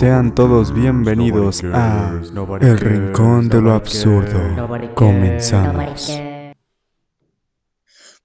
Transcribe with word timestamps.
Sean 0.00 0.34
todos 0.34 0.72
bienvenidos 0.72 1.62
a 1.62 2.22
El 2.62 2.78
Rincón 2.78 3.50
de 3.50 3.60
lo 3.60 3.74
Absurdo. 3.74 4.94
Comenzamos. 4.94 6.18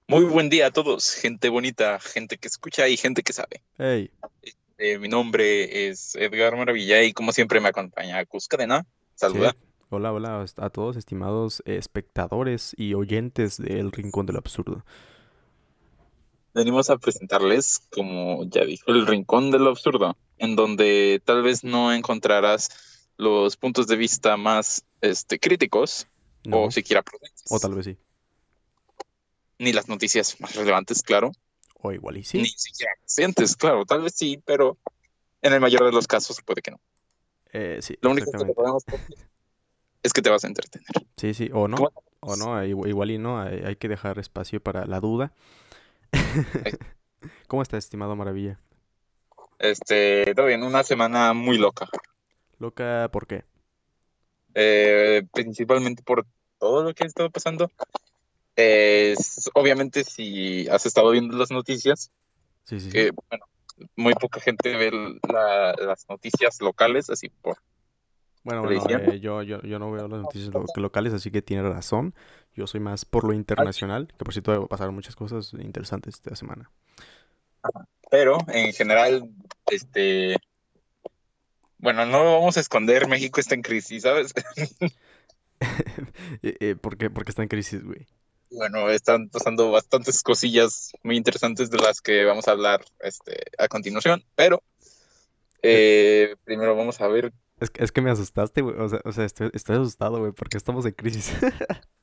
Muy 0.08 0.24
buen 0.24 0.48
día 0.48 0.68
a 0.68 0.70
todos, 0.70 1.12
gente 1.12 1.50
bonita, 1.50 2.00
gente 2.00 2.38
que 2.38 2.48
escucha 2.48 2.88
y 2.88 2.96
gente 2.96 3.22
que 3.22 3.34
sabe. 3.34 3.62
Hey, 3.76 4.10
Eh, 4.78 4.98
mi 4.98 5.08
nombre 5.08 5.88
es 5.90 6.14
Edgar 6.14 6.56
Maravilla 6.56 7.02
y 7.02 7.12
como 7.12 7.32
siempre 7.32 7.60
me 7.60 7.68
acompaña 7.68 8.24
Cus 8.24 8.48
Cadena. 8.48 8.86
Saluda. 9.14 9.50
sí. 9.50 9.58
Hola, 9.90 10.14
hola 10.14 10.46
a 10.56 10.70
todos 10.70 10.96
estimados 10.96 11.62
espectadores 11.66 12.72
y 12.78 12.94
oyentes 12.94 13.58
de 13.58 13.80
El 13.80 13.92
Rincón 13.92 14.24
de 14.24 14.32
lo 14.32 14.38
Absurdo. 14.38 14.82
Venimos 16.56 16.88
a 16.88 16.96
presentarles, 16.96 17.80
como 17.92 18.44
ya 18.48 18.64
dijo, 18.64 18.90
el 18.90 19.06
Rincón 19.06 19.50
de 19.50 19.58
lo 19.58 19.68
Absurdo, 19.68 20.16
en 20.38 20.56
donde 20.56 21.20
tal 21.22 21.42
vez 21.42 21.64
no 21.64 21.92
encontrarás 21.92 23.10
los 23.18 23.58
puntos 23.58 23.86
de 23.88 23.96
vista 23.96 24.38
más 24.38 24.82
este, 25.02 25.38
críticos 25.38 26.06
No, 26.44 26.64
o 26.64 26.70
siquiera 26.70 27.02
prudentes, 27.02 27.44
o 27.50 27.60
tal 27.60 27.74
vez 27.74 27.84
sí. 27.84 27.98
ni 29.58 29.74
las 29.74 29.88
noticias 29.88 30.40
más 30.40 30.54
relevantes, 30.54 31.02
claro, 31.02 31.32
O 31.82 31.92
igual 31.92 32.16
y 32.16 32.20
ni 32.20 32.24
sí. 32.24 32.54
siquiera 32.56 32.92
recientes, 33.02 33.54
claro, 33.54 33.84
tal 33.84 34.00
vez 34.00 34.14
sí, 34.16 34.40
pero 34.46 34.78
en 35.42 35.52
el 35.52 35.60
mayor 35.60 35.84
de 35.84 35.92
los 35.92 36.06
casos 36.06 36.40
puede 36.42 36.62
que 36.62 36.70
no. 36.70 36.80
Eh, 37.52 37.80
sí, 37.82 37.98
Lo 38.00 38.10
único 38.12 38.30
que 38.32 38.38
podemos 38.54 38.82
decir 38.86 39.18
es 40.02 40.12
que 40.14 40.22
te 40.22 40.30
vas 40.30 40.44
a 40.44 40.46
entretener. 40.48 40.86
Sí, 41.18 41.34
sí, 41.34 41.50
o 41.52 41.68
no, 41.68 41.76
¿Cómo 41.76 41.92
o 42.20 42.34
no, 42.36 42.64
igu- 42.64 42.88
igual 42.88 43.10
y 43.10 43.18
no, 43.18 43.40
hay, 43.40 43.60
hay 43.64 43.76
que 43.76 43.88
dejar 43.88 44.18
espacio 44.18 44.58
para 44.62 44.86
la 44.86 45.00
duda. 45.00 45.32
¿Cómo 47.48 47.62
está, 47.62 47.76
estimado 47.76 48.16
Maravilla? 48.16 48.58
Este, 49.58 50.34
todo 50.34 50.46
bien, 50.46 50.62
una 50.62 50.82
semana 50.82 51.32
muy 51.32 51.58
loca. 51.58 51.88
Loca, 52.58 53.08
¿por 53.12 53.26
qué? 53.26 53.44
eh, 54.54 55.22
principalmente 55.34 56.02
por 56.02 56.26
todo 56.58 56.82
lo 56.82 56.94
que 56.94 57.04
ha 57.04 57.06
estado 57.06 57.30
pasando. 57.30 57.70
Es, 58.54 59.50
obviamente, 59.54 60.02
si 60.02 60.66
has 60.68 60.86
estado 60.86 61.10
viendo 61.10 61.36
las 61.36 61.50
noticias, 61.50 62.10
Sí, 62.64 62.80
sí, 62.80 62.86
sí. 62.86 62.90
que 62.90 63.10
bueno, 63.28 63.44
muy 63.96 64.14
poca 64.14 64.40
gente 64.40 64.74
ve 64.76 64.90
la- 65.30 65.74
las 65.74 66.08
noticias 66.08 66.58
locales, 66.62 67.10
así 67.10 67.28
por 67.28 67.58
Bueno, 68.46 68.62
bueno, 68.62 68.98
eh, 69.12 69.18
yo, 69.20 69.42
yo, 69.42 69.60
yo 69.62 69.78
no 69.80 69.90
veo 69.90 70.06
las 70.06 70.20
noticias 70.20 70.54
lo- 70.54 70.64
locales, 70.76 71.12
así 71.12 71.32
que 71.32 71.42
tiene 71.42 71.68
razón. 71.68 72.14
Yo 72.54 72.66
soy 72.68 72.78
más 72.80 73.04
por 73.04 73.24
lo 73.24 73.32
internacional, 73.32 74.06
que 74.16 74.24
por 74.24 74.32
cierto 74.32 74.66
pasaron 74.68 74.94
muchas 74.94 75.16
cosas 75.16 75.52
interesantes 75.54 76.14
esta 76.14 76.36
semana. 76.36 76.70
Pero 78.08 78.38
en 78.48 78.72
general, 78.72 79.28
este, 79.70 80.36
bueno, 81.78 82.06
no 82.06 82.22
lo 82.22 82.32
vamos 82.34 82.56
a 82.56 82.60
esconder, 82.60 83.08
México 83.08 83.40
está 83.40 83.56
en 83.56 83.62
crisis, 83.62 84.04
¿sabes? 84.04 84.32
Eh, 86.42 86.56
eh, 86.60 86.76
¿por 86.76 86.96
qué? 86.96 87.10
Porque 87.10 87.30
está 87.30 87.42
en 87.42 87.48
crisis, 87.48 87.82
güey. 87.82 88.06
Bueno, 88.50 88.90
están 88.90 89.28
pasando 89.28 89.70
bastantes 89.70 90.22
cosillas 90.22 90.92
muy 91.02 91.16
interesantes 91.16 91.70
de 91.70 91.78
las 91.78 92.00
que 92.00 92.24
vamos 92.24 92.46
a 92.46 92.52
hablar 92.52 92.84
este, 93.00 93.42
a 93.58 93.66
continuación, 93.66 94.22
pero 94.34 94.62
eh, 95.62 96.36
primero 96.44 96.76
vamos 96.76 97.00
a 97.00 97.08
ver 97.08 97.32
Es 97.58 97.70
que, 97.70 97.82
es 97.84 97.92
que 97.92 98.02
me 98.02 98.10
asustaste, 98.10 98.60
güey. 98.62 98.76
O 98.78 98.88
sea, 98.88 99.00
o 99.04 99.12
sea 99.12 99.24
estoy, 99.24 99.50
estoy 99.54 99.76
asustado, 99.76 100.18
güey, 100.18 100.32
porque 100.32 100.56
estamos 100.56 100.84
en 100.86 100.92
crisis. 100.92 101.32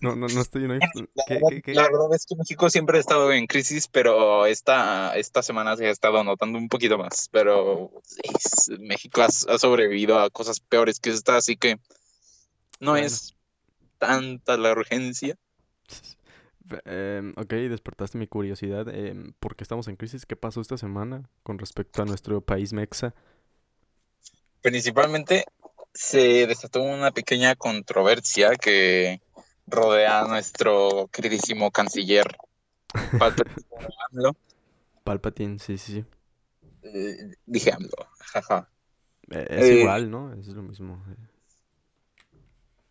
No, 0.00 0.14
no, 0.14 0.28
no 0.28 0.40
estoy... 0.40 0.68
No 0.68 0.74
hay- 0.74 0.78
La 0.78 1.24
¿Qué, 1.26 1.34
verdad, 1.34 1.48
qué, 1.50 1.62
qué? 1.62 1.74
la 1.74 1.82
verdad 1.82 2.14
es 2.14 2.26
que 2.26 2.36
México 2.36 2.70
siempre 2.70 2.96
ha 2.96 3.00
estado 3.00 3.32
en 3.32 3.48
crisis, 3.48 3.88
pero 3.88 4.46
esta, 4.46 5.16
esta 5.16 5.42
semana 5.42 5.76
se 5.76 5.88
ha 5.88 5.90
estado 5.90 6.22
notando 6.22 6.58
un 6.58 6.68
poquito 6.68 6.96
más. 6.96 7.28
Pero 7.32 7.90
es- 8.22 8.70
México 8.78 9.22
ha, 9.22 9.26
ha 9.26 9.58
sobrevivido 9.58 10.20
a 10.20 10.30
cosas 10.30 10.60
peores 10.60 11.00
que 11.00 11.10
esta, 11.10 11.36
así 11.36 11.56
que 11.56 11.80
no 12.78 12.92
Bueno. 12.92 13.04
es 13.04 13.34
tanta 13.98 14.56
la 14.56 14.70
urgencia. 14.70 15.34
Em, 16.84 17.32
ok, 17.36 17.50
despertaste 17.68 18.16
mi 18.16 18.28
curiosidad. 18.28 18.88
em, 18.88 19.32
¿por 19.40 19.56
qué 19.56 19.64
estamos 19.64 19.88
en 19.88 19.96
crisis? 19.96 20.24
¿Qué 20.24 20.36
pasó 20.36 20.60
esta 20.60 20.78
semana 20.78 21.28
con 21.42 21.58
respecto 21.58 22.00
a 22.00 22.04
nuestro 22.04 22.40
país 22.40 22.72
mexa? 22.72 23.12
Principalmente 24.64 25.44
se 25.92 26.46
desató 26.46 26.82
una 26.82 27.12
pequeña 27.12 27.54
controversia 27.54 28.56
que 28.56 29.20
rodea 29.66 30.22
a 30.22 30.26
nuestro 30.28 31.08
queridísimo 31.12 31.70
canciller 31.70 32.38
Palpatine 33.18 33.66
AMLO. 34.10 34.36
Palpatine, 35.04 35.58
sí, 35.58 35.78
sí, 35.78 35.92
sí. 35.92 36.04
Eh, 36.82 37.34
dije 37.46 37.72
AMLO, 37.72 38.08
jaja. 38.18 38.70
Eh, 39.30 39.46
es 39.50 39.70
Eh, 39.70 39.74
igual, 39.80 40.10
¿no? 40.10 40.32
Es 40.34 40.46
lo 40.48 40.62
mismo. 40.62 41.02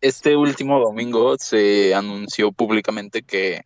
Este 0.02 0.36
último 0.36 0.80
domingo 0.80 1.38
se 1.40 1.96
anunció 1.96 2.52
públicamente 2.52 3.24
que 3.24 3.64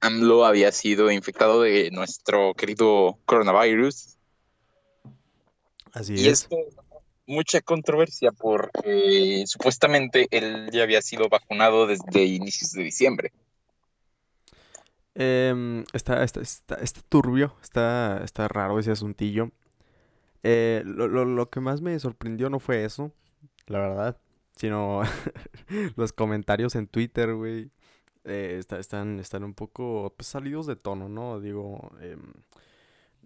AMLO 0.00 0.44
había 0.44 0.72
sido 0.72 1.10
infectado 1.10 1.62
de 1.62 1.90
nuestro 1.92 2.54
querido 2.54 3.18
coronavirus. 3.24 4.18
Así 5.92 6.14
Y 6.14 6.28
es. 6.28 6.42
esto 6.42 6.56
mucha 7.26 7.60
controversia 7.60 8.32
porque 8.32 9.44
supuestamente 9.46 10.26
él 10.30 10.68
ya 10.72 10.82
había 10.84 11.02
sido 11.02 11.28
vacunado 11.28 11.86
desde 11.86 12.24
inicios 12.24 12.72
de 12.72 12.82
diciembre. 12.84 13.32
Em, 15.14 15.84
está, 15.94 16.22
está, 16.24 16.40
está, 16.40 16.74
está 16.76 17.00
turbio, 17.08 17.54
está, 17.62 18.20
está 18.22 18.48
raro 18.48 18.78
ese 18.78 18.90
asuntillo. 18.90 19.50
Eh, 20.42 20.82
lo, 20.84 21.08
lo, 21.08 21.24
lo 21.24 21.50
que 21.50 21.60
más 21.60 21.80
me 21.80 21.98
sorprendió 21.98 22.50
no 22.50 22.60
fue 22.60 22.84
eso, 22.84 23.12
la 23.66 23.78
verdad, 23.80 24.18
sino 24.56 25.02
los 25.96 26.12
comentarios 26.12 26.74
en 26.76 26.86
Twitter, 26.86 27.34
güey. 27.34 27.70
eh, 28.24 28.56
está- 28.60 28.78
están, 28.78 29.18
están 29.20 29.44
un 29.44 29.54
poco 29.54 30.12
pues, 30.16 30.28
salidos 30.28 30.66
de 30.66 30.76
tono, 30.76 31.08
¿no? 31.08 31.40
Digo, 31.40 31.92
em, 32.00 32.20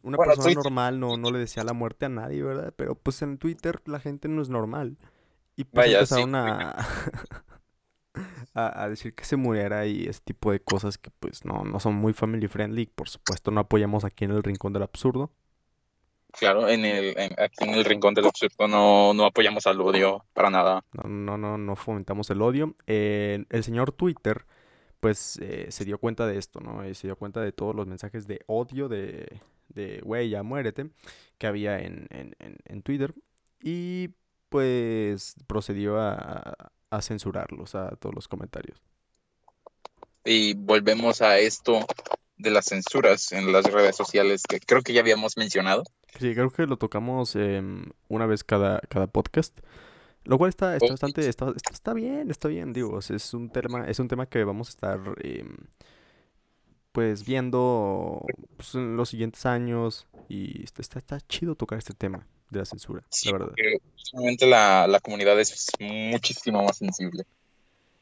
una 0.03 0.17
Bueno, 0.17 0.31
persona 0.33 0.45
Twitter- 0.45 0.65
normal 0.65 1.01
no, 1.01 1.17
no 1.17 1.31
le 1.31 1.39
desea 1.39 1.65
la 1.65 1.73
muerte 1.73 2.07
a 2.07 2.09
nadie, 2.09 2.43
¿verdad? 2.43 2.73
Pero 2.77 2.95
pues 2.95 3.21
en 3.23 3.39
Twitter 3.39 3.81
la 3.87 4.01
gente 4.01 4.29
no 4.29 4.43
es 4.43 4.49
normal. 4.49 4.97
Y 5.57 5.65
pues 5.65 5.87
Vaya, 5.87 6.07
sí, 6.07 6.15
empezaron 6.21 6.35
a, 6.35 6.77
a, 8.55 8.83
a 8.85 8.89
decir 8.89 9.15
que 9.15 9.25
se 9.25 9.37
muriera 9.37 9.87
y 9.87 10.07
ese 10.07 10.21
tipo 10.25 10.53
de 10.53 10.61
cosas 10.61 10.99
que 10.99 11.11
pues 11.21 11.45
no, 11.45 11.65
no 11.65 11.81
son 11.81 11.95
muy 11.95 12.13
family 12.13 12.49
friendly. 12.49 12.87
Por 12.87 13.09
supuesto 13.09 13.51
no 13.51 13.61
apoyamos 13.61 14.05
aquí 14.05 14.25
en 14.25 14.33
el 14.33 14.43
Rincón 14.43 14.73
del 14.73 14.83
Absurdo. 14.83 15.31
Claro, 16.33 16.69
en 16.69 16.85
el, 16.85 17.19
en- 17.19 17.33
aquí 17.41 17.65
en 17.65 17.71
el 17.75 17.85
Rincón 17.85 18.15
del 18.15 18.27
Absurdo 18.27 18.69
no, 18.69 19.13
no 19.15 19.25
apoyamos 19.27 19.67
al 19.67 19.81
odio 19.81 20.25
para 20.33 20.49
nada. 20.51 20.85
No, 20.93 21.09
no, 21.09 21.37
no, 21.39 21.59
no 21.59 21.77
fomentamos 21.77 22.31
el 22.31 22.41
odio. 22.43 22.77
Eh, 22.87 23.45
el 23.51 23.65
señor 23.65 23.93
Twitter 23.93 24.47
pues 25.01 25.39
eh, 25.43 25.67
se 25.71 25.85
dio 25.87 25.99
cuenta 25.99 26.27
de 26.27 26.37
esto, 26.39 26.61
¿no? 26.61 26.83
Eh, 26.83 26.95
se 26.95 27.07
dio 27.07 27.17
cuenta 27.17 27.41
de 27.41 27.53
todos 27.53 27.75
los 27.75 27.87
mensajes 27.87 28.27
de 28.27 28.41
odio 28.47 28.87
de, 28.89 29.41
de 29.75 30.01
güey, 30.03 30.29
ya 30.29 30.43
muérete, 30.43 30.91
que 31.39 31.47
había 31.47 31.79
en, 31.79 32.07
en, 32.11 32.35
en, 32.39 32.57
en 32.65 32.83
Twitter. 32.83 33.15
Y 33.63 34.11
pues 34.49 35.35
procedió 35.47 35.99
a, 36.01 36.55
a 36.91 37.03
censurarlos, 37.03 37.75
a 37.75 37.91
todos 37.97 38.15
los 38.15 38.29
comentarios. 38.29 38.81
Y 40.25 40.55
volvemos 40.55 41.23
a 41.23 41.39
esto 41.39 41.87
de 42.37 42.51
las 42.51 42.67
censuras 42.67 43.33
en 43.33 43.53
las 43.53 43.65
redes 43.67 43.97
sociales 43.97 44.43
que 44.49 44.61
creo 44.61 44.83
que 44.83 44.93
ya 44.93 45.01
habíamos 45.01 45.37
mencionado. 45.37 45.85
Sí, 46.19 46.35
creo 46.35 46.51
que 46.51 46.67
lo 46.67 46.77
tocamos 46.77 47.37
em, 47.37 47.87
una 48.09 48.27
vez 48.27 48.45
cada, 48.45 48.81
cada 48.89 49.07
podcast. 49.07 49.59
Lo 50.25 50.37
cual 50.37 50.51
está, 50.51 50.77
está 50.77 50.89
bastante, 50.89 51.29
está, 51.29 51.53
está, 51.73 51.95
bien, 51.95 52.31
está 52.31 52.49
bien, 52.49 52.75
digo, 52.75 52.99
es 52.99 53.33
un 53.33 53.49
tema, 53.49 53.87
es 53.89 53.99
un 54.01 54.09
tema 54.09 54.27
que 54.27 54.45
vamos 54.45 54.69
a 54.69 54.71
estar 54.71 55.01
em, 55.23 55.57
pues 56.93 57.25
viendo 57.25 58.25
pues, 58.57 58.75
en 58.75 58.97
los 58.97 59.09
siguientes 59.11 59.47
años 59.47 60.07
y 60.29 60.63
está, 60.65 60.83
está, 60.83 60.99
está 60.99 61.21
chido 61.21 61.55
tocar 61.55 61.79
este 61.79 61.95
tema 61.95 62.27
de 62.51 62.59
la 62.59 62.65
censura, 62.65 63.03
Sí, 63.11 63.31
la 63.31 63.39
verdad. 63.39 63.55
porque 64.13 64.47
la, 64.47 64.87
la 64.89 64.99
comunidad 65.01 65.39
es 65.39 65.71
muchísimo 65.79 66.65
más 66.65 66.79
sensible. 66.79 67.25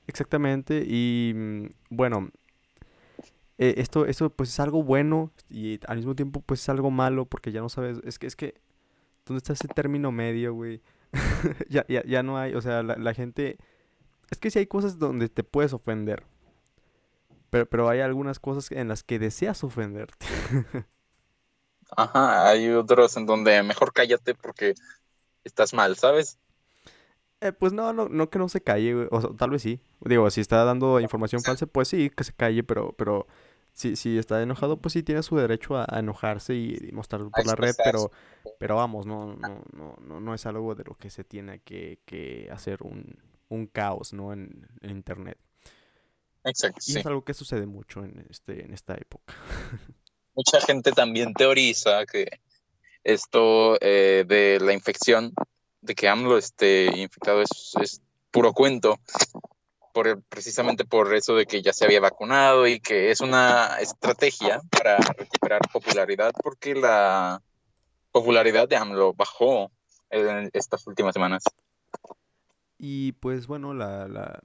Exactamente, 0.07 0.85
y 0.87 1.33
mm, 1.35 1.67
bueno, 1.91 2.31
eh, 3.59 3.75
esto, 3.77 4.07
esto 4.07 4.31
pues 4.31 4.49
es 4.49 4.61
algo 4.61 4.83
bueno 4.83 5.33
y 5.51 5.79
al 5.87 5.99
mismo 5.99 6.15
tiempo 6.15 6.41
pues 6.41 6.61
es 6.63 6.69
algo 6.71 6.91
malo 6.91 7.27
porque 7.27 7.53
ya 7.53 7.61
no 7.61 7.69
sabes, 7.69 7.99
es 8.05 8.19
que, 8.19 8.27
es 8.27 8.37
que, 8.37 8.55
¿dónde 9.27 9.39
está 9.39 9.53
ese 9.53 9.69
término 9.69 10.13
medio, 10.13 10.55
güey? 10.55 10.81
Ya, 11.69 11.85
ya, 11.89 12.03
ya 12.05 12.23
no 12.23 12.39
hay, 12.39 12.55
o 12.55 12.63
sea, 12.63 12.83
la, 12.83 12.97
la 12.97 13.13
gente, 13.15 13.59
es 14.31 14.39
que 14.39 14.51
sí 14.51 14.59
hay 14.61 14.67
cosas 14.67 14.99
donde 14.99 15.29
te 15.29 15.45
puedes 15.45 15.73
ofender, 15.75 16.25
pero, 17.51 17.69
pero 17.69 17.89
hay 17.89 18.01
algunas 18.01 18.41
cosas 18.41 18.71
en 18.73 18.89
las 18.89 19.03
que 19.05 19.19
deseas 19.19 19.65
ofenderte. 19.65 20.27
Ajá, 21.97 22.49
hay 22.49 22.71
otros 22.71 23.17
en 23.19 23.27
donde 23.27 23.63
mejor 23.63 23.93
cállate 23.93 24.35
porque 24.35 24.75
estás 25.45 25.75
mal, 25.75 25.97
¿sabes? 25.97 26.39
Eh, 27.41 27.53
pues 27.53 27.73
no, 27.73 27.93
no, 27.93 28.09
no 28.09 28.31
que 28.31 28.39
no 28.41 28.49
se 28.49 28.63
calle, 28.63 28.95
güey, 28.95 29.09
o 29.13 29.21
sea, 29.21 29.31
tal 29.37 29.51
vez 29.51 29.63
sí, 29.63 29.81
digo, 30.01 30.29
si 30.31 30.41
está 30.41 30.65
dando 30.65 30.99
información 30.99 31.45
falsa, 31.45 31.67
pues 31.67 31.87
sí, 31.89 32.11
que 32.11 32.25
se 32.25 32.33
calle, 32.33 32.65
pero, 32.65 32.95
pero 32.97 33.29
si, 33.75 33.95
si 33.95 34.19
está 34.19 34.43
enojado, 34.43 34.81
pues 34.81 34.95
sí 34.95 35.05
tiene 35.05 35.23
su 35.23 35.37
derecho 35.37 35.77
a, 35.77 35.87
a 35.89 36.01
enojarse 36.01 36.55
y, 36.57 36.77
y 36.89 36.93
mostrarlo 36.93 37.31
por 37.31 37.47
la 37.47 37.55
red, 37.55 37.77
pero, 37.81 38.11
pero 38.59 38.75
vamos, 38.77 39.07
no, 39.07 39.37
no, 39.37 39.63
no, 39.73 39.97
no, 40.01 40.21
no 40.21 40.35
es 40.35 40.47
algo 40.47 40.75
de 40.75 40.83
lo 40.85 40.97
que 40.97 41.11
se 41.11 41.23
tiene 41.25 41.61
que, 41.61 42.01
que 42.07 42.49
hacer 42.53 42.83
un, 42.83 43.17
un 43.49 43.67
caos, 43.69 44.13
¿no? 44.13 44.33
En, 44.33 44.67
en 44.81 44.91
internet. 44.91 45.39
Exacto, 46.45 46.79
Y 46.87 46.93
sí. 46.93 46.99
es 46.99 47.07
algo 47.07 47.25
que 47.25 47.35
sucede 47.35 47.67
mucho 47.67 48.05
en 48.05 48.25
este, 48.31 48.65
en 48.65 48.73
esta 48.73 48.95
época. 48.95 49.35
Mucha 50.35 50.61
gente 50.61 50.93
también 50.93 51.35
teoriza 51.35 52.07
que 52.07 52.41
esto 53.03 53.77
eh, 53.81 54.25
de 54.27 54.59
la 54.61 54.73
infección, 54.73 55.33
de 55.81 55.95
que 55.95 56.09
AMLO 56.09 56.39
esté 56.39 56.87
infectado, 56.97 57.43
es, 57.43 57.73
es 57.81 58.03
puro 58.31 58.53
cuento, 58.53 58.99
por, 59.93 60.07
el- 60.07 60.23
precisamente 60.23 60.85
por 60.85 61.13
eso 61.15 61.35
de 61.35 61.47
que 61.47 61.61
ya 61.63 61.73
se 61.73 61.85
había 61.85 62.01
vacunado 62.01 62.67
y 62.69 62.79
que 62.79 63.11
es 63.11 63.21
una 63.21 63.79
estrategia 63.81 64.61
para 64.71 64.99
recuperar 64.99 65.61
popularidad, 65.73 66.33
porque 66.43 66.75
la 66.75 67.43
popularidad 68.13 68.69
de 68.69 68.77
AMLO 68.77 69.15
bajó 69.15 69.73
en 70.11 70.51
estas 70.53 70.87
últimas 70.87 71.15
semanas. 71.15 71.43
Y 72.79 73.13
pues 73.13 73.47
bueno, 73.49 73.75
la, 73.75 74.07
la, 74.07 74.41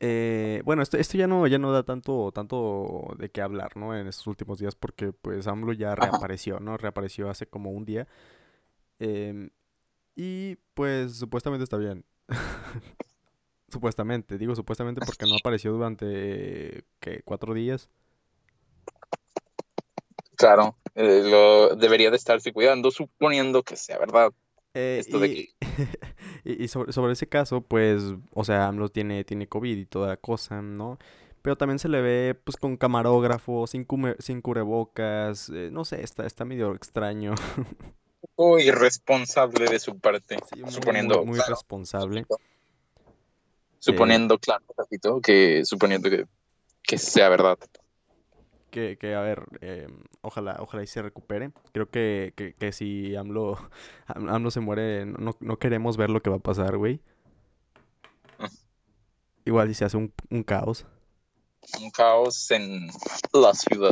eh, 0.00 0.62
bueno, 0.64 0.82
esto, 0.82 0.96
esto 0.96 1.16
ya 1.16 1.26
no, 1.26 1.46
ya 1.46 1.58
no 1.58 1.72
da 1.72 1.82
tanto, 1.84 2.32
tanto 2.32 3.14
de 3.18 3.30
qué 3.30 3.40
hablar, 3.42 3.76
¿no? 3.76 3.96
En 3.96 4.06
estos 4.06 4.26
últimos 4.26 4.58
días, 4.58 4.74
porque 4.74 5.12
pues 5.12 5.46
AMLO 5.46 5.72
ya 5.72 5.94
reapareció, 5.94 6.60
¿no? 6.60 6.76
Reapareció 6.76 7.30
hace 7.30 7.46
como 7.46 7.70
un 7.70 7.84
día. 7.84 8.06
em, 8.98 9.50
y 10.16 10.56
pues 10.74 11.16
supuestamente 11.16 11.64
está 11.64 11.76
bien. 11.76 12.04
Supuestamente, 13.68 14.38
digo 14.38 14.54
supuestamente 14.54 15.00
porque 15.04 15.26
no 15.26 15.34
apareció 15.34 15.72
durante, 15.72 16.84
¿qué? 17.00 17.22
¿Cuatro 17.24 17.54
días? 17.54 17.88
Claro, 20.36 20.76
eh, 20.94 21.22
lo 21.24 21.74
debería 21.74 22.10
de 22.10 22.16
estarse 22.16 22.52
cuidando, 22.52 22.90
suponiendo 22.92 23.62
que 23.64 23.76
sea 23.76 23.98
verdad 23.98 24.32
Eh, 24.74 24.98
esto 25.00 25.18
de 25.18 25.34
que 25.34 25.48
y, 26.44 26.64
y 26.64 26.68
sobre, 26.68 26.92
sobre 26.92 27.12
ese 27.12 27.28
caso, 27.28 27.60
pues, 27.62 28.02
o 28.32 28.44
sea, 28.44 28.66
AMLO 28.68 28.88
tiene, 28.90 29.24
tiene 29.24 29.48
COVID 29.48 29.76
y 29.78 29.86
toda 29.86 30.08
la 30.08 30.16
cosa, 30.16 30.62
¿no? 30.62 30.98
Pero 31.42 31.56
también 31.56 31.78
se 31.78 31.88
le 31.88 32.00
ve, 32.00 32.34
pues, 32.42 32.56
con 32.56 32.76
camarógrafo, 32.76 33.66
sin, 33.66 33.86
cume- 33.86 34.16
sin 34.18 34.40
cubrebocas, 34.40 35.50
eh, 35.50 35.68
no 35.70 35.84
sé, 35.84 36.02
está, 36.02 36.26
está 36.26 36.44
medio 36.44 36.74
extraño. 36.74 37.34
poco 38.34 38.58
irresponsable 38.58 39.66
de 39.66 39.78
su 39.78 39.98
parte, 39.98 40.36
Sí, 40.52 40.62
muy, 40.62 40.70
suponiendo, 40.72 41.24
muy 41.24 41.36
claro, 41.36 41.54
responsable. 41.54 42.20
Eh, 42.20 42.24
suponiendo, 43.78 44.38
claro, 44.38 44.64
que 45.22 45.64
suponiendo 45.64 46.10
que, 46.10 46.26
que 46.82 46.98
sea 46.98 47.28
verdad. 47.28 47.58
Que, 48.74 48.98
que, 48.98 49.14
a 49.14 49.20
ver, 49.22 49.44
eh, 49.60 49.86
ojalá, 50.22 50.56
ojalá 50.60 50.82
y 50.82 50.86
se 50.88 51.02
recupere. 51.02 51.52
Creo 51.72 51.90
que, 51.90 52.34
que, 52.36 52.54
que 52.54 52.72
si 52.72 53.16
AMLO, 53.16 53.58
Am- 54.06 54.28
AMLO 54.28 54.50
se 54.50 54.60
muere, 54.60 55.06
no, 55.06 55.36
no 55.40 55.58
queremos 55.58 55.96
ver 55.96 56.10
lo 56.10 56.22
que 56.22 56.30
va 56.30 56.36
a 56.36 56.40
pasar, 56.40 56.76
güey. 56.78 57.00
Mm. 58.38 58.46
Igual 59.46 59.68
si 59.68 59.74
se 59.74 59.84
hace 59.86 59.96
un, 59.96 60.12
un 60.30 60.42
caos. 60.42 60.86
Un 61.80 61.90
caos 61.92 62.50
en 62.50 62.88
la 63.32 63.54
ciudad. 63.54 63.90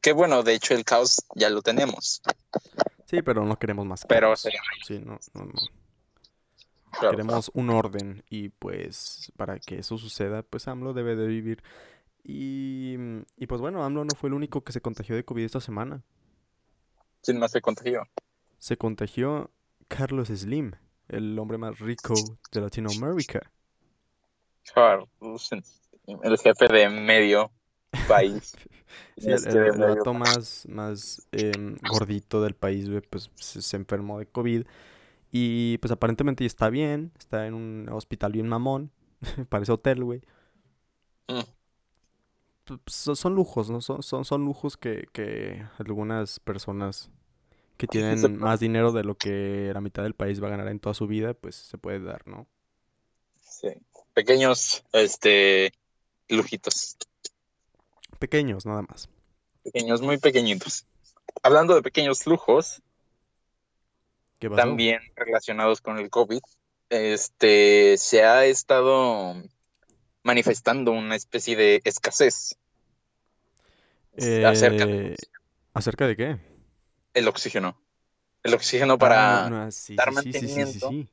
Que 0.00 0.12
bueno, 0.12 0.44
de 0.44 0.54
hecho 0.54 0.74
el 0.74 0.84
caos 0.84 1.16
ya 1.34 1.50
lo 1.50 1.60
tenemos, 1.60 2.22
Sí, 3.06 3.22
pero 3.22 3.44
no 3.44 3.58
queremos 3.58 3.86
más 3.86 4.04
pero 4.06 4.34
caos. 4.34 4.40
sería 4.40 4.60
Sí, 4.80 4.98
no, 5.00 5.18
no, 5.34 5.44
no. 5.46 5.52
claro, 6.90 7.16
Queremos 7.16 7.50
un 7.54 7.68
orden 7.70 8.24
y 8.30 8.48
pues 8.48 9.30
para 9.36 9.58
que 9.58 9.78
eso 9.78 9.98
suceda, 9.98 10.42
pues 10.42 10.68
AMLO 10.68 10.94
debe 10.94 11.16
de 11.16 11.26
vivir. 11.26 11.62
Y, 12.24 12.96
mm, 12.98 13.20
y 13.36 13.46
pues 13.46 13.60
bueno, 13.60 13.84
AMLO 13.84 14.04
no 14.04 14.14
fue 14.14 14.28
el 14.28 14.34
único 14.34 14.62
que 14.62 14.72
se 14.72 14.80
contagió 14.80 15.14
de 15.14 15.24
COVID 15.24 15.44
esta 15.44 15.60
semana. 15.60 16.02
sin 17.22 17.38
más 17.38 17.52
se 17.52 17.60
contagió. 17.60 18.02
Se 18.58 18.76
contagió 18.76 19.50
Carlos 19.88 20.28
Slim, 20.28 20.72
el 21.08 21.38
hombre 21.38 21.58
más 21.58 21.78
rico 21.78 22.14
de 22.50 22.60
Latinoamérica. 22.60 23.50
Carlos, 24.74 25.08
el 26.06 26.38
jefe 26.38 26.68
de 26.68 26.88
medio 26.88 27.50
país. 28.08 28.54
Sí, 29.16 29.30
el, 29.30 29.46
el- 29.46 30.14
más, 30.14 30.66
más 30.68 31.26
em, 31.32 31.76
gordito 31.82 32.42
del 32.42 32.54
país, 32.54 32.88
pues 33.10 33.30
se, 33.36 33.76
enfermó 33.76 34.18
de 34.18 34.26
COVID. 34.26 34.66
Y 35.30 35.78
pues 35.78 35.90
aparentemente 35.92 36.44
ya 36.44 36.46
está 36.46 36.68
bien, 36.68 37.12
está 37.18 37.46
en 37.46 37.54
un 37.54 37.88
hospital 37.90 38.32
bien 38.32 38.48
mamón, 38.48 38.90
parece 39.48 39.72
hotel, 39.72 40.04
güey. 40.04 40.20
Mm, 41.28 41.40
son, 42.86 43.16
son 43.16 43.34
lujos, 43.34 43.70
¿no? 43.70 43.80
Son, 43.80 44.02
son, 44.02 44.24
son 44.24 44.44
lujos 44.44 44.76
que, 44.76 45.06
que 45.12 45.64
algunas 45.78 46.40
personas 46.40 47.10
que 47.76 47.86
tienen 47.86 48.38
más 48.38 48.60
dinero 48.60 48.92
de 48.92 49.04
lo 49.04 49.16
que 49.16 49.70
la 49.74 49.80
mitad 49.80 50.02
del 50.02 50.14
país 50.14 50.42
va 50.42 50.46
a 50.46 50.50
ganar 50.50 50.68
en 50.68 50.78
toda 50.78 50.94
su 50.94 51.06
vida, 51.06 51.34
pues 51.34 51.56
se 51.56 51.78
puede 51.78 52.00
dar, 52.00 52.26
¿no? 52.26 52.46
sí. 53.40 53.68
Pequeños, 54.14 54.84
este, 54.92 55.72
lujitos. 56.28 56.96
Pequeños, 58.20 58.64
nada 58.64 58.82
más. 58.82 59.08
Pequeños, 59.64 60.02
muy 60.02 60.18
pequeñitos. 60.18 60.86
Hablando 61.42 61.74
de 61.74 61.82
pequeños 61.82 62.24
lujos, 62.26 62.80
¿Qué 64.38 64.48
pasó? 64.48 64.62
también 64.62 65.00
relacionados 65.16 65.80
con 65.80 65.98
el 65.98 66.10
COVID, 66.10 66.40
este, 66.90 67.96
se 67.98 68.22
ha 68.22 68.44
estado 68.46 69.34
manifestando 70.24 70.90
una 70.90 71.14
especie 71.14 71.54
de 71.54 71.80
escasez 71.84 72.56
acerca 74.16 74.86
del 74.86 75.12
Eh, 75.12 75.16
¿acerca 75.72 76.06
de 76.06 76.16
qué? 76.16 76.38
el 77.14 77.28
oxígeno. 77.28 77.80
El 78.42 78.54
oxígeno 78.54 78.98
para 78.98 79.48
no, 79.48 79.64
no, 79.64 79.70
sí, 79.70 79.94
dar 79.94 80.08
sí, 80.08 80.14
mantenimiento 80.14 80.88
sí. 80.90 81.08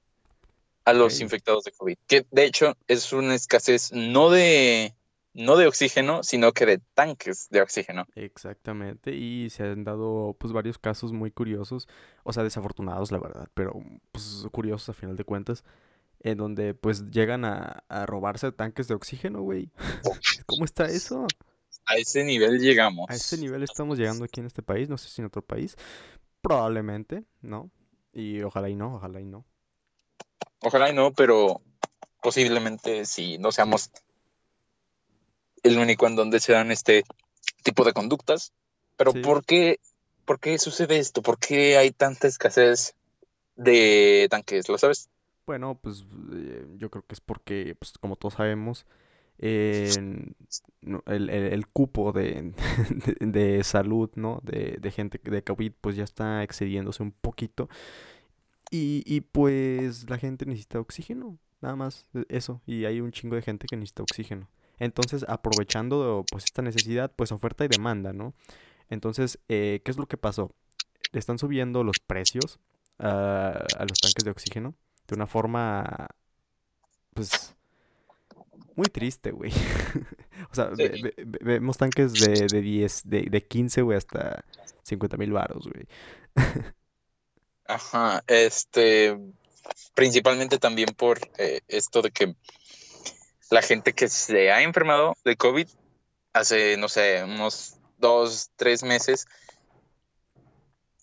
a 0.84 0.94
los 0.94 1.22
infectados 1.22 1.64
de 1.64 1.72
COVID, 1.72 1.98
que 2.08 2.26
de 2.30 2.44
hecho 2.44 2.76
es 2.88 3.14
una 3.14 3.36
escasez 3.36 3.94
no 3.94 4.30
de, 4.30 4.94
no 5.34 5.56
de 5.56 5.68
oxígeno, 5.68 6.24
sino 6.24 6.52
que 6.52 6.66
de 6.66 6.80
tanques 6.94 7.48
de 7.50 7.62
oxígeno. 7.62 8.06
Exactamente, 8.16 9.14
y 9.16 9.50
se 9.50 9.64
han 9.64 9.86
dado 9.86 10.36
pues 10.38 10.52
varios 10.52 10.78
casos 10.78 11.14
muy 11.14 11.32
curiosos, 11.32 11.88
o 12.24 12.34
sea, 12.34 12.44
desafortunados 12.44 13.12
la 13.12 13.20
verdad, 13.20 13.48
pero 13.54 13.80
pues 14.12 14.46
curiosos 14.52 14.90
a 14.90 14.94
final 14.94 15.16
de 15.16 15.24
cuentas, 15.24 15.64
en 16.24 16.38
donde 16.38 16.74
pues 16.74 17.10
llegan 17.12 17.46
a, 17.46 17.84
a 17.90 18.06
robarse 18.06 18.52
tanques 18.52 18.88
de 18.88 18.96
oxígeno, 18.96 19.42
güey. 19.42 19.72
¿Cómo 20.46 20.66
está 20.66 20.86
eso? 20.86 21.28
A 21.86 21.96
ese 21.96 22.24
nivel 22.24 22.52
A 22.52 22.56
ese 22.56 22.64
llegamos. 22.66 23.32
nivel 23.38 23.64
estamos 23.64 23.98
llegando 23.98 24.26
aquí 24.26 24.40
en 24.40 24.46
este 24.46 24.62
país, 24.62 24.88
no 24.90 24.98
sé 24.98 25.10
si 25.10 25.22
en 25.22 25.28
otro 25.28 25.42
país, 25.42 25.76
probablemente, 26.42 27.24
¿no? 27.42 27.72
Y 28.14 28.42
ojalá 28.42 28.70
y 28.70 28.76
no, 28.76 28.96
ojalá 28.96 29.20
y 29.20 29.26
no. 29.26 29.46
Ojalá 30.62 30.90
y 30.90 30.94
no, 30.94 31.12
pero 31.14 31.62
posiblemente 32.22 33.06
sí, 33.06 33.38
no 33.40 33.52
seamos 33.52 33.90
el 35.64 35.78
único 35.78 36.08
en 36.08 36.16
donde 36.16 36.40
se 36.40 36.54
dan 36.54 36.72
este 36.72 37.04
tipo 37.64 37.84
de 37.84 37.94
conductas. 37.94 38.54
Pero 38.98 39.12
sí. 39.12 39.22
¿por 39.22 39.44
qué, 39.44 39.80
por 40.26 40.40
qué 40.40 40.60
sucede 40.60 41.00
esto? 41.00 41.22
¿Por 41.22 41.40
qué 41.40 41.78
hay 41.78 41.92
tanta 41.92 42.28
escasez 42.28 42.96
de 43.56 44.28
tanques? 44.30 44.70
¿Lo 44.70 44.78
sabes? 44.78 45.10
Bueno, 45.46 45.80
pues 45.82 46.06
eh, 46.34 46.66
yo 46.78 46.90
creo 46.90 47.06
que 47.06 47.14
es 47.14 47.22
porque, 47.22 47.76
pues 47.80 47.94
como 48.00 48.16
todos 48.16 48.36
sabemos, 48.36 48.86
el, 49.40 50.36
el- 51.08 51.68
cupo 51.68 52.12
de, 52.14 52.54
de, 53.20 53.64
salud, 53.64 54.10
¿no? 54.16 54.40
De, 54.44 54.78
de 54.80 54.92
gente 54.92 55.20
de 55.24 55.44
COVID, 55.44 55.74
pues 55.82 55.96
ya 55.96 56.04
está 56.04 56.44
excediéndose 56.44 57.04
un 57.04 57.12
poquito. 57.12 57.70
Y, 58.70 59.04
y 59.06 59.22
pues 59.22 60.10
la 60.10 60.18
gente 60.18 60.46
necesita 60.46 60.80
oxígeno, 60.80 61.38
nada 61.62 61.76
más 61.76 62.06
e- 62.14 62.26
eso. 62.30 62.62
Y 62.66 62.86
hay 62.86 63.02
un 63.02 63.12
chingo 63.12 63.36
de 63.36 63.42
gente 63.42 63.68
que 63.68 63.76
necesita 63.76 64.04
oxígeno. 64.04 64.48
Entonces, 64.80 65.26
aprovechando 65.28 66.26
pues 66.32 66.46
esta 66.46 66.62
necesidad, 66.62 67.12
pues 67.16 67.32
oferta 67.32 67.66
y 67.66 67.68
demanda, 67.68 68.14
¿no? 68.14 68.34
Entonces, 68.90 69.40
eh, 69.50 69.82
¿qué 69.84 69.92
es 69.92 69.98
lo 69.98 70.08
que 70.08 70.18
pasó? 70.18 70.54
Están 71.14 71.38
subiendo 71.40 71.84
los 71.84 72.00
precios 72.00 72.60
a 73.00 73.86
los 73.90 74.00
tanques 74.00 74.24
de 74.24 74.32
oxígeno 74.32 74.76
de 75.08 75.16
una 75.16 75.28
forma, 75.28 76.08
pues, 77.14 77.56
muy 78.76 78.88
triste, 78.88 79.32
güey. 79.32 79.52
O 80.52 80.56
sea, 80.56 80.66
ve- 80.66 80.92
Sí. 80.96 81.02
ve- 81.04 81.14
ve- 81.18 81.40
vemos 81.44 81.78
tanques 81.78 82.14
de, 82.14 82.48
de 82.48 82.62
10, 82.62 83.04
de, 83.06 83.22
de 83.30 83.46
15, 83.46 83.84
güey, 83.84 83.98
hasta 83.98 84.44
50 84.84 85.16
mil 85.18 85.32
varos, 85.32 85.68
güey. 85.68 85.88
Ajá, 87.68 88.24
este, 88.28 89.18
principalmente 89.94 90.58
también 90.58 90.90
por 90.98 91.20
eh, 91.38 91.62
esto 91.68 92.02
de 92.02 92.12
que 92.12 92.36
la 93.52 93.62
gente 93.62 93.94
que 93.94 94.10
se 94.10 94.52
ha 94.52 94.62
enfermado 94.64 95.16
de 95.24 95.36
COVID 95.38 95.68
hace, 96.34 96.76
no 96.78 96.90
sé, 96.90 97.24
unos 97.24 97.76
dos, 98.00 98.50
tres 98.56 98.84
meses, 98.84 99.28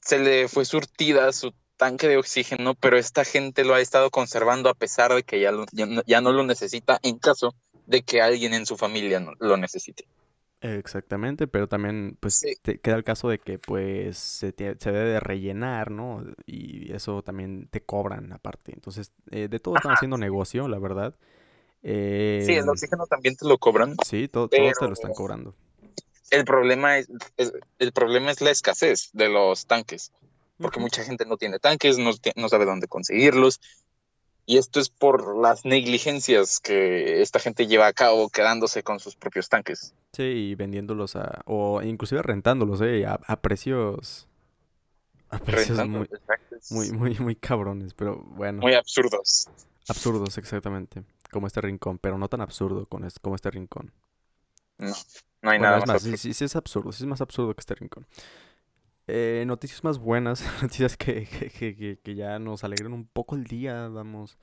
se 0.03 0.19
le 0.19 0.49
fue 0.49 0.65
surtida 0.65 1.33
su 1.33 1.55
tanque 1.79 2.09
de 2.09 2.19
oxígeno, 2.19 2.75
pero 2.77 2.99
esta 2.99 3.25
gente 3.25 3.65
lo 3.65 3.75
ha 3.75 3.81
estado 3.81 4.11
conservando 4.11 4.71
a 4.71 4.75
pesar 4.75 5.15
de 5.15 5.25
que 5.25 5.41
ya, 5.41 5.53
lo- 5.53 5.67
ya, 5.73 5.87
no, 5.87 6.03
ya 6.07 6.21
no 6.23 6.33
lo 6.33 6.45
necesita 6.45 7.01
en 7.03 7.19
caso 7.19 7.57
de 7.87 8.03
que 8.05 8.23
alguien 8.23 8.55
en 8.55 8.67
su 8.67 8.77
familia 8.79 9.21
no- 9.21 9.33
lo 9.41 9.57
necesite. 9.59 10.07
Exactamente, 10.61 11.47
pero 11.47 11.69
también 11.69 12.17
pues 12.19 12.43
Sí, 12.43 12.55
te 12.63 12.81
queda 12.81 12.97
el 12.97 13.05
caso 13.05 13.29
de 13.29 13.39
que 13.39 13.61
pues 13.61 14.19
se, 14.19 14.51
debe 14.53 14.77
de 15.05 15.21
rellenar, 15.21 15.93
¿no? 15.93 16.25
Y 16.47 16.93
eso 16.93 17.23
también 17.23 17.69
te 17.69 17.81
cobran 17.85 18.33
aparte. 18.33 18.73
Entonces, 18.75 19.13
eh, 19.31 19.47
de 19.49 19.61
todo 19.61 19.77
están 19.77 19.93
ajá, 19.93 19.93
haciendo 19.93 20.19
negocio, 20.19 20.67
la 20.67 20.81
verdad. 20.81 21.15
sí, 22.39 22.55
el 22.55 22.69
Em, 22.69 22.69
oxígeno 22.69 23.07
también 23.07 23.37
te 23.37 23.47
lo 23.47 23.59
cobran, 23.59 23.97
sí, 24.01 24.29
todo, 24.29 24.49
todo 24.49 24.73
te 24.75 24.87
pero 24.87 24.89
lo 24.89 24.95
están 24.95 25.15
cobrando. 25.15 25.55
el 26.31 26.45
problema 26.45 26.99
es, 26.99 27.09
es- 27.37 27.53
el 27.79 27.93
problema 27.93 28.31
es 28.31 28.41
la 28.41 28.51
escasez 28.51 29.11
de 29.13 29.29
los 29.29 29.67
tanques, 29.67 30.13
porque 30.61 30.81
mucha 30.81 31.05
gente 31.05 31.25
no 31.27 31.37
tiene 31.37 31.59
tanques, 31.59 31.99
no, 31.99 32.13
no 32.37 32.49
sabe 32.49 32.65
dónde 32.67 32.89
conseguirlos, 32.89 33.61
y 34.47 34.59
esto 34.59 34.81
es 34.81 34.91
por 34.91 35.37
las 35.39 35.65
negligencias 35.65 36.61
que 36.61 37.23
esta 37.23 37.39
gente 37.41 37.67
lleva 37.69 37.87
a 37.87 37.93
cabo 37.93 38.31
quedándose 38.31 38.83
con 38.83 39.01
sus 39.01 39.17
propios 39.17 39.49
tanques, 39.49 39.95
Sí, 40.13 40.23
y 40.23 40.55
vendiéndolos 40.55 41.17
a, 41.17 41.43
o 41.47 41.83
inclusive 41.83 42.23
rentándolos, 42.23 42.81
¿eh? 42.81 43.07
A, 43.07 43.21
a 43.27 43.41
precios, 43.41 44.27
a 45.31 45.39
precios 45.39 45.83
muy, 45.85 46.09
muy, 46.71 46.93
muy, 46.93 47.17
muy 47.19 47.37
cabrones, 47.37 47.95
pero 47.95 48.23
bueno, 48.23 48.63
muy 48.63 48.75
absurdos. 48.75 49.49
absurdos 49.89 50.39
exactamente, 50.39 51.03
como 51.33 51.49
este 51.49 51.61
rincón, 51.61 51.99
pero 51.99 52.17
no 52.17 52.29
tan 52.29 52.41
absurdo 52.43 52.87
con 52.87 53.05
es- 53.05 53.19
como 53.19 53.35
este 53.35 53.51
rincón. 53.51 53.93
No, 54.79 54.95
no 55.43 55.51
hay 55.51 55.59
Bueno, 55.59 55.61
nada 55.61 55.79
es 55.79 55.87
más 55.87 55.87
más, 55.87 56.03
sí, 56.03 56.17
sí, 56.17 56.33
sí 56.35 56.45
es 56.45 56.55
absurdo, 56.57 56.93
sí 56.93 57.03
es 57.03 57.07
más 57.09 57.21
absurdo 57.21 57.55
que 57.55 57.61
este 57.61 57.75
rincón. 57.75 58.07
Eh, 59.09 59.45
noticias 59.47 59.83
más 59.85 59.99
buenas, 59.99 60.43
noticias 60.63 60.97
que, 60.97 61.27
que, 61.27 61.51
que, 61.75 61.99
que- 62.03 62.15
ya 62.15 62.39
nos 62.39 62.63
alegran 62.65 62.93
un 62.93 63.07
poco 63.07 63.37
el 63.37 63.45
día, 63.45 63.89
vamos. 63.89 64.39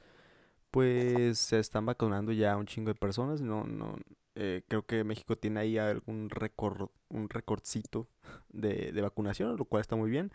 Pues 0.72 1.40
se 1.40 1.60
están 1.60 1.86
vacunando 1.88 2.32
ya 2.34 2.58
un 2.58 2.66
chingo 2.68 2.90
de 2.90 2.96
personas, 2.96 3.42
no, 3.42 3.66
no, 3.66 3.98
eh, 4.36 4.64
creo 4.68 4.86
que 4.86 5.04
México 5.06 5.36
tiene 5.38 5.62
ahí 5.62 5.78
algún 5.80 6.30
récord, 6.30 6.90
un 7.10 7.30
récordcito 7.30 8.08
de, 8.50 8.92
de 8.94 9.02
vacunación, 9.02 9.58
lo 9.58 9.66
cual 9.66 9.82
está 9.82 9.96
muy 9.98 10.10
bien. 10.12 10.32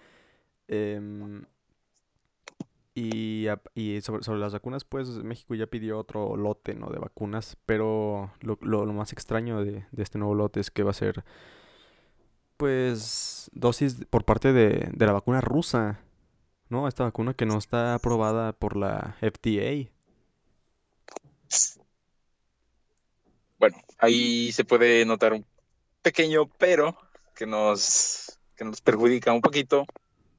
Em, 0.69 1.45
y, 2.95 3.47
y 3.75 4.01
sobre, 4.01 4.23
sobre 4.25 4.41
las 4.41 4.53
vacunas, 4.53 4.85
pues 4.85 5.09
México 5.11 5.55
ya 5.55 5.67
pidió 5.69 5.99
otro 5.99 6.37
lote, 6.37 6.75
¿no? 6.75 6.91
De 6.91 6.99
vacunas, 6.99 7.57
pero 7.67 8.33
lo, 8.41 8.59
lo, 8.63 8.85
lo 8.85 8.93
más 8.93 9.13
extraño 9.13 9.65
de, 9.65 9.87
de 9.93 10.03
este 10.03 10.19
nuevo 10.19 10.35
lote 10.35 10.61
es 10.61 10.71
que 10.71 10.83
va 10.83 10.91
a 10.91 10.95
ser, 10.95 11.25
pues, 12.61 13.51
dosis 13.55 14.07
por 14.11 14.25
parte 14.27 14.53
de, 14.53 14.91
de 14.93 15.07
la 15.07 15.15
vacuna 15.15 15.41
rusa, 15.41 16.01
¿no? 16.71 16.89
Esta 16.89 17.05
vacuna 17.05 17.35
que 17.35 17.47
no 17.47 17.59
está 17.59 17.95
aprobada 17.95 18.53
por 18.55 18.77
la 18.77 19.17
FDA. 19.23 19.93
Bueno, 23.59 23.77
ahí 23.99 24.53
se 24.53 24.65
puede 24.65 25.05
notar 25.05 25.35
un 25.35 25.47
pequeño 26.03 26.49
pero 26.59 26.97
que 27.35 27.47
nos, 27.47 28.39
que 28.57 28.65
nos 28.65 28.81
perjudica 28.81 29.33
un 29.33 29.41
poquito. 29.43 29.87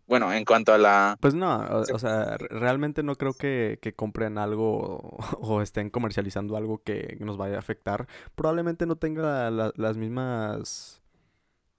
Bueno, 0.08 0.34
en 0.34 0.46
cuanto 0.46 0.74
a 0.74 0.78
la... 0.78 1.18
Pues 1.20 1.36
no, 1.36 1.56
o, 1.58 1.82
o 1.96 2.00
sea, 2.00 2.38
re- 2.38 2.48
realmente 2.50 3.04
no 3.04 3.16
creo 3.16 3.36
que, 3.36 3.78
que 3.82 3.94
compren 3.94 4.38
algo 4.40 5.18
o 5.40 5.62
estén 5.62 5.90
comercializando 5.90 6.58
algo 6.58 6.82
que 6.84 7.18
nos 7.20 7.38
vaya 7.38 7.58
a 7.58 7.60
afectar. 7.60 8.08
Probablemente 8.36 8.86
no 8.88 8.96
tenga 8.98 9.51
la- 9.51 9.74
las 9.75 9.98
mismas, 9.98 11.00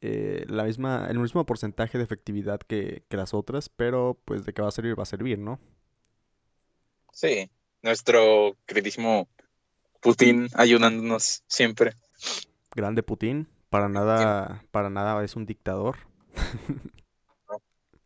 eh, 0.05 0.45
la 0.49 0.65
misma, 0.65 1.07
el 1.09 1.21
mismo 1.21 1.47
porcentaje 1.47 1.97
de 1.97 2.03
efectividad 2.03 2.61
que, 2.61 3.05
que 3.09 3.17
las 3.17 3.35
otras, 3.35 3.69
pero 3.69 4.21
pues 4.25 4.45
de 4.45 4.53
qué 4.53 4.61
va 4.61 4.67
a 4.67 4.73
servir, 4.73 4.99
va 4.99 5.05
a 5.05 5.07
servir, 5.07 5.39
¿no? 5.39 5.61
Sí, 7.13 7.49
nuestro 7.83 8.57
queridísimo 8.67 9.29
Putin 10.01 10.49
ayudándonos 10.55 11.45
siempre. 11.47 11.95
Grande 12.75 13.05
Putin, 13.05 13.47
para 13.71 13.89
nada, 13.89 14.65
para 14.73 14.91
nada 14.91 15.23
es 15.23 15.37
un 15.37 15.47
dictador, 15.47 15.97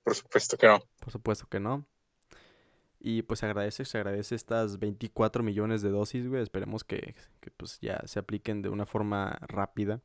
Por 0.05 0.15
supuesto 0.15 0.59
que 0.59 0.67
no. 0.67 0.81
por 1.01 1.13
supuesto 1.13 1.47
que 1.49 1.61
no. 1.61 1.87
Y 3.01 3.23
pues 3.23 3.41
se 3.41 3.47
agradece, 3.47 3.87
se 3.87 3.97
agradece 3.97 4.35
estas 4.35 4.79
24 4.79 5.43
millones 5.43 5.81
de 5.81 5.91
dosis, 5.91 6.29
güey. 6.29 6.43
Esperemos 6.43 6.85
que, 6.85 7.15
que 7.41 7.51
pues 7.53 7.79
ya 7.81 8.03
se 8.07 8.19
apliquen 8.19 8.61
de 8.61 8.69
una 8.69 8.85
forma 8.85 9.39
rápida. 9.49 10.03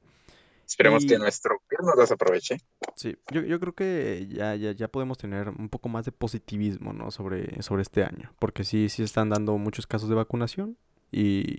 Esperemos 0.71 1.05
que 1.05 1.17
nuestro 1.17 1.59
gobierno 1.69 1.93
las 1.99 2.11
aproveche. 2.11 2.57
sí, 2.95 3.17
yo, 3.29 3.41
yo 3.41 3.59
creo 3.59 3.73
que 3.73 4.25
ya, 4.31 4.55
ya, 4.55 4.71
ya 4.71 4.87
podemos 4.87 5.17
tener 5.17 5.49
un 5.49 5.67
poco 5.67 5.89
más 5.89 6.05
de 6.05 6.13
positivismo, 6.13 6.93
¿no? 6.93 7.11
Sobre, 7.11 7.61
sobre 7.61 7.81
este 7.81 8.03
año. 8.05 8.33
Porque 8.39 8.63
sí, 8.63 8.87
sí 8.87 9.03
están 9.03 9.29
dando 9.29 9.57
muchos 9.57 9.85
casos 9.85 10.07
de 10.07 10.15
vacunación 10.15 10.77
y 11.11 11.57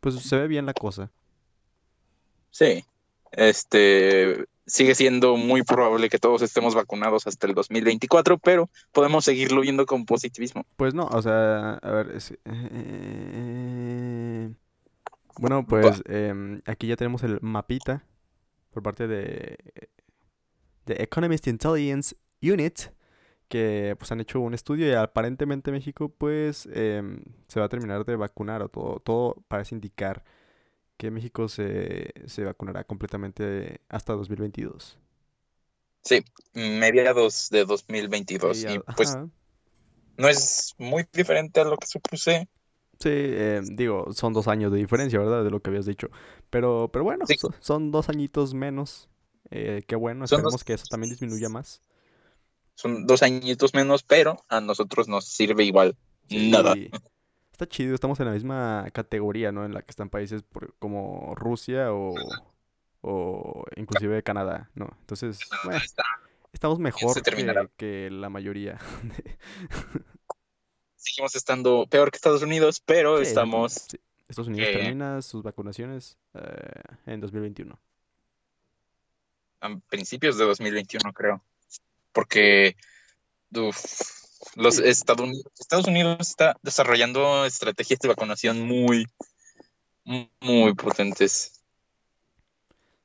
pues 0.00 0.14
se 0.22 0.36
ve 0.36 0.48
bien 0.48 0.64
la 0.64 0.72
cosa. 0.72 1.10
Sí, 2.50 2.82
este 3.32 4.46
sigue 4.66 4.94
siendo 4.94 5.36
muy 5.36 5.62
probable 5.62 6.08
que 6.10 6.18
todos 6.18 6.42
estemos 6.42 6.74
vacunados 6.74 7.26
hasta 7.26 7.46
el 7.46 7.54
2024, 7.54 8.36
pero 8.38 8.68
podemos 8.92 9.24
seguirlo 9.24 9.60
viendo 9.62 9.86
con 9.86 10.04
positivismo. 10.04 10.64
Pues 10.76 10.92
no, 10.94 11.06
o 11.06 11.22
sea, 11.22 11.74
a 11.74 11.90
ver, 11.90 12.10
es- 12.14 12.32
eh, 12.32 12.38
bueno, 15.38 15.66
pues 15.66 16.02
em, 16.06 16.60
aquí 16.66 16.86
ya 16.86 16.96
tenemos 16.96 17.22
el 17.22 17.38
mapita 17.40 18.04
por 18.70 18.82
parte 18.82 19.06
de, 19.06 19.58
de 20.86 20.94
Economist 21.02 21.46
Intelligence 21.46 22.16
Unit, 22.42 22.80
que 23.48 23.96
pues 23.98 24.12
han 24.12 24.20
hecho 24.20 24.40
un 24.40 24.54
estudio 24.54 24.88
y 24.88 24.94
aparentemente 24.94 25.70
México 25.70 26.08
pues 26.10 26.68
em, 26.72 27.22
se 27.46 27.60
va 27.60 27.66
a 27.66 27.68
terminar 27.68 28.04
de 28.04 28.16
vacunar 28.16 28.62
o 28.62 28.68
todo, 28.68 29.00
todo 29.00 29.44
parece 29.48 29.74
indicar 29.74 30.24
que 30.96 31.10
México 31.10 31.48
se, 31.48 32.12
se 32.26 32.44
vacunará 32.44 32.84
completamente 32.84 33.80
hasta 33.88 34.12
2022. 34.14 34.98
Sí, 36.02 36.24
mediados 36.54 37.48
de 37.50 37.64
2022. 37.64 38.64
Y, 38.64 38.78
pues 38.96 39.14
ajá, 39.14 39.28
no 40.18 40.28
es 40.28 40.74
muy 40.78 41.06
diferente 41.12 41.60
a 41.60 41.64
lo 41.64 41.78
que 41.78 41.86
supuse. 41.86 42.48
Sí, 43.00 43.10
eh, 43.12 43.60
digo, 43.64 44.12
son 44.12 44.32
dos 44.32 44.48
años 44.48 44.72
de 44.72 44.78
diferencia, 44.78 45.18
¿verdad? 45.20 45.44
De 45.44 45.50
lo 45.50 45.60
que 45.60 45.70
habías 45.70 45.86
dicho. 45.86 46.08
Pero, 46.50 46.90
pero 46.92 47.04
bueno, 47.04 47.26
Sí, 47.26 47.36
son 47.60 47.90
dos 47.92 48.08
añitos 48.08 48.54
menos. 48.54 49.08
Eh, 49.50 49.82
qué 49.86 49.94
bueno, 49.96 50.24
esperemos 50.24 50.52
dos, 50.52 50.64
que 50.64 50.72
eso 50.74 50.84
también 50.90 51.10
disminuya 51.10 51.48
más. 51.48 51.80
son 52.74 53.06
dos 53.06 53.22
añitos 53.22 53.72
menos, 53.72 54.02
pero 54.02 54.44
a 54.48 54.60
nosotros 54.60 55.08
nos 55.08 55.24
sirve 55.26 55.64
igual 55.64 55.96
nada. 56.28 56.74
Está 57.52 57.66
chido, 57.68 57.92
estamos 57.94 58.20
en 58.20 58.26
la 58.26 58.32
misma 58.32 58.86
categoría, 58.92 59.50
¿no? 59.50 59.64
En 59.64 59.74
la 59.74 59.82
que 59.82 59.90
están 59.90 60.10
países 60.10 60.44
por- 60.44 60.74
como 60.78 61.34
Rusia 61.34 61.92
o, 61.92 62.14
o 63.00 63.64
inclusive 63.74 64.22
Canadá, 64.22 64.70
¿no? 64.76 64.88
Entonces, 65.00 65.40
bueno, 65.64 65.80
estamos 66.52 66.78
mejor 66.78 67.20
que, 67.20 67.68
que 67.76 68.10
la 68.10 68.28
mayoría. 68.28 68.78
Seguimos 71.18 71.34
estando 71.34 71.84
peor 71.90 72.12
que 72.12 72.16
Estados 72.16 72.42
Unidos, 72.42 72.78
pero 72.78 73.16
Sí, 73.16 73.24
estamos 73.24 73.72
sí. 73.72 73.98
Estados 74.28 74.46
Unidos 74.46 74.68
eh, 74.68 74.72
termina 74.72 75.20
sus 75.20 75.42
vacunaciones 75.42 76.16
eh, 76.34 76.80
en 77.06 77.20
2021. 77.20 77.76
a 79.60 79.76
principios 79.88 80.38
de 80.38 80.44
2021, 80.44 81.12
creo. 81.12 81.42
Porque 82.12 82.76
uf, 83.52 84.00
los 84.54 84.76
Sí, 84.76 84.82
Estados 84.84 85.22
Unidos, 85.26 85.52
Estados 85.58 85.88
Unidos 85.88 86.18
está 86.20 86.56
desarrollando 86.62 87.44
estrategias 87.46 87.98
de 87.98 88.06
vacunación 88.06 88.60
muy, 88.60 89.08
muy 90.04 90.72
potentes. 90.74 91.64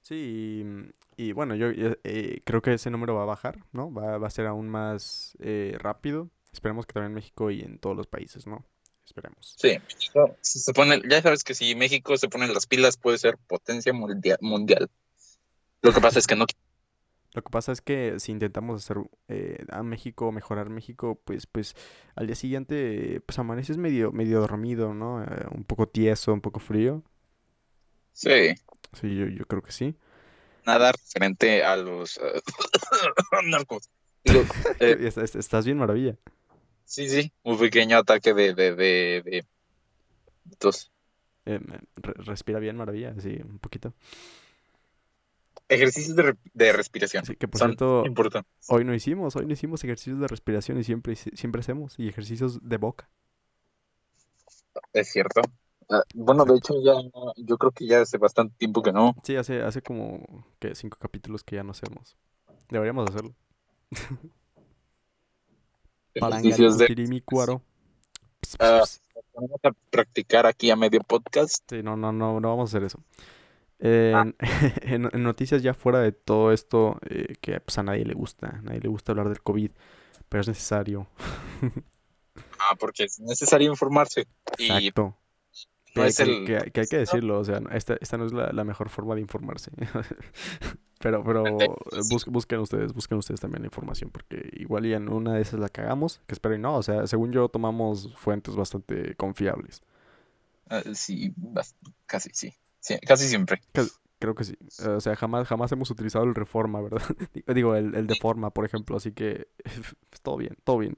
Sí, 0.03 0.63
y, 1.17 1.32
bueno, 1.32 1.55
yo 1.55 1.67
eh, 1.72 2.41
creo 2.46 2.62
que 2.62 2.75
ese 2.75 2.91
número 2.91 3.15
va 3.15 3.24
a 3.24 3.25
bajar, 3.25 3.65
¿no? 3.72 3.91
Va, 3.91 4.20
va 4.20 4.27
a 4.27 4.29
ser 4.29 4.46
aún 4.46 4.70
más 4.70 5.36
eh, 5.39 5.75
rápido. 5.79 6.29
Esperemos 6.53 6.86
que 6.86 6.93
también 6.93 7.12
en 7.12 7.15
México 7.15 7.51
y 7.51 7.62
en 7.62 7.79
todos 7.79 7.98
los 7.98 8.07
países, 8.07 8.48
¿no? 8.48 8.63
Esperemos. 9.05 9.55
Sí, 9.57 9.77
si 10.41 10.60
se 10.60 10.72
pone, 10.74 11.01
ya 11.10 11.22
sabes 11.22 11.43
que 11.43 11.53
si 11.53 11.75
México 11.75 12.15
se 12.15 12.29
pone 12.29 12.48
las 12.48 12.67
pilas 12.67 12.95
puede 12.95 13.17
ser 13.17 13.38
potencia 13.38 13.91
mundia- 13.91 14.38
mundial. 14.39 14.89
Lo 15.81 15.91
que 15.91 16.00
pasa 16.00 16.19
es 16.19 16.27
que 16.27 16.36
no. 16.38 16.45
Lo 17.33 17.41
que 17.43 17.50
pasa 17.50 17.72
es 17.72 17.81
que 17.81 18.19
si 18.19 18.31
intentamos 18.31 18.81
hacer 18.83 18.98
eh, 19.27 19.65
a 19.69 19.81
México, 19.83 20.31
mejorar 20.31 20.69
México, 20.69 21.19
pues, 21.25 21.48
pues 21.48 21.75
al 22.15 22.27
día 22.27 22.36
siguiente, 22.36 23.22
pues 23.25 23.39
amaneces 23.39 23.77
medio, 23.77 24.12
medio 24.12 24.39
dormido, 24.39 24.93
¿no? 24.93 25.24
Eh, 25.24 25.48
un 25.51 25.63
poco 25.63 25.88
tieso, 25.89 26.31
un 26.31 26.41
poco 26.41 26.60
frío. 26.60 27.03
Sí, 28.13 28.53
Sí, 28.93 29.15
yo, 29.15 29.25
yo 29.25 29.45
creo 29.48 29.63
que 29.63 29.72
sí. 29.72 29.95
nada 30.65 30.91
referente 30.91 31.63
a 31.63 31.75
los 31.75 32.17
eh, 32.17 32.41
narcos. 33.48 33.89
Digo, 34.24 34.43
eh, 34.79 35.10
Estás 35.36 35.65
bien, 35.65 35.77
maravilla. 35.79 36.15
Sí, 36.93 37.09
sí, 37.09 37.33
un 37.43 37.57
pequeño 37.59 37.97
ataque 37.97 38.33
de, 38.33 38.53
de, 38.53 38.75
de, 38.75 39.21
de 39.23 39.45
tos. 40.57 40.91
Eh, 41.45 41.59
re- 41.95 42.13
respira 42.25 42.59
bien, 42.59 42.77
maravilla, 42.77 43.13
sí, 43.19 43.38
un 43.43 43.59
poquito. 43.59 43.93
Ejercicios 45.67 46.15
de, 46.15 46.23
re- 46.23 46.38
de 46.53 46.71
respiración 46.71 47.23
Sí, 47.23 47.35
que 47.35 47.47
por 47.47 47.59
son 47.59 47.77
cierto, 47.77 48.12
importantes. 48.12 48.67
hoy 48.67 48.83
no 48.85 48.93
hicimos, 48.93 49.35
hoy 49.35 49.45
no 49.45 49.53
hicimos 49.53 49.83
ejercicios 49.83 50.19
de 50.19 50.27
respiración 50.27 50.79
y 50.79 50.83
siempre, 50.83 51.15
siempre 51.15 51.62
hacemos, 51.62 51.97
y 52.00 52.07
ejercicios 52.09 52.59
de 52.67 52.77
boca. 52.77 53.09
Es 54.91 55.12
cierto. 55.12 55.41
Ah, 55.89 56.03
bueno, 56.15 56.45
de 56.45 56.55
hecho, 56.55 56.75
ya, 56.83 56.93
yo 57.38 57.57
creo 57.57 57.71
que 57.71 57.85
ya 57.85 58.01
hace 58.01 58.17
bastante 58.17 58.55
tiempo 58.57 58.81
que 58.81 58.91
no. 58.91 59.13
Sí, 59.23 59.35
hace, 59.35 59.62
hace 59.62 59.81
como 59.81 60.45
que 60.59 60.75
cinco 60.75 60.97
capítulos 61.00 61.43
que 61.43 61.55
ya 61.55 61.63
no 61.63 61.71
hacemos. 61.71 62.17
Deberíamos 62.69 63.09
hacerlo. 63.09 63.35
Ejercicios 66.13 66.77
de... 66.77 66.86
Parangaricutirimícuaro. 66.86 67.62
Ah, 68.60 68.84
vamos 69.34 69.60
a 69.63 69.72
practicar 69.89 70.46
aquí 70.46 70.70
a 70.72 70.75
medio 70.75 71.01
podcast. 71.01 71.63
Sí, 71.70 71.82
no, 71.84 71.96
no, 71.98 72.12
no, 72.12 72.39
no 72.39 72.50
vamos 72.50 72.70
a 72.74 72.77
hacer 72.77 72.86
eso. 72.86 73.00
En, 73.79 74.36
en- 74.82 75.10
en 75.12 75.24
noticias 75.24 75.62
ya 75.63 75.74
fuera 75.74 76.00
de 76.00 76.12
todo 76.12 76.51
esto, 76.51 77.00
eh, 77.10 77.36
que 77.41 77.60
pues 77.60 77.77
a 77.77 77.84
nadie 77.84 78.05
le 78.05 78.13
gusta, 78.13 78.48
a 78.48 78.62
nadie 78.62 78.79
le 78.82 78.89
gusta 78.89 79.12
hablar 79.12 79.29
del 79.29 79.41
COVID, 79.41 79.72
pero 80.29 80.41
es 80.41 80.48
necesario. 80.48 81.08
Ah, 82.58 82.75
porque 82.79 83.03
es 83.03 83.20
necesario 83.20 83.70
informarse. 83.70 84.25
Y 84.58 84.91
Exacto. 85.95 86.01
no 86.01 86.03
Que, 86.03 86.07
es 86.07 86.17
que- 86.17 86.23
el... 86.23 86.45
que- 86.65 86.71
que 86.71 86.81
hay 86.81 86.88
que 86.88 86.97
decirlo, 86.97 87.39
o 87.39 87.43
sea, 87.43 87.62
esta, 87.71 87.95
esta 88.01 88.17
no 88.17 88.25
es 88.25 88.33
la, 88.33 88.51
la 88.51 88.63
mejor 88.63 88.89
forma 88.89 89.15
de 89.15 89.21
informarse. 89.21 89.71
Pero, 91.00 91.21
pero 91.21 91.57
bus- 92.09 92.27
busquen 92.27 92.59
ustedes, 92.59 92.93
busquen 92.93 93.17
ustedes 93.17 93.41
también 93.41 93.62
la 93.63 93.67
información, 93.67 94.09
porque 94.09 94.50
igual 94.53 94.85
y 94.85 94.93
en 94.93 95.09
una 95.09 95.33
de 95.33 95.41
esas 95.41 95.59
la 95.59 95.67
cagamos, 95.67 96.21
que 96.27 96.33
espero 96.33 96.55
y 96.55 96.59
no, 96.59 96.77
o 96.77 96.81
sea, 96.81 97.07
según 97.07 97.33
yo 97.33 97.50
tomamos 97.50 98.13
fuentes 98.15 98.55
bastante 98.55 99.13
confiables. 99.15 99.81
ah, 100.69 100.81
sí, 100.93 101.33
casi, 102.05 102.29
sí. 102.33 102.53
Sí, 102.79 102.97
casi 103.05 103.27
siempre. 103.27 103.62
Creo 104.19 104.33
que 104.33 104.45
sí. 104.45 104.57
O 104.88 105.01
sea, 105.01 105.17
jamás, 105.17 105.45
jamás 105.45 105.73
hemos 105.73 105.89
utilizado 105.91 106.23
el 106.23 106.35
Reforma, 106.35 106.79
¿verdad? 106.81 107.01
Digo, 107.53 107.75
el, 107.75 107.95
el 107.95 108.07
Deforma, 108.07 108.51
por 108.51 108.63
ejemplo, 108.63 108.95
así 108.95 109.12
que 109.12 109.50
todo 110.23 110.38
bien, 110.38 110.55
todo 110.63 110.77
bien. 110.77 110.97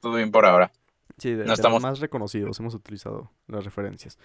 Todo 0.00 0.14
bien 0.14 0.30
por 0.30 0.46
ahora. 0.46 0.72
Sí, 1.18 1.30
de, 1.30 1.36
No 1.38 1.42
de 1.42 1.48
los 1.48 1.58
estamos- 1.58 1.82
más 1.82 2.00
reconocidos 2.00 2.58
hemos 2.60 2.74
utilizado 2.74 3.30
las 3.46 3.64
referencias. 3.64 4.18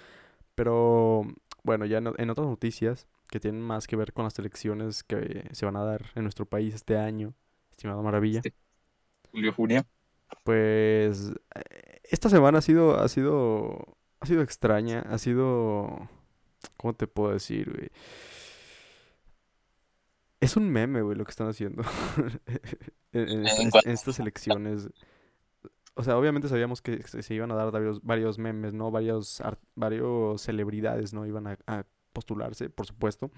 Pero 0.55 1.23
bueno, 1.63 1.85
ya 1.85 1.97
en, 1.97 2.13
en 2.17 2.29
otras 2.29 2.47
noticias 2.47 3.07
que 3.29 3.39
tienen 3.39 3.61
más 3.61 3.87
que 3.87 3.95
ver 3.95 4.13
con 4.13 4.23
las 4.25 4.37
elecciones 4.39 5.03
que 5.03 5.47
se 5.51 5.65
van 5.65 5.75
a 5.75 5.83
dar 5.83 6.05
en 6.15 6.23
nuestro 6.23 6.45
país 6.45 6.73
este 6.75 6.97
año, 6.97 7.33
estimado 7.71 8.01
Maravilla. 8.03 8.41
Julio, 9.31 9.51
junio. 9.53 9.85
pues 10.43 11.33
esta 12.03 12.29
semana 12.29 12.59
ha 12.59 12.61
sido, 12.61 12.97
ha 12.99 13.07
sido, 13.09 13.97
ha 14.21 14.25
sido 14.27 14.41
extraña, 14.43 15.01
ha 15.09 15.17
sido, 15.17 16.07
¿cómo 16.77 16.93
te 16.93 17.07
puedo 17.07 17.33
decir, 17.33 17.71
güey? 17.73 17.89
Es 20.39 20.55
un 20.57 20.69
meme, 20.69 21.01
güey, 21.01 21.17
lo 21.17 21.25
que 21.25 21.31
están 21.31 21.47
haciendo 21.47 21.83
en 23.13 23.45
estas 23.85 24.19
elecciones. 24.19 24.89
O 25.95 26.03
sea, 26.03 26.17
obviamente 26.17 26.49
sabíamos 26.49 26.81
que 26.81 27.01
se, 27.07 27.23
se 27.23 27.33
iban 27.33 27.51
a 27.51 27.55
dar 27.55 27.71
varios, 27.71 28.01
varios 28.03 28.37
memes, 28.37 28.73
¿no? 28.73 28.91
Varios, 28.91 29.39
ar- 29.41 29.59
varios 29.75 30.41
celebridades, 30.41 31.13
¿no? 31.13 31.25
Iban 31.25 31.47
a, 31.47 31.57
a 31.67 31.85
postularse, 32.13 32.69
por 32.69 32.85
supuesto. 32.85 33.31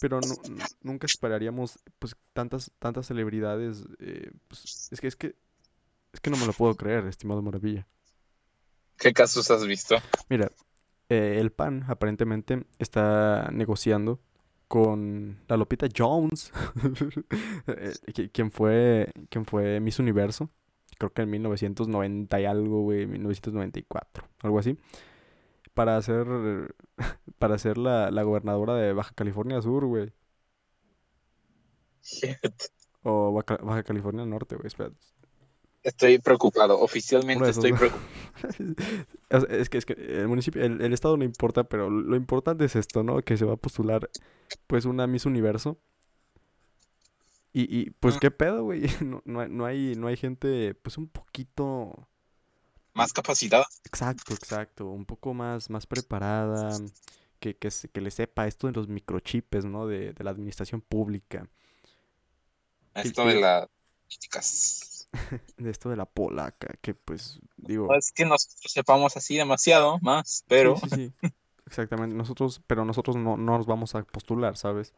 Pero 0.00 0.18
nu- 0.20 0.34
nu- 0.50 0.64
nunca 0.82 1.06
esperaríamos, 1.06 1.78
pues, 1.98 2.16
tantas, 2.32 2.70
tantas 2.78 3.06
celebridades. 3.06 3.84
eh, 4.00 4.30
pues, 4.48 4.88
es 4.90 5.00
que, 5.00 5.06
es 5.08 5.16
que, 5.16 5.36
es 6.12 6.20
que 6.20 6.30
no 6.30 6.36
me 6.38 6.46
lo 6.46 6.52
puedo 6.54 6.74
creer, 6.74 7.06
estimado 7.06 7.42
Maravilla. 7.42 7.86
¿Qué 8.96 9.12
casos 9.12 9.50
has 9.50 9.66
visto? 9.66 9.96
Mira, 10.30 10.50
eh, 11.10 11.38
el 11.40 11.50
PAN 11.52 11.84
aparentemente 11.88 12.64
está 12.78 13.50
negociando 13.52 14.20
con 14.68 15.38
la 15.48 15.56
Lupita 15.58 15.86
Jones, 15.94 16.50
eh, 17.66 17.92
qui- 18.06 18.30
quien 18.32 18.50
fue, 18.50 19.12
quien 19.28 19.44
fue 19.44 19.80
Miss 19.80 19.98
Universo, 19.98 20.50
creo 21.10 21.12
que 21.12 21.22
en 21.22 21.30
1990 21.30 22.40
y 22.40 22.44
algo, 22.44 22.82
güey, 22.82 23.06
1994, 23.06 24.24
algo 24.42 24.58
así, 24.58 24.76
para 25.74 26.00
ser, 26.02 26.26
para 27.38 27.58
ser 27.58 27.78
la, 27.78 28.10
la 28.10 28.22
gobernadora 28.22 28.74
de 28.76 28.92
Baja 28.92 29.12
California 29.14 29.60
Sur, 29.62 29.86
güey, 29.86 30.12
o 33.02 33.32
Baja, 33.32 33.62
Baja 33.62 33.82
California 33.82 34.24
Norte, 34.24 34.56
güey. 34.56 34.68
Estoy 35.82 36.18
preocupado. 36.18 36.80
Oficialmente 36.80 37.50
estoy 37.50 37.72
preocupado. 37.72 38.04
Es 39.48 39.68
que, 39.68 39.78
es 39.78 39.86
que 39.86 39.94
el 39.94 40.28
municipio, 40.28 40.62
el, 40.62 40.80
el 40.80 40.92
estado 40.92 41.16
no 41.16 41.24
importa, 41.24 41.64
pero 41.64 41.90
lo 41.90 42.14
importante 42.14 42.64
es 42.64 42.76
esto, 42.76 43.02
¿no? 43.02 43.20
Que 43.22 43.36
se 43.36 43.44
va 43.44 43.54
a 43.54 43.56
postular, 43.56 44.08
pues, 44.68 44.84
una 44.84 45.08
Miss 45.08 45.26
Universo. 45.26 45.78
Y, 47.54 47.62
y 47.80 47.90
pues, 47.90 48.16
Mm. 48.16 48.18
¿qué 48.18 48.30
pedo, 48.30 48.64
güey? 48.64 48.82
No, 49.06 49.22
no 49.24 49.40
hay, 49.40 49.48
no 49.48 49.64
hay, 49.64 49.94
no 49.96 50.08
hay 50.08 50.16
gente, 50.18 50.74
pues, 50.74 50.98
un 50.98 51.08
poquito... 51.08 52.06
Más 52.92 53.12
capacitada. 53.12 53.66
Exacto, 53.84 54.34
exacto. 54.34 54.86
Un 54.86 55.04
poco 55.06 55.32
más, 55.34 55.70
más 55.70 55.86
preparada. 55.86 56.76
Que, 57.40 57.56
que, 57.56 57.70
se- 57.70 57.88
que 57.88 58.00
le 58.00 58.10
sepa 58.10 58.46
esto 58.46 58.66
de 58.68 58.72
los 58.72 58.88
microchips, 58.88 59.64
¿no? 59.64 59.86
De, 59.86 60.12
de 60.12 60.24
la 60.24 60.30
administración 60.30 60.80
pública. 60.80 61.48
Esto 62.94 63.24
de 63.26 63.40
las 63.40 63.68
políticas. 64.06 65.08
De 65.56 65.70
esto 65.70 65.90
de 65.90 65.96
la 65.96 66.06
polaca. 66.06 66.74
Que, 66.80 66.94
pues, 66.94 67.38
digo... 67.56 67.86
No 67.88 67.96
es 67.96 68.10
que 68.12 68.24
nosotros 68.24 68.72
sepamos 68.72 69.16
así 69.16 69.36
demasiado 69.36 69.98
más, 70.00 70.44
pero 70.48 70.76
Sí, 70.76 70.88
sí, 70.90 71.12
sí. 71.20 71.28
Exactamente. 71.66 72.14
Nosotros, 72.16 72.60
pero 72.66 72.84
nosotros 72.84 73.16
no, 73.16 73.36
no 73.36 73.56
nos 73.58 73.66
vamos 73.66 73.94
a 73.94 74.02
postular, 74.02 74.56
¿sabes? 74.56 74.92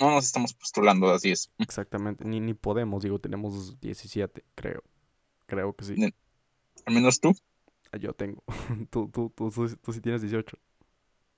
No 0.00 0.10
nos 0.10 0.24
estamos 0.26 0.54
postulando, 0.54 1.10
así 1.10 1.30
es. 1.30 1.50
Exactamente, 1.58 2.24
ni, 2.24 2.40
ni 2.40 2.54
podemos, 2.54 3.02
digo, 3.02 3.18
tenemos 3.18 3.78
17, 3.80 4.44
creo. 4.54 4.82
Creo 5.46 5.74
que 5.74 5.84
sí. 5.84 5.94
Al 6.84 6.94
menos 6.94 7.20
tú. 7.20 7.34
Ah, 7.92 7.98
Yo 7.98 8.12
tengo. 8.12 8.42
Tú, 8.90 9.08
tú, 9.08 9.30
tú, 9.34 9.50
tú, 9.50 9.76
tú 9.76 9.92
sí 9.92 10.00
tienes 10.00 10.20
18. 10.22 10.58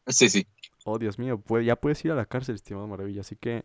Sí, 0.07 0.29
sí. 0.29 0.47
Oh, 0.85 0.99
Dios 0.99 1.19
mío, 1.19 1.39
pues 1.39 1.67
ya 1.67 1.77
puedes 1.77 2.03
ir 2.05 2.13
a 2.13 2.15
la 2.15 2.25
cárcel, 2.27 2.55
estimado 2.55 2.87
Maravilla, 2.87 3.21
así 3.21 3.37
que 3.37 3.65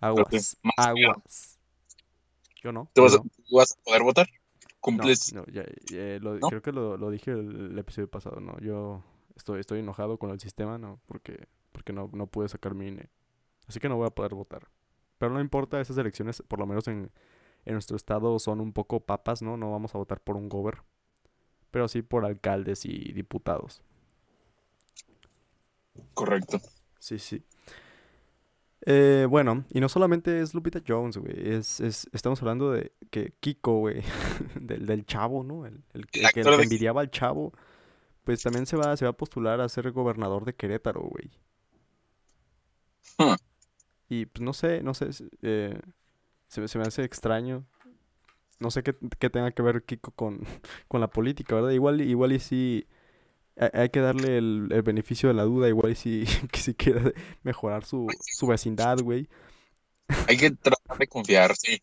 aguas, 0.00 0.56
miedo. 0.62 1.10
aguas. 1.12 1.58
Yo 2.62 2.72
no, 2.72 2.88
¿Tú 2.94 3.00
yo 3.00 3.04
vas 3.04 3.14
a, 3.14 3.16
no. 3.18 3.22
tú 3.24 3.56
vas 3.56 3.72
a 3.72 3.82
poder 3.82 4.02
votar? 4.04 4.28
¿Cumples? 4.80 5.32
no, 5.32 5.44
ya, 5.46 5.64
eh, 5.92 6.18
lo- 6.22 6.38
creo 6.38 6.62
que 6.62 6.72
lo, 6.72 6.96
lo 6.96 7.10
dije 7.10 7.32
el, 7.32 7.72
el 7.72 7.78
episodio 7.78 8.08
pasado, 8.08 8.40
no, 8.40 8.58
yo 8.60 9.02
estoy, 9.34 9.60
estoy 9.60 9.80
enojado 9.80 10.18
con 10.18 10.30
el 10.30 10.40
sistema, 10.40 10.78
no, 10.78 11.00
porque, 11.06 11.48
porque 11.72 11.92
no, 11.92 12.08
no 12.12 12.26
pude 12.26 12.48
sacar 12.48 12.74
mi 12.74 12.88
INE. 12.88 13.08
Así 13.66 13.80
que 13.80 13.88
no 13.88 13.96
voy 13.96 14.06
a 14.06 14.10
poder 14.10 14.34
votar. 14.34 14.68
Pero 15.18 15.32
no 15.32 15.40
importa, 15.40 15.80
esas 15.80 15.96
elecciones, 15.98 16.42
por 16.48 16.58
lo 16.58 16.66
menos 16.66 16.86
en, 16.88 17.10
en 17.64 17.72
nuestro 17.74 17.96
estado, 17.96 18.38
son 18.38 18.60
un 18.60 18.72
poco 18.72 19.00
papas, 19.00 19.42
¿no? 19.42 19.56
No 19.56 19.70
vamos 19.70 19.94
a 19.94 19.98
votar 19.98 20.20
por 20.20 20.36
un 20.36 20.48
gober, 20.48 20.82
pero 21.70 21.88
sí 21.88 22.02
por 22.02 22.24
alcaldes 22.24 22.84
y 22.84 23.12
diputados. 23.12 23.82
Correcto. 26.14 26.60
Sí, 26.98 27.18
sí. 27.18 27.42
Eh, 28.86 29.26
bueno, 29.30 29.64
y 29.70 29.80
no 29.80 29.88
solamente 29.88 30.40
es 30.40 30.52
Lupita 30.52 30.82
Jones, 30.86 31.16
güey, 31.16 31.32
es, 31.54 31.80
es, 31.80 32.06
estamos 32.12 32.40
hablando 32.42 32.70
de 32.70 32.92
que 33.10 33.32
Kiko, 33.40 33.78
güey, 33.78 34.02
del, 34.60 34.84
del 34.84 35.06
chavo, 35.06 35.42
¿no? 35.42 35.64
El, 35.64 35.82
el, 35.94 36.06
que- 36.06 36.20
El 36.20 36.26
el 36.26 36.32
que, 36.32 36.40
el 36.40 36.48
actor 36.48 36.52
que 36.52 36.56
de... 36.58 36.62
envidiaba 36.64 37.00
al 37.00 37.10
chavo, 37.10 37.52
pues 38.24 38.42
también 38.42 38.66
se 38.66 38.76
va, 38.76 38.96
se 38.96 39.06
va 39.06 39.12
a 39.12 39.16
postular 39.16 39.60
a 39.60 39.68
ser 39.70 39.90
gobernador 39.92 40.44
de 40.44 40.54
Querétaro, 40.54 41.00
güey. 41.02 41.30
Hmm. 43.18 43.34
Y 44.14 44.26
pues 44.26 44.42
no 44.42 44.52
sé, 44.52 44.82
no 44.82 44.94
sé, 44.94 45.10
eh, 45.42 45.80
se, 46.48 46.60
me- 46.60 46.68
se 46.68 46.78
me 46.78 46.84
hace 46.84 47.04
extraño. 47.04 47.64
No 48.60 48.70
sé 48.70 48.82
qué, 48.82 48.94
qué 49.18 49.30
tenga 49.30 49.50
que 49.50 49.62
ver 49.62 49.82
Kiko 49.84 50.12
con, 50.12 50.40
con 50.88 51.00
la 51.00 51.08
política, 51.08 51.56
¿verdad? 51.56 51.70
Igual, 51.70 52.00
igual 52.00 52.32
y 52.32 52.38
sí, 52.40 52.86
hay, 53.56 53.90
que 53.90 54.00
darle 54.00 54.38
el, 54.38 54.68
el 54.70 54.82
beneficio 54.82 55.28
de 55.28 55.34
la 55.34 55.44
duda, 55.44 55.68
igual 55.68 55.92
y 55.92 55.94
sí, 55.96 56.24
que 56.52 56.60
si 56.60 56.74
quiere 56.74 57.14
mejorar 57.42 57.84
su, 57.84 58.06
su 58.20 58.46
vecindad, 58.46 58.98
güey. 59.00 59.28
Hay 60.28 60.36
que 60.36 60.50
tratar 60.50 60.98
de 60.98 61.06
confiar, 61.08 61.56
sí. 61.56 61.80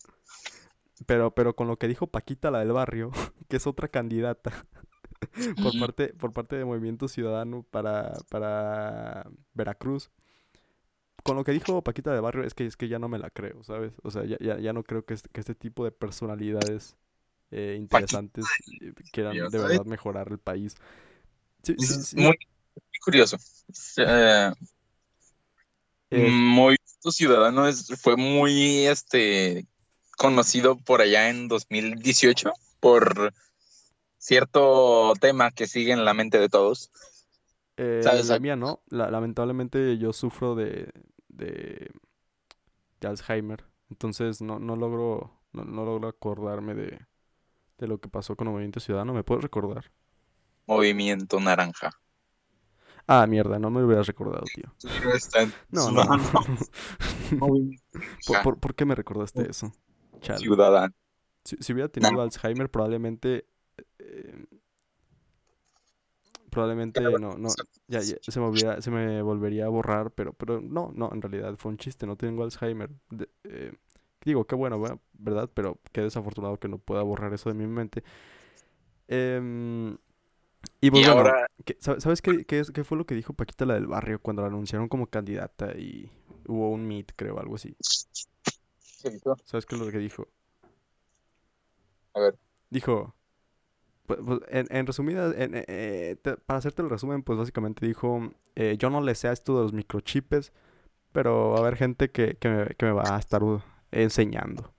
Pero, 1.05 1.33
pero 1.33 1.55
con 1.55 1.67
lo 1.67 1.77
que 1.77 1.87
dijo 1.87 2.07
Paquita, 2.07 2.51
la 2.51 2.59
del 2.59 2.71
barrio, 2.73 3.11
que 3.49 3.57
es 3.57 3.67
otra 3.67 3.87
candidata 3.87 4.51
por 5.61 5.77
parte, 5.79 6.13
por 6.13 6.33
parte 6.33 6.55
de 6.55 6.65
Movimiento 6.65 7.07
Ciudadano 7.07 7.63
para, 7.71 8.13
para 8.29 9.29
Veracruz. 9.53 10.11
Con 11.23 11.35
lo 11.35 11.43
que 11.43 11.51
dijo 11.51 11.83
Paquita 11.83 12.11
del 12.11 12.21
barrio 12.21 12.43
es 12.43 12.53
que, 12.53 12.65
es 12.65 12.77
que 12.77 12.87
ya 12.87 12.99
no 12.99 13.09
me 13.09 13.19
la 13.19 13.29
creo, 13.29 13.63
¿sabes? 13.63 13.93
O 14.03 14.11
sea, 14.11 14.25
ya, 14.25 14.37
ya, 14.39 14.59
ya 14.59 14.73
no 14.73 14.83
creo 14.83 15.05
que, 15.05 15.13
este- 15.13 15.29
que 15.29 15.39
este 15.39 15.55
tipo 15.55 15.83
de 15.85 15.91
personalidades 15.91 16.95
eh, 17.51 17.75
interesantes 17.79 18.45
eh, 18.79 18.93
quieran 19.11 19.37
de 19.37 19.59
verdad 19.59 19.85
mejorar 19.85 20.29
el 20.31 20.39
país. 20.39 20.75
Sí, 21.63 21.75
sí, 21.79 21.85
es 21.85 22.13
sí. 22.13 22.17
muy, 22.17 22.25
muy 22.27 22.99
curioso. 23.03 23.37
Eh, 23.97 24.51
eh, 26.09 26.29
Movimiento 26.29 27.11
Ciudadano 27.11 27.67
es, 27.67 27.87
fue 28.01 28.15
muy 28.17 28.85
este 28.87 29.65
conocido 30.17 30.77
por 30.77 31.01
allá 31.01 31.29
en 31.29 31.47
2018 31.47 32.51
por 32.79 33.33
cierto 34.17 35.13
tema 35.19 35.51
que 35.51 35.67
sigue 35.67 35.93
en 35.93 36.05
la 36.05 36.13
mente 36.13 36.39
de 36.39 36.49
todos. 36.49 36.91
Eh, 37.77 38.21
¿Sabes? 38.21 38.25
la 38.25 38.37
mía 38.37 38.55
no. 38.55 38.83
La- 38.89 39.11
lamentablemente 39.11 39.97
yo 39.97 40.13
sufro 40.13 40.55
de, 40.55 40.91
de, 41.29 41.91
de 43.01 43.07
Alzheimer. 43.07 43.65
Entonces 43.89 44.41
no, 44.41 44.59
no 44.59 44.75
logro, 44.75 45.41
no, 45.53 45.65
no 45.65 45.83
logro 45.85 46.07
acordarme 46.07 46.73
de, 46.75 46.99
de 47.79 47.87
lo 47.87 47.99
que 48.01 48.09
pasó 48.09 48.35
con 48.37 48.47
el 48.47 48.53
Movimiento 48.53 48.79
Ciudadano. 48.81 49.13
¿Me 49.13 49.23
puedes 49.25 49.43
recordar? 49.43 49.91
Movimiento 50.65 51.39
Naranja. 51.39 51.91
Ah, 53.07 53.25
mierda, 53.27 53.59
no 53.59 53.69
me 53.69 53.83
hubieras 53.83 54.07
recordado, 54.07 54.49
tío. 54.49 54.73
No, 55.71 55.91
no, 55.91 56.03
no. 56.03 56.17
¿Por, 58.25 58.41
por, 58.41 58.59
por 58.59 58.75
qué 58.75 58.85
me 58.85 58.95
recordaste 58.95 59.49
eso? 59.49 59.73
Chale. 60.21 60.51
ciudadano. 60.51 60.93
Si, 61.45 61.57
si 61.61 61.73
hubiera 61.73 61.89
tenido 61.89 62.21
Alzheimer, 62.21 62.69
probablemente. 62.71 63.47
eh, 63.99 64.45
probablemente 66.51 67.01
no, 67.19 67.37
no. 67.37 67.49
Ya, 67.87 68.01
ya 68.01 68.15
se 68.27 68.39
me 68.39 68.81
se 68.81 68.91
me 68.91 69.21
volvería 69.23 69.65
a 69.65 69.69
borrar, 69.69 70.11
pero, 70.11 70.33
pero 70.33 70.61
no, 70.61 70.91
no, 70.95 71.09
en 71.13 71.21
realidad 71.21 71.55
fue 71.57 71.71
un 71.71 71.77
chiste, 71.77 72.05
no 72.05 72.15
tengo 72.17 72.43
Alzheimer. 72.43 72.91
De- 73.09 73.29
eh, 73.45 73.73
digo, 74.23 74.45
qué 74.45 74.55
bueno, 74.55 74.79
¿verdad? 75.13 75.49
Pero 75.53 75.79
qué 75.91 76.01
desafortunado 76.01 76.59
que 76.59 76.67
no 76.67 76.77
pueda 76.77 77.03
borrar 77.03 77.33
eso 77.33 77.49
de 77.49 77.55
mi 77.55 77.67
mente. 77.67 78.03
Em, 79.07 79.97
y 80.81 80.91
pues 80.91 81.03
Y 81.03 81.05
bueno, 81.05 81.19
ahora, 81.19 81.47
¿qué- 81.65 81.77
sab- 81.79 81.99
¿sabes 81.99 82.21
qué, 82.21 82.45
qué, 82.45 82.63
qué 82.73 82.83
fue 82.83 82.97
lo 82.97 83.05
que 83.05 83.15
dijo 83.15 83.33
Paquita 83.33 83.65
la 83.65 83.75
del 83.75 83.87
barrio 83.87 84.21
cuando 84.21 84.41
la 84.43 84.49
anunciaron 84.49 84.89
como 84.89 85.07
candidata 85.07 85.73
y 85.77 86.11
hubo 86.47 86.69
un 86.71 86.87
meet, 86.87 87.13
creo, 87.15 87.39
algo 87.39 87.55
así? 87.55 87.75
¿qué 89.01 89.09
dijo? 89.09 89.35
¿Sabes 89.45 89.65
qué 89.65 89.75
es 89.75 89.81
lo 89.81 89.91
que 89.91 89.99
dijo? 89.99 90.27
A 92.15 92.19
ver. 92.19 92.35
Dijo, 92.69 93.13
pues, 94.15 94.39
pues, 94.39 94.39
en, 94.49 94.67
en 94.75 94.87
resumidas, 94.87 95.33
en, 95.37 95.55
eh, 95.55 95.65
eh, 95.67 96.15
te- 96.21 96.37
para 96.37 96.57
hacerte 96.59 96.81
el 96.81 96.89
resumen, 96.89 97.23
pues 97.23 97.37
básicamente 97.39 97.85
dijo, 97.85 98.31
eh, 98.55 98.75
yo 98.77 98.89
no 98.89 99.01
le 99.01 99.15
sé 99.15 99.27
a 99.27 99.31
esto 99.31 99.55
de 99.57 99.63
los 99.63 99.73
microchips, 99.73 100.51
pero 101.11 101.51
va 101.51 101.57
a 101.57 101.61
haber 101.61 101.77
gente 101.77 102.11
que, 102.11 102.35
que 102.37 102.49
me, 102.49 102.67
que 102.75 102.85
me 102.85 102.91
va 102.91 103.15
a 103.15 103.19
estar 103.19 103.41
enseñando. 103.91 104.73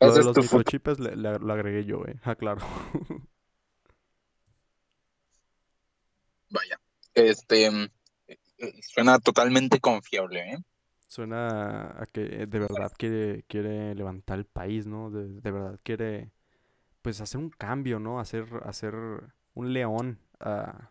Lo 0.00 0.12
de 0.12 0.24
los 0.24 0.36
microchips 0.36 0.98
le, 1.00 1.16
le- 1.16 1.38
lo 1.38 1.52
agregué 1.52 1.84
yo, 1.84 2.04
eh. 2.06 2.16
Ah, 2.22 2.34
claro. 2.36 2.60
Vaya. 6.50 6.80
Este 7.14 7.70
mm, 7.70 7.88
suena 8.82 9.18
totalmente 9.18 9.80
confiable, 9.80 10.40
¿eh? 10.52 10.58
Suena 11.06 12.00
a 12.02 12.06
que 12.06 12.46
de 12.46 12.58
verdad 12.58 12.92
quiere, 12.98 13.44
quiere 13.48 13.94
levantar 13.94 14.38
el 14.38 14.44
país, 14.44 14.86
¿no? 14.86 15.10
De, 15.10 15.40
de 15.40 15.50
verdad 15.50 15.78
quiere, 15.82 16.32
pues, 17.02 17.20
hacer 17.20 17.40
un 17.40 17.50
cambio, 17.50 17.98
¿no? 18.00 18.18
Hacer, 18.18 18.46
hacer 18.64 18.94
un 19.54 19.72
león 19.72 20.18
a, 20.40 20.90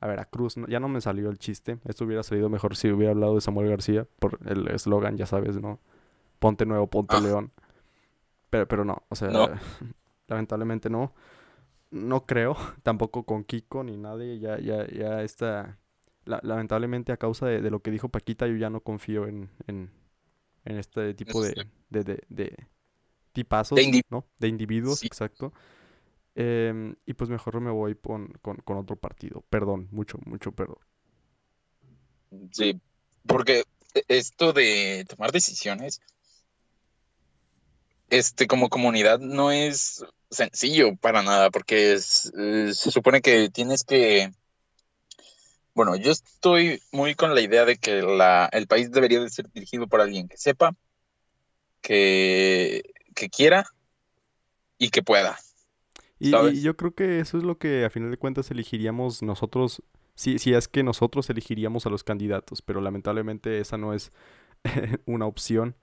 a 0.00 0.06
Veracruz. 0.06 0.56
¿no? 0.58 0.66
Ya 0.68 0.78
no 0.78 0.88
me 0.88 1.00
salió 1.00 1.30
el 1.30 1.38
chiste. 1.38 1.78
Esto 1.86 2.04
hubiera 2.04 2.22
salido 2.22 2.48
mejor 2.50 2.76
si 2.76 2.90
hubiera 2.90 3.12
hablado 3.12 3.34
de 3.34 3.40
Samuel 3.40 3.70
García 3.70 4.06
por 4.18 4.38
el 4.46 4.68
eslogan, 4.68 5.16
ya 5.16 5.26
sabes, 5.26 5.60
¿no? 5.60 5.80
Ponte 6.38 6.66
nuevo, 6.66 6.86
ponte 6.88 7.16
Ah. 7.16 7.20
león. 7.20 7.50
Pero, 8.50 8.68
pero 8.68 8.84
no, 8.84 9.02
o 9.08 9.16
sea, 9.16 9.30
No. 9.30 9.48
lamentablemente 10.28 10.90
no. 10.90 11.14
No 11.90 12.26
creo, 12.26 12.56
tampoco 12.82 13.24
con 13.24 13.42
Kiko 13.44 13.82
ni 13.84 13.96
nadie. 13.96 14.38
Ya, 14.38 14.58
ya, 14.58 14.86
ya 14.88 15.22
está. 15.22 15.78
La- 16.26 16.40
lamentablemente, 16.42 17.12
a 17.12 17.16
causa 17.16 17.46
de, 17.46 17.60
de 17.62 17.70
lo 17.70 17.80
que 17.80 17.90
dijo 17.90 18.08
Paquita, 18.10 18.46
yo 18.46 18.56
ya 18.56 18.70
no 18.70 18.80
confío 18.82 19.26
en, 19.26 19.50
en, 19.66 19.90
en 20.64 20.78
este 20.78 21.14
tipo 21.14 21.42
de, 21.42 21.66
de, 21.90 22.04
de, 22.04 22.24
de 22.28 22.66
tipazos. 23.32 23.78
De 24.38 24.48
individuos, 24.48 25.00
Sí. 25.00 25.06
exacto. 25.06 25.52
Em, 26.34 26.94
y 27.06 27.14
pues 27.14 27.30
mejor 27.30 27.60
me 27.60 27.70
voy 27.70 27.94
con, 27.94 28.28
con, 28.42 28.56
con 28.58 28.76
otro 28.76 28.96
partido. 28.96 29.42
Perdón, 29.48 29.88
mucho, 29.90 30.18
mucho 30.26 30.52
perdón. 30.52 30.78
Sí, 32.52 32.80
porque 33.26 33.64
e- 33.94 34.04
esto 34.08 34.52
de 34.52 35.04
tomar 35.08 35.32
decisiones, 35.32 36.00
este, 38.10 38.46
como 38.46 38.68
comunidad 38.68 39.18
no 39.18 39.50
es 39.50 40.04
sencillo 40.30 40.96
para 40.96 41.22
nada, 41.22 41.50
porque 41.50 41.94
es, 41.94 42.32
eh, 42.38 42.72
se 42.74 42.90
supone 42.90 43.20
que 43.20 43.48
tienes 43.50 43.84
que, 43.84 44.30
bueno, 45.76 45.94
yo 45.94 46.10
estoy 46.10 46.80
muy 46.90 47.14
con 47.14 47.34
la 47.34 47.42
idea 47.42 47.66
de 47.66 47.76
que 47.76 48.00
la, 48.00 48.48
el 48.50 48.66
país 48.66 48.90
debería 48.90 49.20
de 49.20 49.28
ser 49.28 49.52
dirigido 49.52 49.86
por 49.86 50.00
alguien 50.00 50.26
que 50.26 50.38
sepa, 50.38 50.74
que, 51.82 52.94
que 53.14 53.28
quiera 53.28 53.66
y 54.78 54.88
que 54.88 55.02
pueda. 55.02 55.36
Y, 56.18 56.30
yo 56.62 56.78
creo 56.78 56.94
que 56.94 57.20
eso 57.20 57.36
es 57.36 57.44
lo 57.44 57.58
que 57.58 57.84
a 57.84 57.90
final 57.90 58.10
de 58.10 58.16
cuentas 58.16 58.50
elegiríamos 58.50 59.22
nosotros, 59.22 59.82
si, 60.14 60.38
si 60.38 60.54
es 60.54 60.66
que 60.66 60.82
nosotros 60.82 61.28
elegiríamos 61.28 61.84
a 61.84 61.90
los 61.90 62.02
candidatos, 62.02 62.62
pero 62.62 62.80
lamentablemente 62.80 63.60
esa 63.60 63.76
no 63.76 63.92
es 63.92 64.12
una 65.04 65.26
opción. 65.26 65.76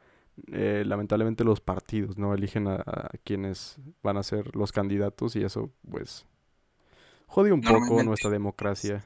Eh, 0.51 0.81
lamentablemente 0.87 1.43
los 1.43 1.61
partidos 1.61 2.17
no 2.17 2.33
eligen 2.33 2.67
a, 2.67 2.77
a 2.77 3.11
quienes 3.23 3.77
van 4.01 4.17
a 4.17 4.23
ser 4.23 4.55
los 4.55 4.71
candidatos 4.71 5.35
y 5.35 5.43
eso 5.43 5.71
pues 5.87 6.25
jode 7.27 7.51
un 7.51 7.61
poco 7.61 8.01
nuestra 8.01 8.31
democracia. 8.31 9.05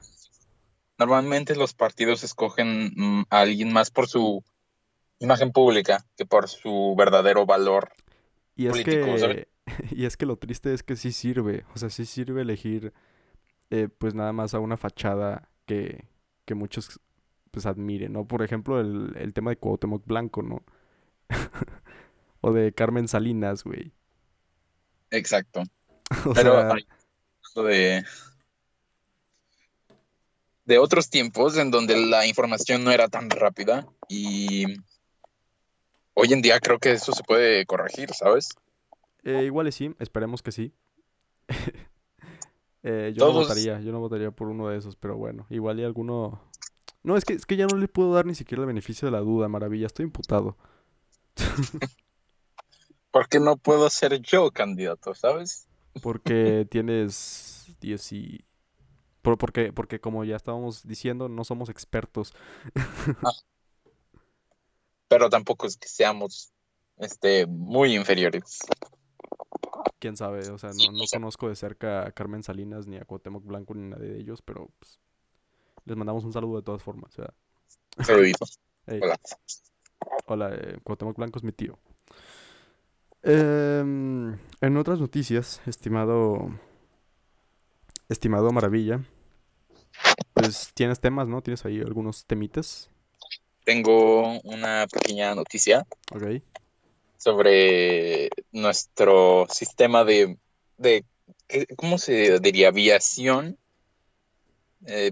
Normalmente 0.98 1.56
los 1.56 1.74
partidos 1.74 2.24
escogen 2.24 2.94
mm, 2.96 3.26
a 3.30 3.42
alguien 3.42 3.72
más 3.72 3.92
por 3.92 4.08
su 4.08 4.44
imagen 5.20 5.52
pública 5.52 6.06
que 6.16 6.26
por 6.26 6.48
su 6.48 6.96
verdadero 6.98 7.46
valor. 7.46 7.92
Y 8.56 8.68
es 8.68 8.84
que, 8.84 9.48
y 9.92 10.06
es 10.06 10.18
que 10.18 10.26
lo 10.26 10.38
triste 10.38 10.74
es 10.74 10.84
que 10.84 10.96
sí 10.96 11.12
sirve, 11.12 11.66
o 11.74 11.78
sea, 11.78 11.90
sí 11.90 12.06
sirve 12.06 12.42
elegir 12.42 12.94
eh, 13.70 13.90
pues 13.96 14.16
nada 14.16 14.34
más 14.34 14.54
a 14.54 14.60
una 14.60 14.78
fachada 14.78 15.50
que, 15.66 16.06
que 16.46 16.56
muchos 16.56 17.00
pues 17.52 17.66
admiren, 17.66 18.14
¿no? 18.14 18.26
Por 18.26 18.44
ejemplo, 18.44 18.80
el, 18.80 19.14
el 19.18 19.34
tema 19.34 19.52
de 19.52 19.58
Cuauhtémoc 19.58 20.06
Blanco, 20.06 20.42
¿no? 20.42 20.64
O 22.40 22.54
de 22.54 22.72
Carmen 22.72 23.08
Salinas, 23.08 23.64
güey. 23.64 23.92
Exacto. 25.12 25.64
O 26.26 26.34
Pero 26.34 26.70
sea, 27.54 27.64
de, 27.64 28.06
de 30.68 30.78
otros 30.80 31.10
tiempos 31.10 31.58
en 31.58 31.72
donde 31.72 31.98
la 31.98 32.28
información 32.28 32.84
no 32.84 32.92
era 32.92 33.08
tan 33.08 33.30
rápida 33.30 33.88
y 34.10 34.66
hoy 36.14 36.34
en 36.34 36.42
día 36.42 36.60
creo 36.60 36.78
que 36.78 36.92
eso 36.92 37.14
se 37.14 37.24
puede 37.24 37.66
corregir, 37.66 38.14
¿sabes? 38.14 38.50
eh, 39.24 39.44
igual 39.46 39.70
y 39.70 39.72
sí, 39.72 39.96
esperemos 39.98 40.44
que 40.44 40.52
sí. 40.52 40.74
Eh, 42.84 43.12
yo 43.14 43.26
no 43.26 43.34
votaría, 43.34 43.82
yo 43.82 43.92
no 43.92 44.00
votaría 44.00 44.32
por 44.32 44.48
uno 44.48 44.70
de 44.70 44.78
esos, 44.78 44.96
pero 44.96 45.18
bueno, 45.18 45.46
igual 45.50 45.78
y 45.78 45.84
alguno... 45.84 46.42
No, 47.04 47.18
es 47.18 47.26
que, 47.26 47.34
es 47.34 47.46
que 47.46 47.58
ya 47.58 47.66
no 47.66 47.76
le 47.76 47.90
puedo 47.90 48.14
dar 48.14 48.26
ni 48.26 48.34
siquiera 48.34 48.62
el 48.62 48.68
beneficio 48.68 49.08
de 49.08 49.12
la 49.12 49.20
duda, 49.20 49.50
maravilla, 49.50 49.88
estoy 49.88 50.06
imputado. 50.06 50.56
¿Por 53.12 53.28
qué 53.28 53.42
no 53.42 53.58
puedo 53.58 53.90
ser 53.90 54.22
yo 54.22 54.52
candidato, 54.52 55.14
¿sabes? 55.16 55.68
Porque 56.02 56.66
tienes 56.70 57.76
10 57.82 58.12
y... 58.14 58.47
por- 59.22 59.38
porque, 59.38 59.72
porque 59.74 60.00
como 60.00 60.24
ya 60.24 60.36
estábamos 60.36 60.88
diciendo, 60.88 61.30
no 61.30 61.44
somos 61.44 61.70
expertos. 61.70 62.34
Pero 65.10 65.30
tampoco 65.30 65.68
es 65.68 65.78
que 65.78 65.88
seamos 65.88 66.52
este, 66.98 67.46
muy 67.48 67.96
inferiores. 67.96 68.60
Quién 70.00 70.18
sabe, 70.18 70.50
o 70.50 70.58
sea, 70.58 70.72
no, 70.72 70.92
no 70.92 71.06
conozco 71.12 71.48
de 71.50 71.56
cerca 71.56 72.06
a 72.06 72.12
Carmen 72.12 72.44
Salinas 72.44 72.88
ni 72.88 72.98
a 72.98 73.06
Cuauhtémoc 73.06 73.46
Blanco 73.46 73.74
ni 73.74 73.90
nadie 73.90 74.10
de 74.10 74.20
ellos, 74.20 74.42
pero 74.42 74.70
pues, 74.80 75.00
les 75.86 75.96
mandamos 75.98 76.24
un 76.26 76.34
saludo 76.34 76.58
de 76.58 76.64
todas 76.64 76.84
formas. 76.84 77.16
Saludito. 78.04 78.46
hey, 78.86 79.00
Hola. 79.04 79.18
hola, 80.28 80.56
eh, 80.56 80.80
Cuauhtémoc 80.84 81.16
Blanco 81.18 81.40
es 81.40 81.44
mi 81.44 81.52
tío. 81.52 81.80
Em, 83.24 84.38
en 84.62 84.78
otras 84.78 85.00
noticias, 85.00 85.62
estimado, 85.66 86.50
estimado 88.10 88.52
Maravilla, 88.52 89.02
pues 90.34 90.72
tienes 90.74 91.00
temas, 91.00 91.28
¿no? 91.28 91.42
Tienes 91.42 91.66
ahí 91.66 91.80
algunos 91.82 92.26
temitas, 92.26 92.90
Tengo 93.66 94.40
una 94.42 94.88
pequeña 94.92 95.36
noticia 95.36 95.86
¿ok? 96.14 96.42
sobre 97.18 98.30
nuestro 98.52 99.46
sistema 99.50 100.04
de, 100.06 100.38
de 100.78 101.04
¿qué- 101.48 101.68
¿cómo 101.76 101.98
se 101.98 102.40
diría? 102.40 102.70
Aviación 102.70 103.58
eh, 104.86 105.12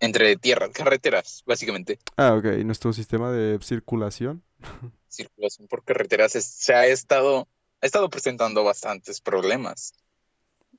entre 0.00 0.36
tierras, 0.36 0.70
carreteras, 0.70 1.42
básicamente. 1.46 1.98
Ah, 2.16 2.34
ok, 2.34 2.44
nuestro 2.64 2.92
sistema 2.92 3.30
de 3.30 3.58
circulación. 3.62 4.42
Circulación 5.08 5.68
por 5.68 5.84
carreteras 5.84 6.34
es- 6.36 6.46
se 6.46 6.74
ha 6.74 6.86
estado, 6.86 7.46
ha 7.80 7.86
estado 7.86 8.08
presentando 8.08 8.64
bastantes 8.64 9.20
problemas. 9.20 9.92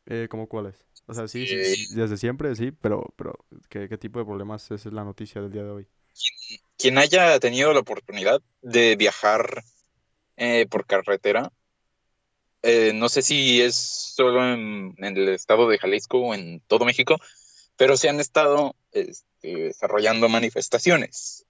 Eh, 0.08 0.28
¿cómo 0.30 0.48
cuáles? 0.48 0.86
O 1.08 1.14
sea, 1.14 1.28
sí, 1.28 1.46
sí, 1.46 1.56
Eh, 1.56 1.64
sí, 1.64 1.96
desde 1.96 2.18
siempre 2.18 2.56
sí, 2.56 2.72
pero, 2.72 3.14
pero 3.18 3.46
¿qué, 3.70 3.90
qué 3.90 3.98
tipo 3.98 4.20
de 4.20 4.26
problemas? 4.26 4.64
Esa 4.72 4.76
es 4.90 4.94
la 4.94 5.04
noticia 5.04 5.42
del 5.42 5.52
día 5.52 5.64
de 5.64 5.70
hoy. 5.72 5.88
Quien 6.78 6.98
haya 6.98 7.40
tenido 7.40 7.74
la 7.74 7.80
oportunidad 7.80 8.42
de 8.62 8.96
viajar 8.96 9.64
eh, 10.38 10.68
por 10.70 10.86
carretera, 10.86 11.52
eh, 12.62 12.94
no 12.94 13.10
sé 13.10 13.22
si 13.22 13.62
es 13.62 13.76
solo 13.76 14.44
en, 14.54 14.94
en 14.98 15.18
el 15.18 15.30
estado 15.30 15.68
de 15.68 15.78
Jalisco 15.80 16.20
o 16.20 16.34
en 16.34 16.62
todo 16.68 16.86
México, 16.86 17.18
pero 17.78 17.98
se 17.98 18.10
han 18.10 18.20
estado 18.20 18.76
este, 18.92 19.26
desarrollando 19.44 20.30
manifestaciones. 20.30 21.46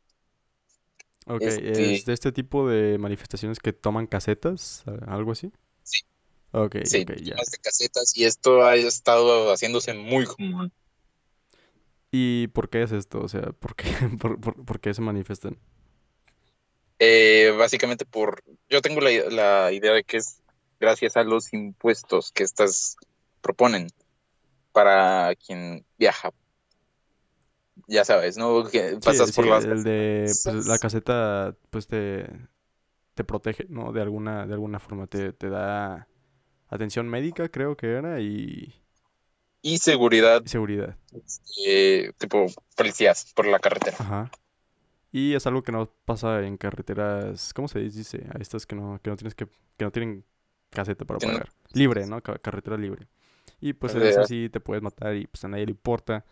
Ok, 1.25 1.41
Este- 1.41 1.95
¿es 1.95 2.05
de 2.05 2.13
este 2.13 2.31
tipo 2.31 2.67
de 2.67 2.97
manifestaciones 2.97 3.59
que 3.59 3.71
toman 3.73 4.07
casetas? 4.07 4.83
¿Algo 5.07 5.31
así? 5.31 5.51
Ok, 6.53 6.75
Sí, 6.83 6.99
ok, 6.99 7.11
ya. 7.21 7.43
de 7.51 7.57
casetas 7.61 8.15
y 8.15 8.25
esto 8.25 8.63
ha 8.63 8.75
estado 8.75 9.51
haciéndose 9.51 9.93
muy 9.93 10.25
común. 10.25 10.71
¿Y 12.11 12.47
por 12.49 12.69
qué 12.69 12.83
es 12.83 12.91
esto? 12.91 13.21
O 13.21 13.27
sea, 13.27 13.51
¿por 13.53 13.75
qué, 13.75 13.85
por, 14.19 14.39
por- 14.39 14.65
por 14.65 14.79
qué 14.79 14.93
se 14.93 15.01
manifiestan? 15.01 15.57
Eh, 16.99 17.51
básicamente 17.57 18.05
por, 18.05 18.43
yo 18.69 18.81
tengo 18.81 19.01
la, 19.01 19.09
la 19.29 19.71
idea 19.73 19.93
de 19.93 20.03
que 20.03 20.17
es 20.17 20.41
gracias 20.79 21.17
a 21.17 21.23
los 21.23 21.51
impuestos 21.53 22.31
que 22.31 22.43
estas 22.43 22.95
proponen 23.41 23.87
para 24.73 25.35
quien 25.35 25.85
viaja. 25.97 26.31
Ya 27.87 28.05
sabes, 28.05 28.37
¿no? 28.37 28.63
Que 28.69 28.97
pasas 29.03 29.31
sí, 29.31 29.33
por 29.33 29.47
las 29.47 29.65
el 29.65 29.83
de 29.83 30.37
pues, 30.43 30.55
la 30.65 30.79
caseta 30.79 31.55
pues 31.69 31.87
te, 31.87 32.27
te 33.15 33.23
protege, 33.23 33.67
¿no? 33.69 33.93
De 33.93 34.01
alguna, 34.01 34.47
de 34.47 34.53
alguna 34.55 34.79
forma 34.79 35.07
te, 35.07 35.33
te 35.33 35.49
da 35.49 36.07
atención 36.73 37.07
médica, 37.09 37.49
creo 37.49 37.75
que 37.77 37.87
era, 37.93 38.19
y, 38.19 38.73
y 39.61 39.77
seguridad, 39.77 40.41
y 40.45 40.49
seguridad. 40.49 40.97
eh, 41.65 42.11
tipo 42.17 42.47
policías 42.75 43.31
por 43.35 43.45
la 43.47 43.59
carretera. 43.59 43.97
Ajá. 43.99 44.31
Y 45.11 45.35
es 45.35 45.45
algo 45.45 45.61
que 45.63 45.71
no 45.71 45.89
pasa 46.05 46.41
en 46.43 46.57
carreteras, 46.57 47.53
¿cómo 47.53 47.67
se 47.67 47.79
dice? 47.79 48.25
A 48.33 48.39
estas 48.39 48.65
que 48.65 48.75
no, 48.75 48.99
que 49.03 49.09
no 49.11 49.15
tienes 49.15 49.35
que, 49.35 49.45
que 49.77 49.85
no 49.85 49.91
tienen 49.91 50.25
caseta 50.71 51.05
para 51.05 51.19
no- 51.25 51.31
pagar. 51.33 51.49
Libre, 51.73 52.07
¿no? 52.07 52.21
Ca- 52.21 52.39
carretera 52.39 52.77
libre. 52.77 53.07
Y 53.61 53.73
pues 53.73 53.93
en 53.93 54.01
De- 54.01 54.09
esa 54.09 54.25
sí 54.25 54.49
te 54.49 54.59
puedes 54.59 54.81
matar 54.83 55.15
y 55.15 55.27
pues 55.27 55.43
a 55.45 55.47
nadie 55.47 55.65
le 55.65 55.71
importa. 55.71 56.25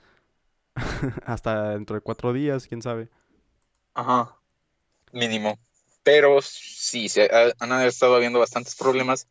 Hasta 1.26 1.70
dentro 1.72 1.96
de 1.96 2.02
cuatro 2.02 2.34
días, 2.34 2.68
quién 2.68 2.82
sabe. 2.82 3.10
Ajá. 3.94 4.36
Mínimo. 5.12 5.60
Pero 6.04 6.42
sí, 6.42 7.08
se 7.10 7.26
ha- 7.26 7.54
han 7.60 7.82
estado 7.86 8.16
habiendo 8.16 8.40
bastantes 8.40 8.76
problemas 8.76 9.28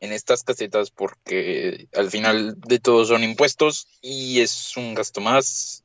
en 0.00 0.12
estas 0.12 0.42
casetas 0.42 0.90
porque 0.90 1.88
al 1.94 2.10
final 2.10 2.58
de 2.60 2.78
todo 2.78 3.04
son 3.04 3.22
impuestos 3.22 3.86
y 4.00 4.40
es 4.40 4.76
un 4.76 4.94
gasto 4.94 5.20
más 5.20 5.82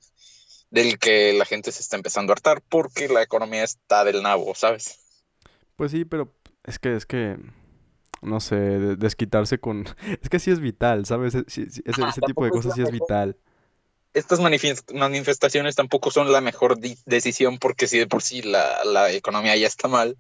del 0.69 0.97
que 0.99 1.33
la 1.33 1.45
gente 1.45 1.71
se 1.71 1.81
está 1.81 1.95
empezando 1.95 2.31
a 2.31 2.35
hartar 2.35 2.61
porque 2.67 3.07
la 3.07 3.21
economía 3.21 3.63
está 3.63 4.03
del 4.03 4.23
nabo, 4.23 4.55
¿sabes? 4.55 4.99
Pues 5.75 5.91
sí, 5.91 6.05
pero 6.05 6.33
es 6.63 6.79
que, 6.79 6.95
es 6.95 7.05
que, 7.05 7.37
no 8.21 8.39
sé, 8.39 8.55
de- 8.55 8.95
desquitarse 8.95 9.59
con... 9.59 9.85
Es 10.21 10.29
que 10.29 10.39
sí 10.39 10.51
es 10.51 10.59
vital, 10.59 11.05
¿sabes? 11.05 11.35
E- 11.35 11.45
ese, 11.47 11.81
Ajá, 11.91 12.09
ese 12.09 12.21
tipo 12.21 12.45
de 12.45 12.51
cosas 12.51 12.73
sí 12.75 12.81
es 12.81 12.91
vital. 12.91 13.37
Estas 14.13 14.39
manifest- 14.39 14.93
manifestaciones 14.93 15.75
tampoco 15.75 16.09
son 16.09 16.31
la 16.31 16.39
mejor 16.39 16.79
decisión 16.79 17.57
porque 17.57 17.87
si 17.87 17.97
de 17.99 18.07
por 18.07 18.21
sí 18.23 18.41
la, 18.41 18.83
la 18.85 19.11
economía 19.11 19.57
ya 19.57 19.67
está 19.67 19.89
mal, 19.89 20.15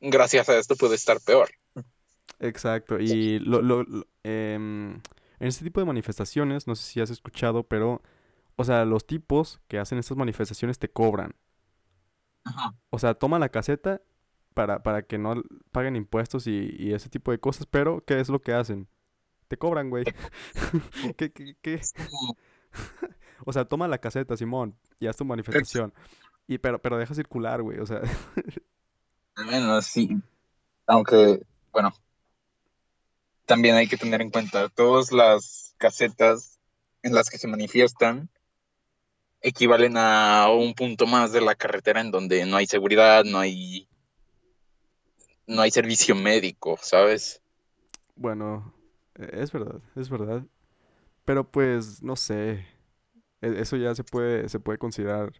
gracias 0.00 0.48
a 0.48 0.58
esto 0.58 0.76
puede 0.76 0.94
estar 0.96 1.20
peor. 1.20 1.50
Exacto. 2.44 2.98
Y 3.00 3.38
lo, 3.40 3.62
lo, 3.62 3.82
lo- 3.84 4.06
em, 4.22 4.92
en 4.94 5.48
este 5.48 5.64
tipo 5.64 5.80
de 5.80 5.86
manifestaciones, 5.86 6.66
no 6.66 6.74
sé 6.74 6.84
si 6.84 7.00
has 7.00 7.10
escuchado, 7.10 7.64
pero, 7.64 8.02
o 8.56 8.64
sea, 8.64 8.84
los 8.84 9.06
tipos 9.06 9.60
que 9.68 9.78
hacen 9.78 9.98
estas 9.98 10.16
manifestaciones 10.16 10.78
te 10.78 10.90
cobran. 10.90 11.34
Ajá. 12.44 12.74
O 12.90 12.98
sea, 12.98 13.14
toman 13.14 13.40
la 13.40 13.48
caseta 13.48 14.02
para, 14.52 14.82
para 14.82 15.02
que 15.02 15.18
no 15.18 15.42
paguen 15.72 15.96
impuestos 15.96 16.46
y, 16.46 16.74
y 16.78 16.92
ese 16.92 17.08
tipo 17.08 17.30
de 17.32 17.40
cosas, 17.40 17.66
pero 17.66 18.04
¿qué 18.06 18.20
es 18.20 18.28
lo 18.28 18.40
que 18.42 18.52
hacen? 18.52 18.88
Te 19.48 19.56
cobran, 19.56 19.90
güey. 19.90 20.04
¿Qué, 21.16 21.32
qué, 21.32 21.56
qué? 21.62 21.80
O 23.46 23.52
sea, 23.52 23.66
toma 23.66 23.88
la 23.88 23.98
caseta, 23.98 24.36
Simón, 24.36 24.74
y 25.00 25.06
haz 25.06 25.16
tu 25.16 25.24
manifestación. 25.24 25.92
Y 26.46 26.58
pero, 26.58 26.80
pero 26.80 26.96
deja 26.96 27.14
circular, 27.14 27.60
güey. 27.62 27.78
O 27.78 27.84
sea, 27.86 28.00
Bueno, 29.36 29.82
sí, 29.82 30.16
aunque, 30.86 31.44
bueno, 31.72 31.92
también 33.46 33.76
hay 33.76 33.88
que 33.88 33.96
tener 33.96 34.22
en 34.22 34.30
cuenta 34.30 34.68
todas 34.68 35.12
las 35.12 35.74
casetas 35.78 36.58
en 37.02 37.14
las 37.14 37.30
que 37.30 37.38
se 37.38 37.48
manifiestan 37.48 38.30
equivalen 39.40 39.96
a 39.98 40.48
un 40.50 40.74
punto 40.74 41.06
más 41.06 41.32
de 41.32 41.42
la 41.42 41.54
carretera 41.54 42.00
en 42.00 42.10
donde 42.10 42.46
no 42.46 42.56
hay 42.56 42.66
seguridad, 42.66 43.24
no 43.24 43.38
hay, 43.38 43.86
no 45.46 45.60
hay 45.60 45.70
servicio 45.70 46.14
médico, 46.14 46.78
¿sabes? 46.80 47.42
bueno, 48.16 48.74
e- 49.16 49.42
es 49.42 49.52
verdad, 49.52 49.80
es 49.96 50.08
verdad. 50.08 50.44
Pero 51.24 51.50
pues, 51.50 52.02
no 52.02 52.16
sé. 52.16 52.66
e- 53.42 53.60
Eso 53.60 53.76
ya 53.76 53.94
se 53.94 54.04
puede, 54.04 54.48
se 54.48 54.60
puede 54.60 54.78
considerar 54.78 55.32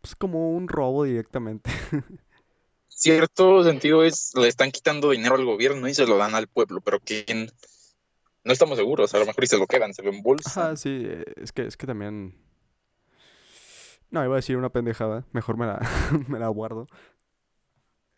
pues, 0.00 0.14
como 0.16 0.52
un 0.52 0.68
robo 0.68 1.04
directamente. 1.04 1.70
Cierto 2.88 3.62
sentido 3.64 4.04
es, 4.04 4.32
le 4.34 4.48
están 4.48 4.70
quitando 4.72 5.10
dinero 5.10 5.36
al 5.36 5.44
gobierno 5.44 5.88
y 5.88 5.94
se 5.94 6.06
lo 6.06 6.16
dan 6.16 6.34
al 6.34 6.48
pueblo, 6.48 6.80
pero 6.80 7.00
¿quién? 7.00 7.52
No 8.44 8.52
estamos 8.52 8.78
seguros, 8.78 9.14
a 9.14 9.18
lo 9.18 9.26
mejor 9.26 9.44
y 9.44 9.46
se 9.46 9.58
lo 9.58 9.66
quedan, 9.66 9.94
se 9.94 10.02
lo 10.02 10.10
embolsan. 10.10 10.70
Ajá, 10.70 10.76
sí, 10.76 11.06
es 11.36 11.52
que, 11.52 11.62
es 11.66 11.76
que 11.76 11.86
también. 11.86 12.34
No, 14.10 14.24
iba 14.24 14.34
a 14.34 14.36
decir 14.36 14.56
una 14.56 14.70
pendejada. 14.70 15.26
Mejor 15.32 15.56
me 15.58 15.66
la, 15.66 15.78
me 16.28 16.38
la 16.38 16.48
guardo. 16.48 16.86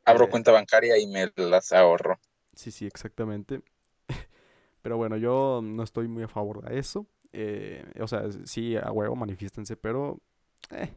Abro 0.05 0.27
Eh, 0.27 0.29
cuenta 0.29 0.53
bancaria 0.53 0.99
y 0.99 1.07
me 1.07 1.33
las 1.37 1.73
ahorro. 1.73 2.19
Sí, 2.55 2.71
sí, 2.71 2.87
exactamente. 2.87 3.63
Pero 4.83 4.97
bueno, 4.97 5.17
yo 5.17 5.61
no 5.63 5.83
estoy 5.83 6.09
muy 6.09 6.23
a 6.23 6.29
favor 6.29 6.63
de 6.63 6.79
eso. 6.79 7.07
Eh, 7.33 7.85
o 8.01 8.09
sea, 8.09 8.25
sí, 8.45 8.77
a 8.77 8.91
huevo, 8.93 9.15
manifiéstense, 9.17 9.77
pero 9.77 10.21
eh, 10.71 10.93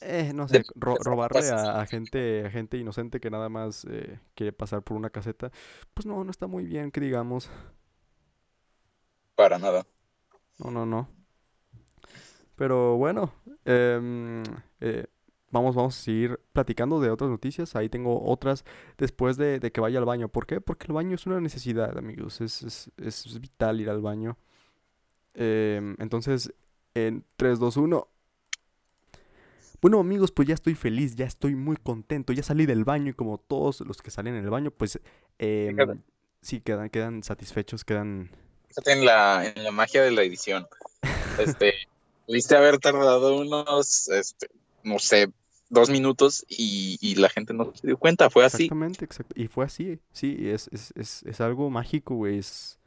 eh, 0.00 0.32
no 0.34 0.48
sé, 0.48 0.66
ro- 0.74 0.98
robarle 1.02 1.50
a 1.50 1.86
gente, 1.86 2.46
a 2.46 2.50
gente 2.50 2.76
inocente 2.78 3.20
que 3.20 3.30
nada 3.30 3.48
más 3.48 3.86
eh, 3.90 4.20
quiere 4.34 4.52
pasar 4.52 4.82
por 4.82 4.96
una 4.96 5.10
caseta, 5.10 5.50
pues 5.94 6.06
no, 6.06 6.24
no 6.24 6.30
está 6.30 6.46
muy 6.46 6.64
bien, 6.66 6.90
que 6.90 7.00
digamos. 7.00 7.50
Para 9.36 9.58
nada. 9.58 9.86
No, 10.58 10.70
no, 10.70 10.84
no. 10.86 11.08
Pero 12.56 12.96
bueno, 12.96 13.32
em, 13.64 14.42
eh, 14.80 15.06
vamos, 15.50 15.74
vamos 15.74 15.98
a 15.98 16.02
seguir 16.02 16.40
platicando 16.52 17.00
de 17.00 17.10
otras 17.10 17.30
noticias. 17.30 17.74
Ahí 17.76 17.88
tengo 17.88 18.22
otras 18.24 18.64
después 18.98 19.36
de, 19.36 19.58
de 19.60 19.72
que 19.72 19.80
vaya 19.80 19.98
al 19.98 20.04
baño. 20.04 20.28
¿Por 20.28 20.46
qué? 20.46 20.60
Porque 20.60 20.86
el 20.86 20.92
baño 20.94 21.14
es 21.16 21.26
una 21.26 21.40
necesidad, 21.40 21.96
amigos. 21.98 22.40
Es, 22.40 22.62
es, 22.62 22.90
es 22.98 23.40
vital 23.40 23.80
ir 23.80 23.90
al 23.90 24.00
baño. 24.00 24.38
Em, 25.34 25.96
entonces, 26.00 26.54
en 26.94 27.24
3, 27.36 27.58
2, 27.58 27.76
1. 27.76 28.08
Bueno, 29.84 30.00
amigos, 30.00 30.32
pues 30.32 30.48
ya 30.48 30.54
estoy 30.54 30.74
feliz, 30.74 31.14
ya 31.14 31.26
estoy 31.26 31.54
muy 31.54 31.76
contento. 31.76 32.32
Ya 32.32 32.42
salí 32.42 32.64
del 32.64 32.84
baño 32.84 33.10
y 33.10 33.12
como 33.12 33.36
todos 33.36 33.82
los 33.82 34.00
que 34.00 34.10
salen 34.10 34.34
en 34.34 34.42
el 34.42 34.48
baño, 34.48 34.70
pues 34.70 34.98
em, 35.38 35.76
Fíjate. 35.76 36.00
sí, 36.40 36.62
quedan, 36.62 36.88
quedan 36.88 37.22
satisfechos, 37.22 37.84
quedan... 37.84 38.30
Fíjate 38.68 38.92
en 38.92 39.04
la, 39.04 39.46
en 39.46 39.62
la 39.62 39.72
magia 39.72 40.02
de 40.02 40.10
la 40.10 40.22
edición. 40.22 40.66
Este, 41.38 41.74
pudiste 42.26 42.56
haber 42.56 42.78
tardado 42.78 43.36
unos, 43.36 44.08
este, 44.08 44.48
no 44.84 44.98
sé, 44.98 45.30
dos 45.68 45.90
minutos 45.90 46.46
y, 46.48 46.96
y 47.02 47.16
la 47.16 47.28
gente 47.28 47.52
no 47.52 47.70
se 47.74 47.86
dio 47.86 47.98
cuenta, 47.98 48.30
fue 48.30 48.46
así. 48.46 48.62
Exactamente, 48.62 49.04
exacto. 49.04 49.34
Y 49.38 49.48
fue 49.48 49.66
así, 49.66 50.00
sí, 50.14 50.48
es, 50.48 50.70
es, 50.72 50.94
es, 50.96 51.22
es 51.24 51.40
algo 51.42 51.68
mágico, 51.68 52.14
güey. 52.14 52.38
Es, 52.38 52.78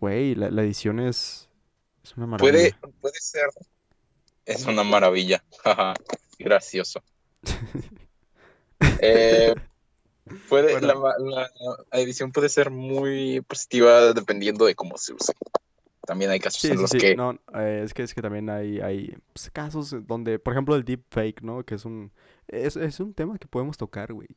güey, 0.00 0.36
la, 0.36 0.50
la 0.50 0.62
edición 0.62 1.00
es, 1.00 1.50
es 2.02 2.16
una 2.16 2.38
Puede, 2.38 2.72
maravilla. 2.72 2.98
puede 3.02 3.20
ser, 3.20 3.50
es 4.46 4.66
una 4.66 4.84
maravilla, 4.84 5.44
jaja, 5.64 5.94
gracioso. 6.38 7.02
Eh, 8.98 9.54
puede, 10.48 10.78
Bueno, 10.78 10.86
la, 10.86 10.94
la- 11.18 11.50
edición 12.00 12.32
puede 12.32 12.48
ser 12.48 12.70
muy 12.70 13.42
positiva 13.42 14.12
dependiendo 14.14 14.66
de 14.66 14.74
cómo 14.74 14.98
se 14.98 15.14
use. 15.14 15.34
También 16.06 16.30
hay 16.32 16.40
casos 16.40 16.62
sí, 16.62 16.70
en 16.70 16.78
sí, 16.78 16.82
los 16.82 16.94
sí. 17.02 17.06
que, 17.06 17.16
No, 17.16 17.32
eh, 17.54 17.82
es 17.84 17.94
que 17.94 18.02
es 18.02 18.14
que 18.14 18.22
también 18.22 18.48
hay, 18.50 18.80
hay 18.80 19.16
pues, 19.32 19.50
casos 19.50 19.94
donde, 20.06 20.38
por 20.38 20.52
ejemplo, 20.54 20.74
el 20.76 20.84
deepfake, 20.84 21.42
¿no? 21.42 21.64
Que 21.64 21.74
es 21.76 21.84
un, 21.84 22.12
es, 22.48 22.76
es 22.76 23.00
un 23.00 23.14
tema 23.14 23.38
que 23.38 23.48
podemos 23.48 23.76
tocar, 23.76 24.12
güey. 24.12 24.28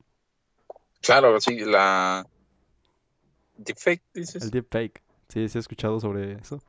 claro, 1.02 1.40
sí, 1.42 1.60
la 1.60 2.26
deepfake, 3.58 4.02
El 4.40 4.50
dices, 4.50 4.52
deepfake. 4.52 5.02
Sí, 5.30 5.48
sí 5.48 5.58
he 5.58 5.62
escuchado 5.62 6.00
sobre 6.02 6.34
eso. 6.34 6.62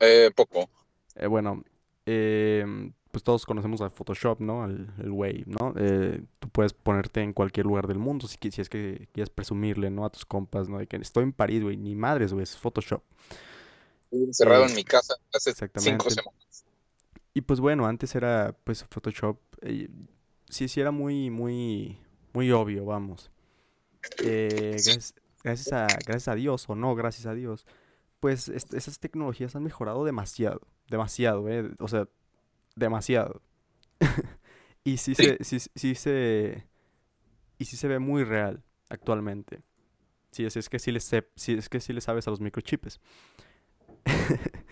eh, 0.00 0.30
poco. 0.34 0.68
Eh, 1.14 1.26
bueno, 1.26 1.62
em, 2.10 2.92
pues 3.10 3.22
todos 3.22 3.44
conocemos 3.46 3.80
a 3.80 3.90
Photoshop, 3.90 4.40
¿no? 4.40 4.64
El, 4.64 4.88
el 4.98 5.10
güey, 5.10 5.44
¿no? 5.46 5.74
Eh, 5.76 6.22
tú 6.38 6.48
puedes 6.50 6.72
ponerte 6.72 7.20
en 7.22 7.32
cualquier 7.32 7.66
lugar 7.66 7.86
del 7.86 7.98
mundo 7.98 8.26
si, 8.26 8.38
si 8.50 8.60
es 8.60 8.68
que 8.68 9.08
quieres 9.12 9.30
presumirle, 9.30 9.90
¿no? 9.90 10.04
A 10.04 10.10
tus 10.10 10.24
compas, 10.24 10.68
¿no? 10.68 10.78
De 10.78 10.86
que 10.86 10.96
estoy 10.96 11.24
en 11.24 11.32
París, 11.32 11.62
güey, 11.62 11.76
ni 11.76 11.94
madres, 11.94 12.32
güey, 12.32 12.42
es 12.44 12.56
Photoshop. 12.56 13.02
Encerrado 14.10 14.64
Eh, 14.64 14.68
en 14.68 14.74
mi 14.76 14.84
casa 14.84 15.14
hace 15.34 15.52
cinco 15.54 16.10
semanas. 16.10 16.64
Y 17.34 17.42
pues 17.42 17.60
bueno, 17.60 17.86
antes 17.86 18.14
era, 18.14 18.56
pues 18.64 18.84
Photoshop, 18.90 19.38
eh, 19.62 19.88
sí, 20.48 20.66
sí 20.68 20.80
era 20.80 20.90
muy, 20.90 21.30
muy, 21.30 21.98
muy 22.32 22.50
obvio, 22.50 22.84
vamos. 22.84 23.30
Eh, 24.24 24.70
gracias, 24.72 25.14
gracias 25.44 25.72
a, 25.72 25.86
gracias 25.86 26.28
a 26.28 26.34
Dios, 26.34 26.64
o 26.68 26.74
no, 26.74 26.94
gracias 26.94 27.26
a 27.26 27.34
Dios, 27.34 27.66
pues 28.20 28.48
est- 28.48 28.74
esas 28.74 28.98
tecnologías 28.98 29.54
han 29.56 29.62
mejorado 29.62 30.04
demasiado, 30.04 30.60
demasiado, 30.88 31.48
¿eh? 31.48 31.70
O 31.78 31.88
sea, 31.88 32.08
demasiado. 32.76 33.42
Y 34.84 34.98
sí 34.98 35.14
sí, 35.14 35.32
se, 35.32 35.38
sí, 35.42 35.58
sí 35.74 35.94
se, 35.94 36.66
y 37.58 37.66
sí 37.66 37.76
se 37.76 37.88
ve 37.88 37.98
muy 37.98 38.24
real 38.24 38.62
actualmente. 38.90 39.62
Sí, 40.32 40.44
es, 40.46 40.56
es 40.56 40.68
que 40.68 40.78
sí 40.78 40.92
le 40.92 40.98
es 40.98 41.68
que 41.70 41.80
sí 41.80 41.92
le 41.92 42.00
sabes 42.00 42.28
a 42.28 42.30
los 42.30 42.40
microchips. 42.40 43.00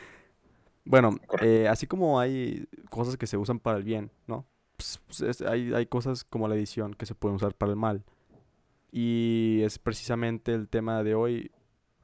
Bueno, 0.85 1.19
eh, 1.41 1.69
así 1.69 1.87
como 1.87 2.21
hay 2.21 2.69
cosas 2.91 3.17
que 3.17 3.27
se 3.27 3.37
usan 3.37 3.59
para 3.59 3.79
el 3.79 3.85
bien, 3.85 4.11
¿no? 4.27 4.47
Pues, 4.77 5.01
pues, 5.07 5.21
es- 5.23 5.43
hay, 5.43 5.73
hay 5.75 5.87
cosas 5.87 6.25
como 6.25 6.49
la 6.49 6.55
edición 6.55 6.95
que 6.95 7.07
se 7.07 7.15
pueden 7.15 7.37
usar 7.37 7.55
para 7.55 7.71
el 7.73 7.77
mal. 7.77 8.05
Y 8.93 9.63
es 9.65 9.79
precisamente 9.79 10.55
el 10.55 10.69
tema 10.69 11.03
de 11.05 11.15
hoy, 11.15 11.53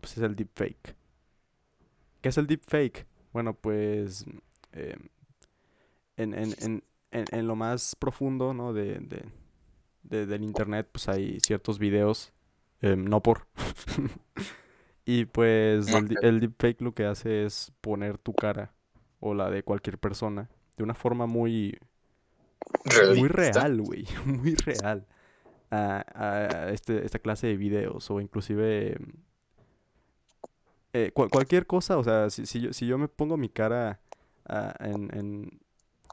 pues 0.01 0.17
es 0.19 0.25
el 0.25 0.37
deepfake. 0.37 0.97
¿Qué 2.21 2.29
es 2.29 2.39
el 2.39 2.47
deepfake? 2.47 3.07
Bueno, 3.33 3.55
pues 3.55 4.25
eh, 4.73 4.97
en, 6.17 6.35
en, 6.35 6.55
en, 6.61 6.85
en, 7.11 7.25
en 7.31 7.47
lo 7.47 7.57
más 7.57 7.97
profundo, 7.97 8.55
¿no? 8.55 8.73
de, 8.73 8.99
de- 9.01 9.25
de- 10.03 10.27
del 10.27 10.43
internet, 10.43 10.89
pues 10.93 11.09
hay 11.09 11.39
ciertos 11.41 11.79
videos, 11.79 12.33
em, 12.81 13.05
no 13.05 13.23
por. 13.23 13.47
Y 15.05 15.25
pues 15.25 15.89
el, 15.99 16.17
el 16.23 16.41
deepfake 16.41 16.81
lo 16.81 16.95
que 16.95 17.05
hace 17.07 17.45
es 17.45 17.73
poner 17.81 18.19
tu 18.19 18.35
cara 18.35 18.73
o 19.19 19.35
la 19.35 19.51
de 19.51 19.65
cualquier 19.65 19.99
persona 19.99 20.49
de 20.77 20.85
una 20.85 20.95
forma 20.95 21.27
muy, 21.27 21.77
muy 23.19 23.29
real, 23.29 23.81
güey, 23.81 24.07
muy 24.27 24.55
real 24.55 25.07
a, 25.71 26.05
a 26.15 26.71
este, 26.71 27.05
esta 27.05 27.19
clase 27.19 27.49
de 27.49 27.57
videos 27.57 28.11
o 28.13 28.21
inclusive 28.21 28.97
eh, 30.93 31.11
cual- 31.15 31.31
cualquier 31.31 31.67
cosa, 31.67 31.99
o 31.99 32.05
sea, 32.05 32.31
si, 32.31 32.47
si 32.47 32.61
yo, 32.61 32.73
si 32.73 32.87
yo 32.87 32.99
me 32.99 33.09
pongo 33.09 33.37
mi 33.37 33.49
cara 33.49 34.01
ah, 34.47 34.75
en, 34.81 35.11
en, 35.17 35.61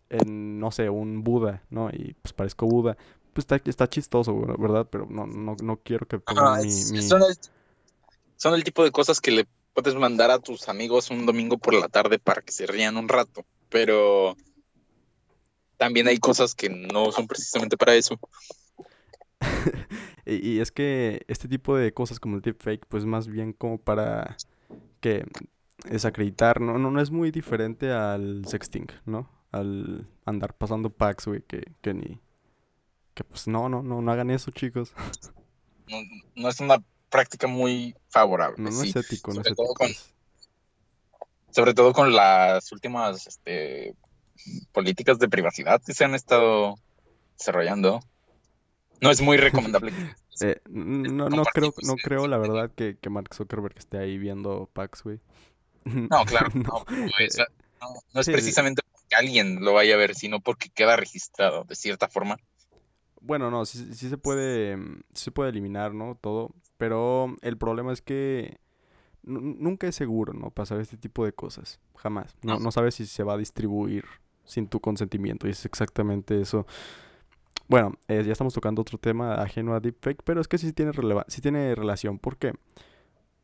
en, 0.10 0.60
no 0.60 0.72
sé, 0.72 0.90
un 0.90 1.24
Buda, 1.24 1.64
¿no? 1.72 1.90
Y 1.92 2.16
pues 2.22 2.34
parezco 2.34 2.68
Buda, 2.68 2.98
pues 3.34 3.44
está, 3.44 3.58
está 3.70 3.90
chistoso, 3.90 4.36
¿verdad? 4.60 4.88
Pero 4.92 5.08
no, 5.10 5.28
no, 5.28 5.56
no 5.62 5.78
quiero 5.84 6.08
que 6.08 6.20
Ajá, 6.26 6.46
pongan 6.46 6.60
mi, 6.62 6.86
es- 6.86 6.86
mi... 6.86 7.02
son, 7.08 7.24
el, 7.24 7.36
son 8.38 8.54
el 8.56 8.64
tipo 8.64 8.84
de 8.84 8.92
cosas 8.92 9.22
que 9.22 9.32
le 9.32 9.48
puedes 9.74 9.96
mandar 9.96 10.32
a 10.32 10.40
tus 10.40 10.68
amigos 10.68 11.12
un 11.12 11.26
domingo 11.28 11.58
por 11.58 11.74
la 11.76 11.88
tarde 11.90 12.20
para 12.20 12.42
que 12.42 12.52
se 12.52 12.66
rían 12.66 12.98
un 12.98 13.08
rato, 13.08 13.46
pero 13.70 14.36
también 15.78 16.08
hay 16.08 16.20
cosas 16.20 16.54
que 16.54 16.70
no 16.70 17.12
son 17.12 17.26
precisamente 17.28 17.76
para 17.78 17.96
eso. 17.96 18.20
Y, 20.26 20.58
y 20.58 20.60
es 20.60 20.72
que 20.72 21.24
este 21.28 21.48
tipo 21.48 21.76
de 21.78 21.94
cosas 21.94 22.20
como 22.20 22.36
el 22.36 22.42
deepfake, 22.42 22.86
pues 22.88 23.06
más 23.06 23.28
bien 23.28 23.54
como 23.54 23.80
para 23.80 24.42
que 25.00 25.26
desacreditar, 25.86 26.60
¿no? 26.62 26.78
No, 26.78 26.92
no 26.92 27.02
es 27.02 27.12
muy 27.12 27.32
diferente 27.32 27.92
al 27.92 28.46
sexting, 28.46 28.88
¿no? 29.06 29.30
Al 29.52 30.08
andar 30.26 30.54
pasando 30.56 30.90
packs, 30.90 31.26
güey, 31.28 31.42
que, 31.42 31.64
que 31.82 31.94
ni... 31.94 32.20
Que 33.14 33.24
pues 33.24 33.48
no, 33.48 33.68
no, 33.70 33.82
no, 33.84 34.02
no 34.02 34.12
hagan 34.12 34.30
eso, 34.30 34.52
chicos. 34.52 34.94
No, 35.90 35.98
no 36.36 36.50
es 36.50 36.60
una 36.60 36.78
práctica 37.10 37.48
muy 37.48 37.96
favorable, 38.10 38.58
No, 38.64 38.70
no 38.70 38.76
sí. 38.82 38.90
es 38.90 38.96
ético, 38.96 39.34
no 39.34 39.42
es 39.42 39.48
sobre 39.48 39.56
todo 39.56 39.66
ético. 39.66 39.74
con- 39.80 39.88
es- 39.90 40.14
Sobre 41.52 41.74
todo 41.74 41.94
con 41.94 42.14
las 42.14 42.72
últimas 42.72 43.26
este, 43.28 43.96
políticas 44.72 45.18
de 45.20 45.28
privacidad 45.28 45.82
que 45.84 45.94
se 45.94 46.06
han 46.06 46.14
estado 46.14 46.76
desarrollando. 47.38 48.00
No 49.02 49.10
es 49.10 49.22
muy 49.22 49.38
recomendable. 49.38 49.92
Eh, 50.42 50.62
no, 50.70 51.30
no 51.30 51.44
creo, 51.46 51.74
no 51.84 51.96
creo 51.98 52.28
la 52.28 52.38
contenido. 52.38 52.64
verdad 52.64 52.76
que, 52.76 52.98
que 52.98 53.10
Mark 53.10 53.34
Zuckerberg 53.34 53.78
esté 53.78 53.98
ahí 53.98 54.18
viendo 54.18 54.70
packs, 54.74 55.04
güey. 55.04 55.20
No, 55.86 56.24
claro, 56.26 56.50
No, 56.56 56.62
no, 56.64 56.86
pero 56.88 57.08
eh, 57.20 57.46
no, 57.82 57.88
no 58.14 58.22
es 58.22 58.26
sí, 58.26 58.32
precisamente 58.32 58.82
porque 58.92 59.16
alguien 59.16 59.64
lo 59.64 59.74
vaya 59.74 59.96
a 59.96 59.98
ver, 59.98 60.16
sino 60.16 60.40
porque 60.40 60.70
queda 60.70 60.96
registrado 60.96 61.64
de 61.66 61.76
cierta 61.76 62.08
forma. 62.08 62.38
Bueno, 63.22 63.52
no, 63.52 63.66
sí, 63.66 63.94
sí 63.94 64.10
se 64.10 64.18
puede, 64.18 64.78
sí 65.14 65.26
se 65.26 65.32
puede 65.32 65.50
eliminar, 65.50 65.94
¿no? 65.94 66.18
Todo, 66.22 66.52
pero 66.78 67.36
el 67.42 67.58
problema 67.58 67.92
es 67.92 68.02
que 68.02 68.58
nu- 69.24 69.42
nunca 69.60 69.88
es 69.88 69.96
seguro, 69.96 70.34
¿no? 70.34 70.52
Pasar 70.52 70.80
este 70.80 70.98
tipo 70.98 71.26
de 71.26 71.34
cosas, 71.34 71.80
jamás. 71.98 72.36
No, 72.44 72.54
No. 72.54 72.60
no 72.60 72.72
sabes 72.72 72.96
si 72.96 73.06
se 73.06 73.24
va 73.24 73.34
a 73.34 73.38
distribuir 73.38 74.06
sin 74.46 74.68
tu 74.68 74.80
consentimiento 74.80 75.48
y 75.48 75.52
es 75.52 75.66
exactamente 75.66 76.40
eso. 76.42 76.66
Bueno, 77.70 77.94
eh, 78.08 78.24
ya 78.26 78.32
estamos 78.32 78.54
tocando 78.54 78.82
otro 78.82 78.98
tema 78.98 79.36
ajeno 79.36 79.76
a 79.76 79.80
deepfake, 79.80 80.24
pero 80.24 80.42
es 80.42 80.48
que 80.48 80.58
sí 80.58 80.74
tiene 80.74 80.92
releva- 80.92 81.26
sí 81.28 81.40
tiene 81.40 81.76
relación. 81.76 82.18
¿Por 82.20 82.38
qué? 82.38 82.54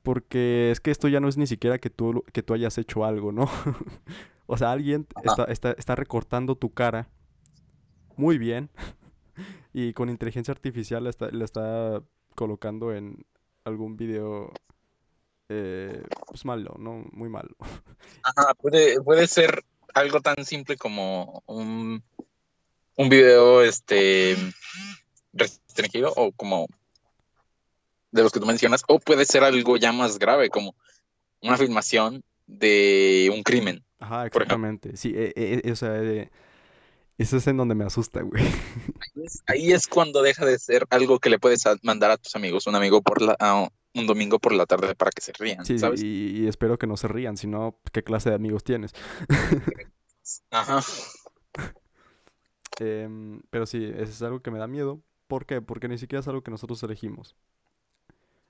Porque 0.02 0.72
es 0.72 0.80
que 0.82 0.90
esto 0.92 1.08
ya 1.08 1.20
no 1.20 1.28
es 1.28 1.38
ni 1.38 1.48
siquiera 1.48 1.78
que 1.78 1.90
tú, 1.92 2.24
que 2.34 2.44
tú 2.44 2.54
hayas 2.56 2.78
hecho 2.78 3.06
algo, 3.06 3.32
¿no? 3.32 3.46
O 4.48 4.58
sea, 4.58 4.72
alguien 4.72 5.08
está, 5.24 5.46
está, 5.46 5.72
está 5.72 5.96
recortando 5.96 6.56
tu 6.56 6.72
cara 6.72 7.08
muy 8.16 8.38
bien 8.38 8.70
y 9.74 9.92
con 9.94 10.10
inteligencia 10.10 10.52
artificial 10.52 11.04
la 11.04 11.10
está, 11.10 11.32
la 11.32 11.46
está 11.46 12.04
colocando 12.36 12.94
en 12.94 13.26
algún 13.64 13.98
video 13.98 14.52
eh, 15.50 16.04
pues 16.28 16.46
malo, 16.46 16.76
¿no? 16.78 17.06
Muy 17.12 17.28
malo. 17.30 17.56
Ajá, 18.24 18.54
puede, 18.54 19.02
puede 19.02 19.26
ser 19.26 19.64
algo 19.96 20.22
tan 20.22 20.46
simple 20.46 20.78
como 20.78 21.42
un, 21.48 22.04
un 22.96 23.10
video 23.10 23.62
este 23.62 24.36
restringido 25.34 26.14
o 26.16 26.32
como 26.32 26.68
de 28.12 28.24
los 28.24 28.32
que 28.32 28.40
tú 28.40 28.46
mencionas, 28.46 28.84
o 28.88 29.00
puede 29.00 29.26
ser 29.26 29.44
algo 29.44 29.76
ya 29.78 29.92
más 29.92 30.18
grave 30.20 30.50
como 30.50 30.76
una 31.42 31.58
filmación 31.58 32.24
de 32.48 33.30
un 33.34 33.44
crimen. 33.44 33.84
Ajá, 34.00 34.26
exactamente. 34.26 34.96
Sí, 34.96 35.14
eh, 35.16 35.34
eh, 35.36 35.62
eh, 35.64 35.72
o 35.72 35.76
sea, 35.76 36.02
eh, 36.02 36.30
eso 37.18 37.38
es 37.38 37.48
en 37.48 37.58
donde 37.58 37.76
me 37.76 37.86
asusta, 37.86 38.22
güey. 38.22 38.44
Ahí 38.44 39.24
es, 39.26 39.44
ahí 39.48 39.72
es 39.74 39.88
cuando 39.88 40.22
deja 40.22 40.46
de 40.46 40.58
ser 40.60 40.86
algo 40.90 41.20
que 41.20 41.30
le 41.30 41.40
puedes 41.40 41.64
mandar 41.82 42.12
a 42.12 42.18
tus 42.18 42.36
amigos, 42.36 42.68
un 42.68 42.76
amigo 42.76 43.02
por 43.02 43.22
la, 43.22 43.36
a 43.40 43.68
un 43.94 44.08
domingo 44.08 44.40
por 44.40 44.54
la 44.54 44.66
tarde 44.66 44.96
para 44.96 45.12
que 45.12 45.22
se 45.22 45.34
rían, 45.34 45.66
Sí, 45.66 45.80
¿sabes? 45.80 46.02
y, 46.02 46.44
y 46.44 46.48
espero 46.48 46.78
que 46.78 46.88
no 46.88 46.98
se 46.98 47.08
rían, 47.08 47.38
si 47.38 47.48
no, 47.48 47.80
¿qué 47.92 48.04
clase 48.04 48.30
de 48.30 48.36
amigos 48.36 48.64
tienes? 48.64 48.92
Ajá. 50.52 50.82
Em, 52.80 53.42
pero 53.50 53.66
sí, 53.66 53.84
eso 53.86 54.04
es 54.12 54.22
algo 54.22 54.42
que 54.42 54.52
me 54.52 54.60
da 54.60 54.68
miedo. 54.68 55.02
¿Por 55.28 55.46
qué? 55.46 55.62
Porque 55.62 55.88
ni 55.88 55.98
siquiera 55.98 56.20
es 56.22 56.28
algo 56.28 56.44
que 56.44 56.52
nosotros 56.52 56.82
elegimos. 56.84 57.36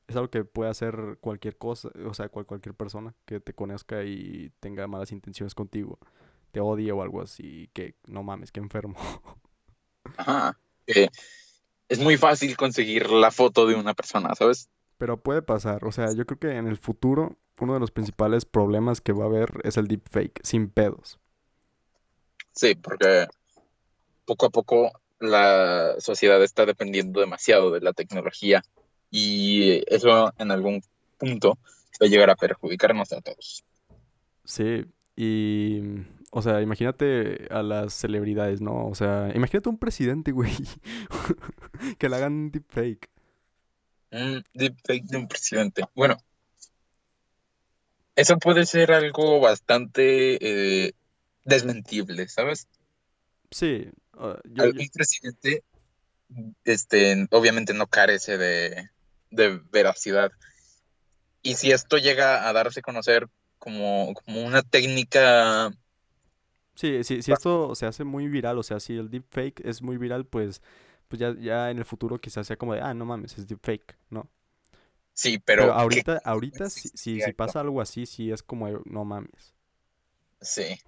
Es 0.08 0.16
algo 0.16 0.30
que 0.30 0.44
puede 0.46 0.70
hacer 0.70 1.18
cualquier 1.20 1.58
cosa, 1.58 1.90
o 2.08 2.14
sea, 2.14 2.30
cual- 2.30 2.46
cualquier 2.46 2.76
persona 2.76 3.16
que 3.26 3.40
te 3.40 3.54
conozca 3.54 4.04
y 4.04 4.52
tenga 4.60 4.88
malas 4.88 5.12
intenciones 5.12 5.56
contigo, 5.56 5.98
te 6.52 6.60
odie 6.60 6.92
o 6.92 7.02
algo 7.02 7.22
así, 7.22 7.70
que 7.74 7.96
no 8.08 8.22
mames, 8.24 8.52
que 8.52 8.60
enfermo. 8.60 8.96
Ajá. 10.18 10.58
Eh, 10.88 11.08
es 11.90 12.00
muy 12.00 12.18
fácil 12.18 12.58
conseguir 12.58 13.10
la 13.12 13.32
foto 13.32 13.68
de 13.68 13.76
una 13.76 13.94
persona, 13.94 14.36
¿sabes? 14.36 14.70
Pero 14.98 15.22
puede 15.22 15.42
pasar, 15.42 15.86
o 15.86 15.92
sea, 15.92 16.14
yo 16.14 16.26
creo 16.26 16.40
que 16.40 16.58
en 16.58 16.68
el 16.68 16.78
futuro 16.78 17.38
uno 17.60 17.74
de 17.74 17.80
los 17.80 17.92
principales 17.92 18.46
problemas 18.46 19.00
que 19.02 19.14
va 19.14 19.24
a 19.26 19.28
haber 19.28 19.62
es 19.64 19.78
el 19.78 19.88
deepfake, 19.88 20.42
sin 20.44 20.70
pedos. 20.70 21.20
Sí, 22.54 22.76
porque 22.76 23.28
poco 24.26 24.48
a 24.48 24.50
poco 24.50 24.92
la 25.20 25.96
sociedad 26.00 26.44
está 26.44 26.66
dependiendo 26.66 27.20
demasiado 27.20 27.72
de 27.72 27.82
la 27.82 27.94
tecnología 27.94 28.64
y 29.10 29.84
eso 29.88 30.34
en 30.38 30.52
algún 30.52 30.82
punto 31.18 31.58
va 32.02 32.08
a 32.08 32.10
llegar 32.10 32.30
a 32.30 32.36
perjudicarnos 32.36 33.14
a 33.14 33.22
todos. 33.22 33.64
Sí, 34.44 34.86
y, 35.16 35.82
o 36.32 36.42
sea, 36.42 36.62
imagínate 36.62 37.48
a 37.50 37.64
las 37.64 37.94
celebridades, 37.94 38.62
¿no? 38.62 38.88
O 38.88 38.96
sea, 38.96 39.32
imagínate 39.34 39.70
un 39.70 39.78
presidente, 39.78 40.32
güey, 40.32 40.52
que 41.98 42.10
le 42.10 42.16
hagan 42.16 42.34
un 42.34 42.52
deepfake. 42.52 43.10
Un 44.12 44.44
deepfake 44.54 45.06
de 45.06 45.18
un 45.18 45.28
presidente. 45.28 45.84
Bueno, 45.96 46.18
eso 48.16 48.38
puede 48.38 48.66
ser 48.66 48.92
algo 48.92 49.40
bastante 49.40 50.38
eh, 50.88 50.94
desmentible, 51.44 52.28
¿sabes? 52.28 52.68
Sí, 53.52 53.90
ah, 54.18 54.40
yo, 54.46 54.64
presidente, 54.94 55.64
este, 56.64 57.28
obviamente 57.32 57.74
no 57.74 57.88
carece 57.88 58.38
de, 58.38 58.90
de 59.32 59.62
veracidad. 59.72 60.32
Y 61.42 61.56
si 61.56 61.72
esto 61.72 61.98
llega 61.98 62.48
a 62.48 62.54
darse 62.54 62.80
a 62.80 62.84
conocer 62.84 63.28
como, 63.60 64.14
como 64.14 64.44
una 64.44 64.62
técnica, 64.64 65.72
sí, 66.76 67.04
sí, 67.04 67.22
si 67.22 67.32
esto 67.32 67.76
se 67.76 67.86
hace 67.86 68.04
muy 68.04 68.28
viral, 68.28 68.58
o 68.58 68.64
sea, 68.64 68.80
si 68.80 68.98
el 68.98 69.10
deepfake 69.10 69.62
es 69.66 69.82
muy 69.82 69.98
viral, 69.98 70.26
pues, 70.26 70.62
pues 71.08 71.20
ya, 71.20 71.36
ya 71.40 71.72
en 71.72 71.78
el 71.78 71.86
futuro 71.86 72.20
quizás 72.20 72.48
sea 72.48 72.58
como 72.58 72.74
de, 72.74 72.82
ah, 72.82 72.94
no 72.94 73.06
mames, 73.06 73.38
es 73.38 73.48
deepfake, 73.48 73.96
¿no? 74.10 74.30
sí, 75.14 75.40
Pero 75.40 75.64
pero 75.64 75.74
¿qué 75.74 75.82
ahorita, 75.82 76.22
ahorita, 76.24 76.70
si, 76.70 76.90
si, 77.22 77.34
pasa 77.34 77.62
algo 77.62 77.82
así, 77.82 78.06
sí 78.06 78.32
es 78.32 78.44
como, 78.44 78.68
de, 78.68 78.80
no 78.86 79.06
mames. 79.06 79.54
Sí. 80.42 80.80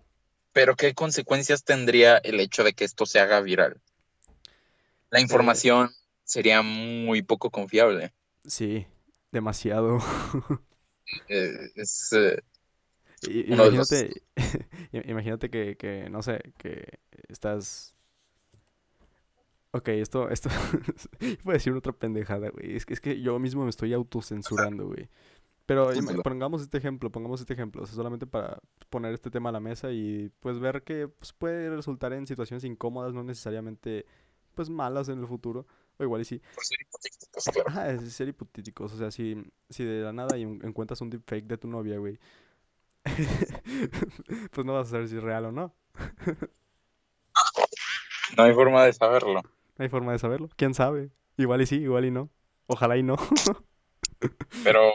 Pero 0.57 0.75
¿qué 0.75 0.95
consecuencias 0.95 1.63
tendría 1.63 2.17
el 2.17 2.39
hecho 2.39 2.63
de 2.63 2.73
que 2.73 2.83
esto 2.83 3.05
se 3.05 3.19
haga 3.19 3.41
viral? 3.41 3.79
La 5.11 5.19
información 5.21 5.91
sería 6.23 6.63
muy 6.63 7.21
poco 7.21 7.51
confiable. 7.51 8.11
Sí, 8.47 8.87
demasiado. 9.31 9.99
Eh, 11.29 11.69
es, 11.75 12.11
eh, 12.13 12.41
los- 13.21 13.47
Imagínate, 13.53 14.23
imagínate 15.05 15.49
que, 15.51 15.77
que, 15.77 16.09
no 16.09 16.23
sé, 16.23 16.41
que 16.57 16.99
estás, 17.29 17.95
Ok, 19.71 19.89
esto, 19.89 20.29
esto, 20.29 20.49
voy 21.43 21.51
a 21.51 21.53
decir 21.53 21.73
otra 21.73 21.91
pendejada, 21.93 22.49
güey. 22.49 22.75
Es 22.75 22.85
que, 22.85 22.93
es 22.93 23.01
que 23.01 23.21
yo 23.21 23.37
mismo 23.37 23.63
me 23.63 23.69
estoy 23.69 23.93
autocensurando, 23.93 24.87
güey. 24.87 25.09
Pero 25.67 25.91
pongamos 26.23 26.61
este 26.61 26.77
ejemplo, 26.77 27.11
pongamos 27.11 27.41
este 27.41 27.53
ejemplo, 27.53 27.83
o 27.83 27.85
sea, 27.85 27.95
solamente 27.95 28.25
para 28.25 28.59
poner 28.89 29.13
este 29.13 29.29
tema 29.29 29.49
a 29.49 29.51
la 29.51 29.59
mesa 29.59 29.91
y 29.91 30.31
pues 30.39 30.59
ver 30.59 30.81
que 30.83 31.09
pues, 31.09 31.33
puede 31.33 31.69
resultar 31.69 32.13
en 32.13 32.25
situaciones 32.25 32.63
incómodas, 32.63 33.13
no 33.13 33.21
necesariamente 33.23 34.05
pues 34.55 34.69
malas 34.69 35.09
en 35.09 35.19
el 35.19 35.27
futuro, 35.27 35.67
o 35.99 36.03
igual 36.03 36.21
y 36.21 36.25
sí. 36.25 36.41
Por 36.55 36.65
ser 36.65 36.79
hipotéticos, 36.81 37.43
claro. 37.43 37.69
Ajá, 37.69 37.91
es 37.91 38.13
ser 38.13 38.29
hipotéticos, 38.29 38.93
o 38.93 38.97
sea, 38.97 39.11
si, 39.11 39.35
si 39.69 39.83
de 39.83 40.01
la 40.01 40.13
nada 40.13 40.37
y 40.37 40.43
en- 40.43 40.61
encuentras 40.65 41.01
un 41.01 41.09
deepfake 41.09 41.45
de 41.45 41.57
tu 41.57 41.67
novia, 41.67 41.99
güey, 41.99 42.17
pues 44.51 44.65
no 44.65 44.73
vas 44.73 44.87
a 44.87 44.91
saber 44.91 45.09
si 45.09 45.17
es 45.17 45.23
real 45.23 45.45
o 45.45 45.51
no. 45.51 45.73
No 48.37 48.43
hay 48.43 48.53
forma 48.53 48.83
de 48.85 48.93
saberlo. 48.93 49.41
No 49.43 49.83
hay 49.83 49.89
forma 49.89 50.13
de 50.13 50.19
saberlo, 50.19 50.49
quién 50.55 50.73
sabe. 50.73 51.11
Igual 51.37 51.61
y 51.61 51.65
sí, 51.65 51.75
igual 51.75 52.05
y 52.05 52.11
no. 52.11 52.29
Ojalá 52.67 52.97
y 52.97 53.03
no. 53.03 53.15
Pero 54.63 54.91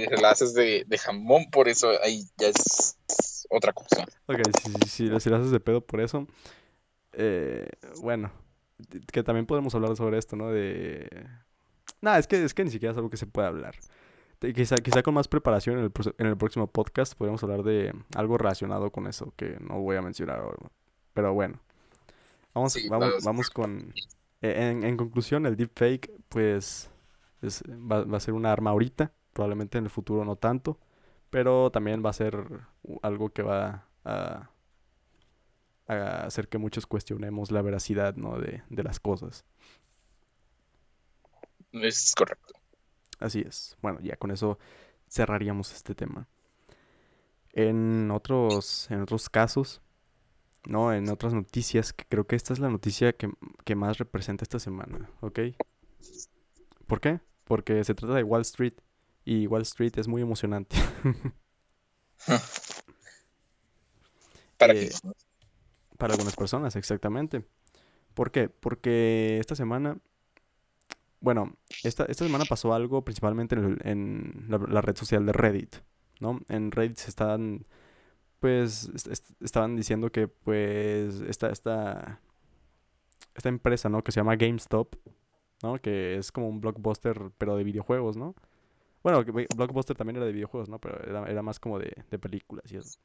si 0.00 0.06
se 0.06 0.16
la 0.20 0.30
haces 0.30 0.54
de, 0.54 0.84
de 0.86 0.98
jamón, 0.98 1.50
por 1.50 1.68
eso 1.68 1.90
ahí 2.02 2.22
ya 2.36 2.48
es 2.48 3.46
otra 3.50 3.72
cosa. 3.72 4.04
Ok, 4.26 4.38
si, 4.62 4.72
si, 4.72 5.08
si, 5.08 5.20
si 5.20 5.28
lo 5.30 5.36
haces 5.36 5.50
de 5.50 5.60
pedo 5.60 5.80
por 5.80 6.00
eso, 6.00 6.26
eh, 7.12 7.68
bueno, 8.02 8.32
que 9.12 9.22
también 9.22 9.46
podemos 9.46 9.74
hablar 9.74 9.94
sobre 9.96 10.18
esto, 10.18 10.36
¿no? 10.36 10.50
De... 10.50 11.08
Nada, 12.00 12.18
es 12.18 12.26
que, 12.26 12.42
es 12.42 12.54
que 12.54 12.64
ni 12.64 12.70
siquiera 12.70 12.92
es 12.92 12.96
algo 12.96 13.10
que 13.10 13.16
se 13.16 13.26
puede 13.26 13.48
hablar. 13.48 13.76
Quizá, 14.54 14.76
quizá 14.76 15.02
con 15.02 15.14
más 15.14 15.26
preparación 15.28 15.78
en 15.78 15.84
el, 15.84 15.92
en 16.18 16.26
el 16.26 16.36
próximo 16.36 16.66
podcast 16.66 17.14
podríamos 17.14 17.42
hablar 17.42 17.62
de 17.62 17.94
algo 18.14 18.36
relacionado 18.36 18.90
con 18.90 19.06
eso 19.06 19.32
que 19.36 19.56
no 19.60 19.80
voy 19.80 19.96
a 19.96 20.02
mencionar 20.02 20.40
ahora. 20.40 20.70
Pero 21.14 21.32
bueno, 21.32 21.60
vamos, 22.52 22.72
Sí, 22.74 22.88
vamos, 22.88 23.06
claro, 23.06 23.20
sí. 23.20 23.26
vamos 23.26 23.50
con... 23.50 23.94
eh, 24.42 24.70
En, 24.70 24.84
en 24.84 24.96
conclusión, 24.98 25.46
el 25.46 25.56
deepfake, 25.56 26.10
pues, 26.28 26.90
es- 27.40 27.62
va, 27.62 28.04
va 28.04 28.18
a 28.18 28.20
ser 28.20 28.34
una 28.34 28.52
arma 28.52 28.70
ahorita, 28.70 29.12
probablemente 29.34 29.76
en 29.76 29.84
el 29.84 29.90
futuro 29.90 30.24
no 30.24 30.36
tanto, 30.36 30.78
pero 31.28 31.70
también 31.70 32.02
va 32.04 32.10
a 32.10 32.14
ser 32.14 32.62
algo 33.02 33.30
que 33.30 33.42
va 33.42 33.86
a, 34.04 34.50
a 35.88 36.24
hacer 36.24 36.48
que 36.48 36.58
muchos 36.58 36.86
cuestionemos 36.86 37.50
la 37.50 37.60
veracidad, 37.60 38.16
¿no? 38.16 38.38
de, 38.38 38.62
de 38.70 38.82
las 38.82 39.00
cosas. 39.00 39.44
Es 41.72 42.14
correcto. 42.16 42.54
Así 43.18 43.40
es. 43.46 43.76
Bueno, 43.82 44.00
ya 44.00 44.16
con 44.16 44.30
eso 44.30 44.58
cerraríamos 45.08 45.72
este 45.74 45.94
tema. 45.94 46.28
En 47.52 48.10
otros, 48.10 48.90
en 48.90 49.00
otros 49.00 49.28
casos, 49.28 49.80
¿no? 50.66 50.92
En 50.92 51.08
otras 51.08 51.34
noticias, 51.34 51.92
que 51.92 52.04
creo 52.04 52.26
que 52.26 52.36
esta 52.36 52.52
es 52.52 52.58
la 52.58 52.68
noticia 52.68 53.12
que, 53.12 53.30
que 53.64 53.74
más 53.74 53.98
representa 53.98 54.44
esta 54.44 54.58
semana, 54.58 55.10
¿ok? 55.20 55.40
¿Por 56.86 57.00
qué? 57.00 57.20
Porque 57.44 57.84
se 57.84 57.94
trata 57.94 58.14
de 58.14 58.22
Wall 58.22 58.42
Street 58.42 58.74
y 59.24 59.46
Wall 59.46 59.62
Street 59.62 59.92
es 59.98 60.08
muy 60.08 60.22
emocionante. 60.22 60.76
Para 64.58 64.72
Eh, 64.74 64.90
Para 65.98 66.14
algunas 66.14 66.36
personas, 66.36 66.76
exactamente. 66.76 67.44
¿Por 68.14 68.30
qué? 68.32 68.48
Porque 68.50 69.38
esta 69.40 69.56
semana, 69.56 69.98
bueno, 71.20 71.56
esta, 71.82 72.04
esta 72.04 72.24
semana 72.24 72.44
pasó 72.44 72.74
algo 72.74 73.02
principalmente 73.04 73.54
en, 73.54 73.64
el- 73.64 73.78
en 73.84 74.44
la, 74.48 74.58
la 74.58 74.80
red 74.82 74.96
social 74.96 75.24
de 75.26 75.32
Reddit, 75.32 75.76
¿no? 76.20 76.40
En 76.48 76.70
Reddit 76.70 76.98
se 76.98 77.08
estaban, 77.10 77.66
pues, 78.40 78.90
est- 78.94 79.08
est- 79.08 79.30
estaban 79.42 79.76
diciendo 79.76 80.10
que, 80.12 80.28
pues, 80.28 81.20
esta, 81.22 81.50
esta, 81.50 82.20
esta 83.34 83.48
empresa, 83.48 83.88
¿no? 83.88 84.02
Que 84.02 84.12
se 84.12 84.20
llama 84.20 84.36
GameStop, 84.36 84.94
¿no? 85.62 85.78
Que 85.80 86.16
es 86.18 86.32
como 86.32 86.48
un 86.48 86.60
blockbuster, 86.60 87.30
pero 87.38 87.56
de 87.56 87.64
videojuegos, 87.64 88.16
¿no? 88.16 88.34
Bueno, 89.04 89.24
Blockbuster 89.56 89.96
también 89.96 90.16
era 90.16 90.26
de 90.26 90.32
videojuegos, 90.32 90.68
¿no? 90.68 90.80
Pero 90.80 91.00
era, 91.04 91.24
era 91.30 91.42
más 91.42 91.60
como 91.60 91.78
de, 91.78 92.04
de 92.10 92.18
películas 92.18 92.72
y 92.72 92.78
eso. 92.78 92.98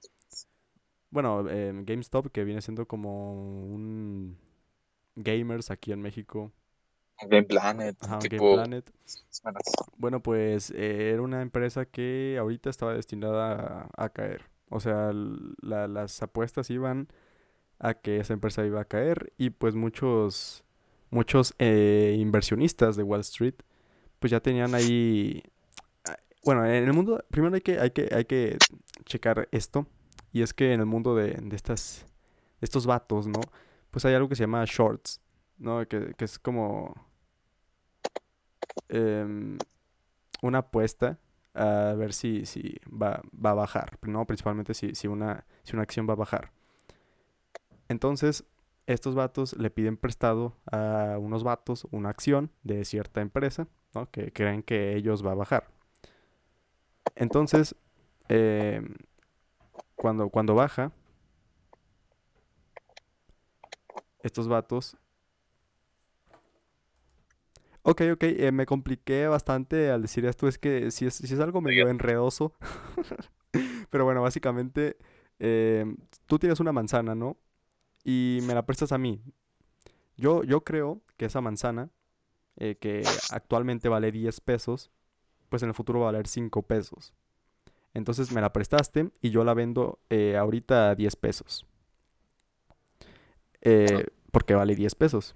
Bueno, 1.11 1.49
em, 1.49 1.85
GameStop, 1.85 2.31
que 2.31 2.43
viene 2.43 2.61
siendo 2.61 2.87
como 2.87 3.33
un 3.33 4.37
gamers 5.15 5.71
aquí 5.71 5.91
en 5.91 6.01
México. 6.01 6.51
Game 7.29 7.45
Planet, 7.45 7.95
Ajá, 8.01 8.15
un 8.17 8.21
Game 8.21 8.29
tipo. 8.29 8.55
Planet. 8.55 8.91
Bueno, 9.97 10.21
pues 10.21 10.71
eh, 10.71 11.11
era 11.13 11.21
una 11.21 11.41
empresa 11.41 11.85
que 11.85 12.37
ahorita 12.39 12.69
estaba 12.69 12.93
destinada 12.93 13.89
a, 13.97 14.05
a 14.05 14.09
caer. 14.09 14.43
O 14.69 14.79
sea, 14.79 15.11
la- 15.61 15.87
las 15.87 16.21
apuestas 16.21 16.69
iban 16.69 17.07
a 17.79 17.95
que 17.95 18.19
esa 18.19 18.33
empresa 18.33 18.65
iba 18.65 18.81
a 18.81 18.85
caer 18.85 19.33
y 19.37 19.51
pues 19.51 19.75
muchos, 19.75 20.63
muchos 21.11 21.55
eh, 21.59 22.17
inversionistas 22.19 22.95
de 22.97 23.03
Wall 23.03 23.21
Street 23.21 23.55
pues 24.19 24.31
ya 24.31 24.41
tenían 24.41 24.75
ahí... 24.75 25.43
Bueno, 26.43 26.65
en 26.65 26.85
el 26.85 26.93
mundo, 26.93 27.23
primero 27.29 27.55
hay 27.55 27.61
que, 27.61 27.79
hay 27.79 27.91
que, 27.91 28.09
hay 28.13 28.25
que 28.25 28.57
checar 29.05 29.47
esto 29.51 29.85
y 30.31 30.41
es 30.41 30.53
que 30.53 30.73
en 30.73 30.79
el 30.79 30.85
mundo 30.85 31.15
de, 31.15 31.33
de 31.33 31.55
estas, 31.55 32.05
estos 32.61 32.85
vatos, 32.85 33.27
¿no? 33.27 33.41
Pues 33.91 34.05
hay 34.05 34.13
algo 34.13 34.29
que 34.29 34.35
se 34.35 34.43
llama 34.43 34.63
shorts, 34.65 35.21
¿no? 35.57 35.85
Que, 35.87 36.13
que 36.15 36.25
es 36.25 36.39
como 36.39 36.93
em, 38.87 39.57
una 40.41 40.59
apuesta 40.59 41.19
a 41.53 41.93
ver 41.97 42.13
si, 42.13 42.45
si 42.45 42.77
va, 42.87 43.21
va 43.33 43.51
a 43.51 43.55
bajar, 43.55 43.97
¿no? 44.03 44.25
Principalmente 44.25 44.73
si, 44.73 44.95
si 44.95 45.07
una, 45.07 45.45
si 45.63 45.75
una 45.75 45.83
acción 45.83 46.07
va 46.07 46.13
a 46.13 46.17
bajar. 46.17 46.51
Entonces, 47.89 48.45
estos 48.85 49.15
vatos 49.15 49.57
le 49.57 49.69
piden 49.69 49.97
prestado 49.97 50.55
a 50.71 51.17
unos 51.19 51.43
vatos 51.43 51.87
una 51.91 52.09
acción 52.09 52.51
de 52.63 52.85
cierta 52.85 53.21
empresa, 53.21 53.67
¿no? 53.93 54.09
Que 54.09 54.31
creen 54.31 54.63
que 54.63 54.95
ellos 54.95 55.25
va 55.25 55.31
a 55.31 55.35
bajar. 55.35 55.78
Entonces, 57.19 57.75
em, 58.29 58.95
cuando, 59.95 60.29
cuando 60.29 60.55
baja, 60.55 60.91
estos 64.23 64.47
vatos 64.47 64.97
Ok, 67.81 68.01
ok, 68.13 68.23
eh, 68.23 68.51
me 68.51 68.65
compliqué 68.65 69.27
bastante 69.27 69.89
al 69.89 70.01
decir 70.01 70.25
esto, 70.25 70.47
es 70.47 70.57
que 70.57 70.91
si 70.91 71.05
es, 71.05 71.15
sí 71.15 71.33
es 71.33 71.39
algo 71.39 71.61
medio 71.61 71.87
enredoso, 71.87 72.53
pero 73.89 74.05
bueno, 74.05 74.21
básicamente 74.21 74.97
em, 75.39 75.97
tú 76.27 76.39
tienes 76.39 76.59
una 76.59 76.73
manzana, 76.73 77.15
¿no? 77.15 77.37
Y 78.03 78.39
me 78.43 78.55
la 78.55 78.65
prestas 78.65 78.91
a 78.93 78.97
mí. 78.99 79.21
Yo, 80.17 80.43
yo 80.43 80.63
creo 80.63 81.01
que 81.17 81.25
esa 81.25 81.41
manzana, 81.41 81.91
eh, 82.57 82.77
que 82.79 83.03
actualmente 83.31 83.89
vale 83.89 84.11
10 84.11 84.41
pesos, 84.41 84.91
pues 85.49 85.63
en 85.63 85.69
el 85.69 85.75
futuro 85.75 85.99
va 85.99 86.09
a 86.09 86.11
valer 86.11 86.27
5 86.27 86.61
pesos. 86.63 87.13
Entonces 87.93 88.31
me 88.31 88.41
la 88.41 88.53
prestaste 88.53 89.09
y 89.21 89.31
yo 89.31 89.43
la 89.43 89.53
vendo 89.53 89.99
eh, 90.09 90.37
ahorita 90.37 90.91
a 90.91 90.95
10 90.95 91.15
pesos. 91.15 91.65
Eh, 93.61 94.05
porque 94.31 94.55
vale 94.55 94.75
10 94.75 94.95
pesos. 94.95 95.35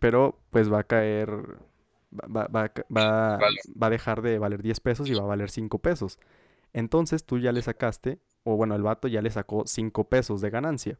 Pero 0.00 0.38
pues 0.50 0.70
va 0.72 0.80
a 0.80 0.84
caer, 0.84 1.30
va, 2.12 2.26
va- 2.28 2.48
va 2.48 2.72
va- 2.94 3.36
Vale. 3.38 3.58
va 3.80 3.86
a 3.86 3.90
dejar 3.90 4.22
de 4.22 4.38
valer 4.38 4.62
10 4.62 4.80
pesos 4.80 5.08
y 5.08 5.14
va 5.14 5.22
a 5.22 5.26
valer 5.26 5.50
5 5.50 5.78
pesos. 5.78 6.18
Entonces 6.72 7.24
tú 7.24 7.38
ya 7.38 7.52
le 7.52 7.62
sacaste, 7.62 8.18
o 8.44 8.56
bueno, 8.56 8.74
el 8.74 8.82
vato 8.82 9.08
ya 9.08 9.22
le 9.22 9.30
sacó 9.30 9.66
5 9.66 10.04
pesos 10.08 10.40
de 10.40 10.50
ganancia. 10.50 10.98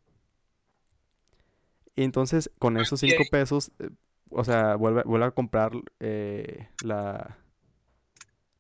Y 1.95 2.03
entonces 2.05 2.51
con 2.59 2.77
esos 2.79 3.01
5 3.01 3.23
Ok. 3.25 3.31
pesos, 3.31 3.73
eh, 3.79 3.91
o 4.31 4.45
sea, 4.45 4.77
vuelve, 4.77 5.03
vuelve 5.03 5.27
a 5.27 5.31
comprar 5.33 5.73
la, 6.85 7.37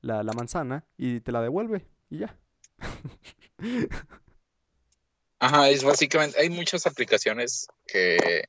la, 0.07 0.23
la 0.23 0.33
manzana 0.33 0.85
y 0.97 1.21
te 1.21 1.33
la 1.33 1.43
devuelve 1.43 1.87
y 2.11 2.19
ya. 2.19 2.39
Ajá, 5.39 5.69
es 5.69 5.85
básicamente, 5.85 6.41
hay 6.41 6.49
muchas 6.49 6.87
aplicaciones 6.87 7.69
que 7.87 8.45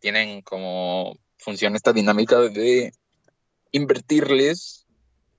tienen 0.00 0.40
como 0.42 1.18
función 1.36 1.76
esta 1.76 1.92
dinámica 1.92 2.38
de 2.40 2.92
invertirles 3.70 4.86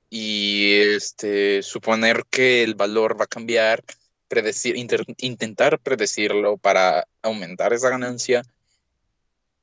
y 0.10 0.74
este 0.96 1.64
suponer 1.64 2.26
que 2.30 2.64
el 2.64 2.76
valor 2.76 3.20
va 3.20 3.26
a 3.26 3.28
cambiar, 3.28 3.84
predecir, 4.28 4.78
inter- 4.78 5.04
intentar 5.18 5.80
predecirlo 5.80 6.58
para 6.58 7.08
aumentar 7.24 7.74
esa 7.74 7.90
ganancia 7.90 8.44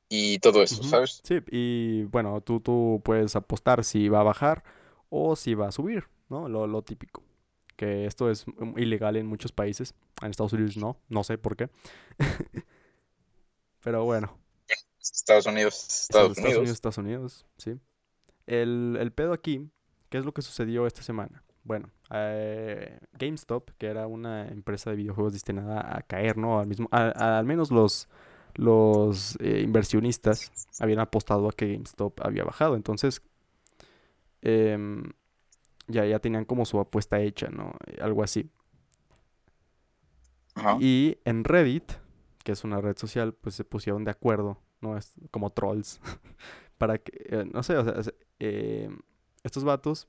y 0.09 0.37
todo 0.39 0.61
eso, 0.61 0.83
¿sabes? 0.83 1.21
Sí, 1.23 1.39
y 1.49 2.03
bueno, 2.03 2.41
tú, 2.41 2.59
tú 2.59 3.01
puedes 3.03 3.35
apostar 3.35 3.83
si 3.83 4.09
va 4.09 4.19
a 4.19 4.23
bajar 4.23 4.63
o 5.17 5.35
si 5.35 5.53
va 5.55 5.67
a 5.67 5.71
subir, 5.71 6.05
¿no? 6.29 6.49
Lo, 6.49 6.67
lo 6.67 6.81
típico. 6.81 7.23
Que 7.77 8.05
esto 8.05 8.29
es 8.29 8.45
mm, 8.47 8.77
ilegal 8.79 9.15
en 9.17 9.27
muchos 9.27 9.51
países. 9.51 9.93
En 10.21 10.31
Estados 10.31 10.53
Unidos 10.53 10.77
no, 10.77 10.97
no 11.09 11.23
sé 11.23 11.37
por 11.37 11.55
qué. 11.55 11.69
Pero 13.83 14.03
bueno, 14.03 14.37
Estados 15.01 15.45
Unidos, 15.45 15.75
Estados, 15.75 16.31
Estados 16.31 16.37
Estados 16.37 16.37
Unidos, 16.37 16.57
Unidos. 16.57 16.73
Estados 16.75 16.97
Unidos, 16.97 17.45
sí. 17.57 17.79
El, 18.47 18.97
el 18.99 19.11
pedo 19.11 19.33
aquí, 19.33 19.69
¿qué 20.09 20.17
es 20.17 20.25
lo 20.25 20.33
que 20.33 20.41
sucedió 20.41 20.87
esta 20.87 21.03
semana? 21.03 21.43
Bueno, 21.63 21.89
eh, 22.11 22.99
GameStop, 23.13 23.71
que 23.77 23.87
era 23.87 24.07
una 24.07 24.47
empresa 24.47 24.89
de 24.91 24.95
videojuegos 24.97 25.33
destinada 25.33 25.97
a 25.97 26.01
caer, 26.03 26.37
¿no? 26.37 26.59
Al 26.59 26.67
mismo, 26.67 26.87
a- 26.91 27.11
a- 27.15 27.39
al 27.39 27.45
menos 27.45 27.71
los 27.71 28.07
los 28.57 29.37
eh, 29.41 29.59
inversionistas 29.63 30.49
habían 30.79 30.99
apostado 30.99 31.49
a 31.49 31.51
que 31.51 31.73
GameStop 31.73 32.21
había 32.25 32.45
bajado. 32.45 32.75
Entonces, 32.77 33.21
em, 34.45 35.13
ya, 35.87 36.05
ya 36.05 36.19
tenían 36.19 36.45
como 36.45 36.65
su 36.65 36.79
apuesta 36.79 37.21
hecha, 37.21 37.49
¿no? 37.49 37.73
Algo 38.01 38.23
así. 38.23 38.51
Ajá. 40.55 40.79
Y 40.79 41.17
en 41.25 41.43
Reddit, 41.43 41.93
que 42.43 42.51
es 42.51 42.63
una 42.63 42.81
red 42.81 42.97
social, 42.97 43.33
pues 43.33 43.55
se 43.55 43.63
pusieron 43.63 44.03
de 44.03 44.11
acuerdo, 44.11 44.57
¿no? 44.81 44.97
Es 44.97 45.13
como 45.31 45.51
trolls. 45.51 45.99
Para 46.77 46.97
que, 46.97 47.11
eh, 47.29 47.45
no 47.51 47.63
sé, 47.63 47.77
o 47.77 47.83
sea, 47.85 48.03
se- 48.03 48.15
eh, 48.39 48.89
estos 49.43 49.63
vatos 49.63 50.07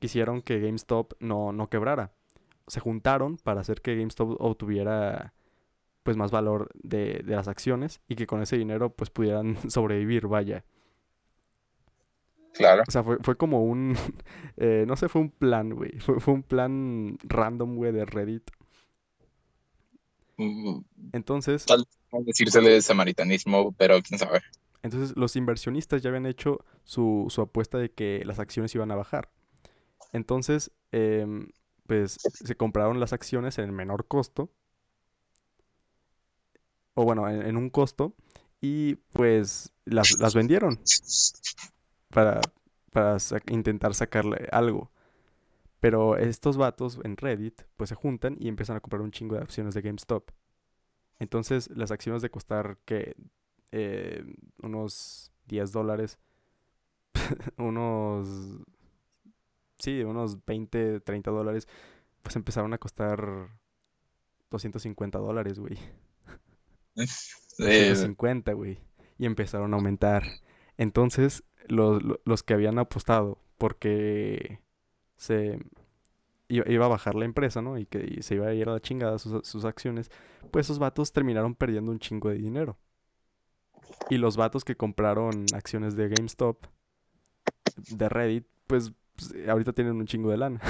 quisieron 0.00 0.42
que 0.42 0.60
GameStop 0.60 1.14
no, 1.20 1.52
no 1.52 1.68
quebrara. 1.70 2.12
Se 2.68 2.80
juntaron 2.80 3.38
para 3.38 3.62
hacer 3.62 3.82
que 3.82 3.96
GameStop 3.96 4.36
obtuviera 4.40 5.34
pues 6.04 6.16
más 6.16 6.30
valor 6.32 6.70
de, 6.82 7.22
de 7.24 7.36
las 7.36 7.48
acciones 7.48 8.00
y 8.08 8.16
que 8.16 8.26
con 8.26 8.42
ese 8.42 8.56
dinero 8.58 8.90
pues 8.94 9.10
pudieran 9.10 9.56
sobrevivir, 9.70 10.28
vaya. 10.28 10.64
Claro. 12.52 12.84
O 12.86 12.90
sea, 12.90 13.02
fue, 13.04 13.18
fue 13.22 13.36
como 13.36 13.62
un, 13.64 13.96
eh, 14.56 14.84
no 14.86 14.96
sé, 14.96 15.08
fue 15.08 15.22
un 15.22 15.30
plan, 15.30 15.70
güey. 15.70 15.92
Fue, 16.00 16.20
fue 16.20 16.34
un 16.34 16.42
plan 16.42 17.18
random, 17.24 17.76
güey, 17.76 17.92
de 17.92 18.04
Reddit. 18.04 18.50
Mm, 20.38 20.80
Entonces, 21.12 21.66
Tal 21.66 21.84
vez 22.12 22.26
decírsele 22.26 22.70
de 22.70 22.82
samaritanismo, 22.82 23.72
pero 23.72 24.02
quién 24.02 24.18
sabe. 24.18 24.40
Entonces 24.82 25.16
los 25.16 25.36
inversionistas 25.36 26.02
ya 26.02 26.08
habían 26.10 26.26
hecho 26.26 26.64
su, 26.84 27.26
su 27.30 27.40
apuesta 27.40 27.78
de 27.78 27.92
que 27.92 28.22
las 28.24 28.38
acciones 28.40 28.74
iban 28.74 28.90
a 28.90 28.96
bajar. 28.96 29.30
Entonces, 30.12 30.72
em, 30.92 31.48
pues 31.86 32.18
se 32.22 32.56
compraron 32.56 33.00
las 33.00 33.12
acciones 33.14 33.58
en 33.58 33.66
el 33.66 33.72
menor 33.72 34.08
costo. 34.08 34.50
O 36.94 37.04
bueno, 37.04 37.28
en, 37.28 37.42
en 37.42 37.56
un 37.56 37.70
costo. 37.70 38.14
Y 38.60 38.96
pues 39.12 39.72
las, 39.84 40.18
las 40.20 40.34
vendieron 40.34 40.78
para, 42.12 42.40
para 42.92 43.16
intentar 43.48 43.94
sacarle 43.94 44.48
algo. 44.52 44.90
Pero 45.80 46.16
estos 46.16 46.56
vatos 46.56 47.00
en 47.02 47.16
Reddit 47.16 47.62
pues 47.76 47.88
se 47.88 47.96
juntan 47.96 48.36
y 48.38 48.48
empiezan 48.48 48.76
a 48.76 48.80
comprar 48.80 49.02
un 49.02 49.10
chingo 49.10 49.34
de 49.34 49.42
acciones 49.42 49.74
de 49.74 49.82
GameStop. 49.82 50.30
Entonces 51.18 51.68
las 51.70 51.90
acciones 51.90 52.22
de 52.22 52.30
costar 52.30 52.78
que 52.84 53.16
eh, 53.72 54.24
unos 54.62 55.32
10 55.46 55.72
dólares, 55.72 56.18
unos, 57.56 58.28
sí, 59.78 60.02
unos 60.04 60.44
20, 60.44 61.00
30 61.00 61.30
dólares, 61.30 61.66
pues 62.22 62.36
empezaron 62.36 62.72
a 62.74 62.78
costar 62.78 63.48
250 64.50 65.18
dólares, 65.18 65.58
güey. 65.58 65.78
Eh, 67.58 67.90
250, 67.90 68.54
güey. 68.54 68.78
Y 69.18 69.26
empezaron 69.26 69.72
a 69.74 69.76
aumentar. 69.76 70.24
Entonces, 70.78 71.44
los, 71.68 72.02
lo- 72.02 72.20
los 72.24 72.42
que 72.42 72.54
habían 72.54 72.78
apostado 72.78 73.38
porque 73.58 74.60
se 75.16 75.60
iba, 76.48 76.68
iba 76.70 76.86
a 76.86 76.88
bajar 76.88 77.14
la 77.16 77.24
empresa, 77.26 77.62
¿no? 77.62 77.78
Y 77.78 77.86
que 77.86 78.06
y 78.18 78.22
se 78.22 78.36
iba 78.36 78.48
a 78.48 78.54
ir 78.54 78.68
a 78.68 78.74
la 78.74 78.80
chingada 78.80 79.18
sus, 79.18 79.46
sus 79.48 79.64
acciones, 79.64 80.10
pues 80.50 80.66
esos 80.66 80.78
vatos 80.78 81.12
terminaron 81.12 81.54
perdiendo 81.54 81.92
un 81.92 81.98
chingo 82.00 82.30
de 82.30 82.36
dinero. 82.36 82.78
Y 84.08 84.18
los 84.18 84.36
vatos 84.36 84.64
que 84.64 84.76
compraron 84.76 85.54
acciones 85.54 85.96
de 85.96 86.08
GameStop, 86.08 86.66
de 87.88 88.08
Reddit, 88.08 88.46
pues, 88.66 88.92
pues, 89.16 89.34
ahorita 89.48 89.72
tienen 89.72 89.96
un 89.96 90.06
chingo 90.06 90.30
de 90.30 90.36
lana. 90.38 90.60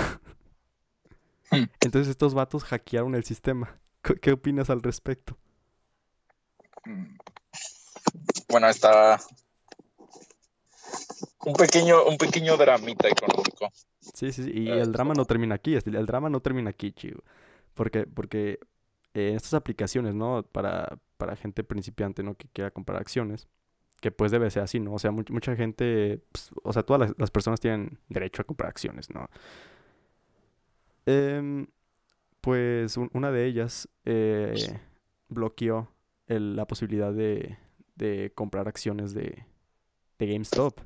Hmm. 1.53 1.67
Entonces 1.83 2.09
estos 2.09 2.35
vatos 2.35 2.65
hackearon 2.65 3.15
el 3.15 3.25
sistema. 3.25 3.81
¿Qué 4.03 4.15
qué 4.17 4.33
opinas 4.33 4.71
al 4.71 4.83
respecto? 4.83 5.37
mm, 6.87 7.17
bueno, 8.49 8.69
está 8.69 9.19
un 11.45 11.55
pequeño, 11.55 12.05
un 12.05 12.17
pequeño 12.19 12.57
dramita 12.57 13.09
económico. 13.09 13.71
Sí, 14.01 14.33
sí, 14.33 14.45
sí, 14.45 14.51
Y 14.55 14.69
Eh, 14.69 14.81
el 14.81 14.93
drama 14.93 15.15
no 15.15 15.25
termina 15.25 15.55
aquí. 15.57 15.75
El 15.75 16.07
drama 16.07 16.29
no 16.31 16.41
termina 16.41 16.71
aquí, 16.71 16.93
chivo. 16.93 17.23
Porque, 17.75 18.07
porque 18.07 18.59
eh, 19.15 19.31
en 19.31 19.37
estas 19.37 19.55
aplicaciones, 19.55 20.15
¿no? 20.15 20.43
Para, 20.43 20.99
para 21.17 21.37
gente 21.37 21.65
principiante, 21.65 22.23
¿no? 22.23 22.35
Que 22.35 22.49
quiera 22.49 22.71
comprar 22.71 23.01
acciones. 23.01 23.49
Que 24.01 24.11
pues 24.11 24.33
debe 24.33 24.51
ser 24.51 24.63
así, 24.65 24.81
¿no? 24.81 24.95
O 24.95 24.99
sea, 24.99 25.13
much- 25.13 25.31
mucha 25.31 25.55
gente, 25.55 26.21
pues, 26.33 26.51
o 26.65 26.73
sea, 26.73 26.83
todas 26.83 27.01
las, 27.09 27.15
las 27.19 27.31
personas 27.31 27.61
tienen 27.61 27.99
derecho 28.09 28.43
a 28.43 28.45
comprar 28.45 28.69
acciones, 28.71 29.09
¿no? 29.11 29.29
Em, 31.07 31.67
pues 32.41 32.97
un- 32.97 33.11
una 33.13 33.31
de 33.31 33.47
ellas 33.47 33.89
eh, 34.05 34.55
bloqueó 35.29 35.89
el- 36.27 36.57
la 36.57 36.67
posibilidad 36.67 37.13
de, 37.13 37.59
de 37.97 38.33
comprar 38.35 38.69
acciones 38.69 39.15
de, 39.15 39.45
de 40.19 40.27
GameStop. 40.27 40.81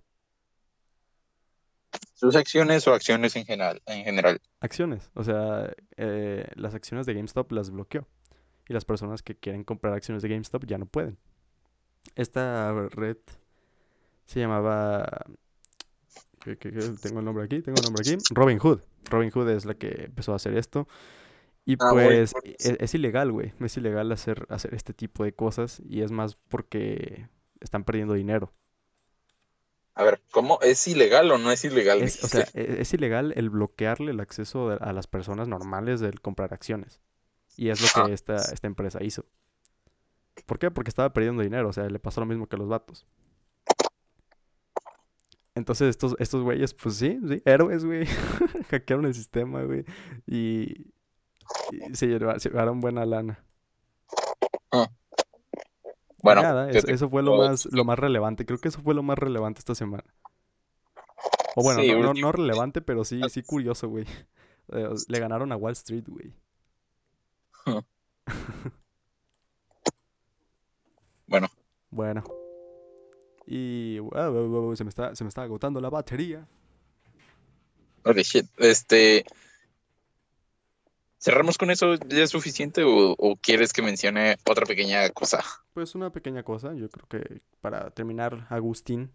¿Sus 2.14 2.34
acciones 2.36 2.86
o 2.88 2.94
acciones 2.94 3.36
en 3.36 3.44
general? 3.44 3.82
En 3.86 4.04
general. 4.04 4.40
acciones. 4.60 5.10
O 5.14 5.22
sea, 5.24 5.70
eh, 5.96 6.46
las 6.54 6.74
acciones 6.74 7.06
de 7.06 7.14
GameStop 7.14 7.52
las 7.52 7.70
bloqueó. 7.70 8.06
Y 8.68 8.72
las 8.72 8.84
personas 8.84 9.22
que 9.22 9.36
quieren 9.36 9.64
comprar 9.64 9.92
acciones 9.94 10.22
de 10.22 10.28
GameStop 10.30 10.64
ya 10.66 10.78
no 10.78 10.86
pueden. 10.86 11.18
Esta 12.14 12.72
red 12.90 13.16
se 14.24 14.40
llamaba... 14.40 15.24
¿qué- 16.42 16.56
qué- 16.56 16.72
qué? 16.72 16.80
Tengo 17.02 17.20
el 17.20 17.24
nombre 17.24 17.44
aquí, 17.44 17.60
tengo 17.62 17.78
el 17.78 17.84
nombre 17.84 18.02
aquí. 18.02 18.16
Robin 18.30 18.58
Hood. 18.58 18.80
Robin 19.10 19.30
Hood 19.30 19.50
es 19.50 19.64
la 19.66 19.74
que 19.74 20.04
empezó 20.06 20.32
a 20.32 20.36
hacer 20.36 20.56
esto. 20.56 20.88
Y 21.64 21.74
Ah, 21.74 21.88
pues 21.90 22.32
fuerte. 22.32 22.56
e- 22.58 22.76
es, 22.80 22.94
ilegal, 22.94 23.30
güey. 23.32 23.52
Es 23.60 23.76
ilegal 23.76 24.10
hacer, 24.12 24.46
hacer 24.50 24.74
este 24.74 24.92
tipo 24.94 25.22
de 25.24 25.32
cosas. 25.32 25.80
Y 25.88 26.02
es 26.02 26.10
más 26.12 26.36
porque 26.48 27.28
están 27.60 27.84
perdiendo 27.84 28.14
dinero. 28.14 28.52
A 29.96 30.04
ver, 30.04 30.20
¿cómo? 30.30 30.58
¿Es 30.60 30.86
ilegal 30.86 31.30
o 31.32 31.38
no 31.38 31.50
es 31.50 31.64
ilegal? 31.64 32.02
Es, 32.02 32.22
o 32.22 32.28
sea, 32.28 32.46
e- 32.54 32.76
es 32.80 32.92
ilegal 32.92 33.32
el 33.34 33.48
bloquearle 33.50 34.10
el 34.12 34.20
acceso 34.20 34.70
a 34.80 34.92
las 34.92 35.06
personas 35.06 35.48
normales 35.48 36.00
del 36.00 36.20
comprar 36.20 36.52
acciones. 36.52 37.00
Y 37.56 37.70
es 37.70 37.80
lo 37.80 38.04
que 38.04 38.12
esta, 38.12 38.36
esta 38.36 38.66
empresa 38.66 39.02
hizo. 39.02 39.24
¿Por 40.44 40.58
qué? 40.58 40.70
Porque 40.70 40.90
estaba 40.90 41.12
perdiendo 41.14 41.42
dinero, 41.42 41.70
o 41.70 41.72
sea, 41.72 41.88
le 41.88 41.98
pasó 41.98 42.20
lo 42.20 42.26
mismo 42.26 42.46
que 42.46 42.56
a 42.56 42.58
los 42.58 42.68
vatos. 42.68 43.06
Entonces 45.54 45.88
estos, 45.88 46.14
estos 46.18 46.42
güeyes, 46.42 46.74
pues 46.74 46.96
sí, 46.96 47.18
sí, 47.26 47.40
héroes, 47.46 47.84
güey. 47.86 48.04
Hackearon 48.70 49.06
el 49.06 49.14
sistema, 49.14 49.62
güey. 49.62 49.84
Y, 50.26 50.92
y 51.72 51.94
se, 51.94 52.06
lleva- 52.08 52.38
se 52.38 52.50
llevaron 52.50 52.80
buena 52.80 53.06
lana. 53.06 53.42
Y 54.72 55.05
Bueno, 56.34 56.42
nada, 56.42 56.70
¿qué 56.70 56.78
es- 56.78 56.84
te- 56.84 56.92
eso 56.92 57.08
fue 57.08 57.22
lo 57.22 57.36
más, 57.36 57.66
lo 57.72 57.84
más 57.84 57.98
relevante. 57.98 58.44
Creo 58.46 58.58
que 58.58 58.68
eso 58.68 58.82
fue 58.82 58.94
lo 58.94 59.02
más 59.02 59.18
relevante 59.18 59.58
esta 59.60 59.74
semana. 59.74 60.04
O 61.56 61.62
bueno, 61.62 61.80
Sí, 61.80 61.90
no, 61.90 62.12
no, 62.12 62.32
relevante, 62.32 62.82
pero 62.82 63.04
sí, 63.04 63.20
sí 63.30 63.42
curioso, 63.42 63.88
güey. 63.88 64.04
Eh, 64.72 64.88
le 65.06 65.20
ganaron 65.20 65.52
a 65.52 65.56
Wall 65.56 65.74
Street, 65.74 66.02
güey. 66.08 66.34
Bueno, 71.26 71.48
Bueno. 71.90 72.24
Y 73.46 73.98
ah, 74.14 74.30
se 74.74 74.82
me 74.84 74.88
está, 74.90 75.14
se 75.14 75.22
me 75.22 75.28
está 75.28 75.42
agotando 75.42 75.80
la 75.80 75.88
batería. 75.88 76.46
holy 78.04 78.22
shit. 78.22 78.46
Este. 78.58 79.24
¿Cerramos 81.26 81.58
con 81.58 81.72
eso? 81.72 81.96
¿Ya 82.08 82.22
es 82.22 82.30
suficiente 82.30 82.84
o, 82.84 83.16
o 83.18 83.34
quieres 83.34 83.72
que 83.72 83.82
mencione 83.82 84.36
otra 84.48 84.64
pequeña 84.64 85.10
cosa? 85.10 85.42
Pues 85.74 85.96
una 85.96 86.10
pequeña 86.10 86.44
cosa, 86.44 86.72
yo 86.72 86.88
creo 86.88 87.08
que 87.08 87.40
para 87.60 87.90
terminar, 87.90 88.46
Agustín. 88.48 89.10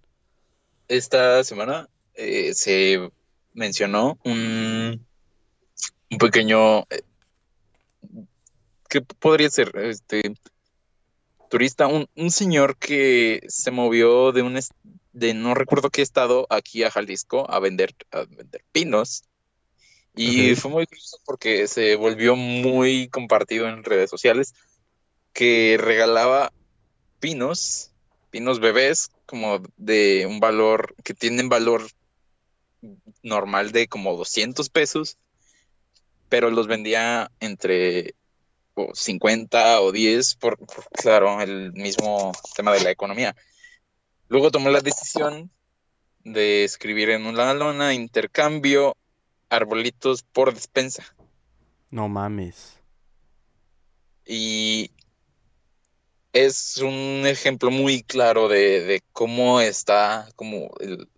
Esta 0.89 1.41
semana 1.45 1.87
eh, 2.15 2.53
se 2.53 3.09
mencionó 3.53 4.19
un, 4.25 5.07
un 6.09 6.17
pequeño. 6.17 6.79
eh, 6.89 7.03
¿Qué 8.89 8.99
podría 8.99 9.49
ser? 9.49 9.71
Este. 9.77 10.33
Turista, 11.49 11.87
un, 11.87 12.09
un 12.17 12.29
señor 12.29 12.75
que 12.75 13.41
se 13.47 13.71
movió 13.71 14.33
de 14.33 14.41
un 14.41 14.57
est- 14.57 14.73
de 15.13 15.33
no 15.33 15.53
recuerdo 15.53 15.89
qué 15.89 16.01
estado 16.01 16.45
aquí 16.49 16.83
a 16.83 16.91
Jalisco 16.91 17.49
a 17.49 17.61
vender, 17.61 17.95
a 18.11 18.25
vender 18.25 18.65
pinos. 18.73 19.23
Y 20.15 20.55
fue 20.55 20.71
muy 20.71 20.85
curioso 20.85 21.19
porque 21.25 21.67
se 21.67 21.95
volvió 21.95 22.35
muy 22.35 23.07
compartido 23.07 23.67
en 23.67 23.83
redes 23.83 24.09
sociales 24.09 24.53
que 25.33 25.77
regalaba 25.79 26.51
pinos, 27.19 27.91
pinos 28.29 28.59
bebés, 28.59 29.11
como 29.25 29.61
de 29.77 30.25
un 30.27 30.39
valor, 30.39 30.95
que 31.03 31.13
tienen 31.13 31.47
valor 31.47 31.87
normal 33.23 33.71
de 33.71 33.87
como 33.87 34.17
200 34.17 34.69
pesos, 34.69 35.17
pero 36.27 36.49
los 36.49 36.67
vendía 36.67 37.31
entre 37.39 38.15
o 38.73 38.93
50 38.93 39.81
o 39.81 39.91
10 39.91 40.35
por, 40.35 40.57
por, 40.57 40.85
claro, 40.91 41.41
el 41.41 41.73
mismo 41.73 42.31
tema 42.55 42.73
de 42.73 42.81
la 42.81 42.91
economía. 42.91 43.35
Luego 44.27 44.51
tomó 44.51 44.69
la 44.69 44.81
decisión 44.81 45.51
de 46.23 46.63
escribir 46.63 47.09
en 47.09 47.25
una 47.25 47.53
lona 47.53 47.93
intercambio 47.93 48.95
arbolitos 49.51 50.23
por 50.23 50.53
despensa. 50.55 51.05
No 51.91 52.07
mames. 52.09 52.81
Y 54.25 54.91
es 56.33 56.77
un 56.77 57.25
ejemplo 57.25 57.71
muy 57.71 58.03
claro 58.03 58.47
de, 58.49 58.81
de 58.81 59.03
cómo 59.13 59.61
está 59.61 60.27
como 60.35 60.71
el, 60.79 61.09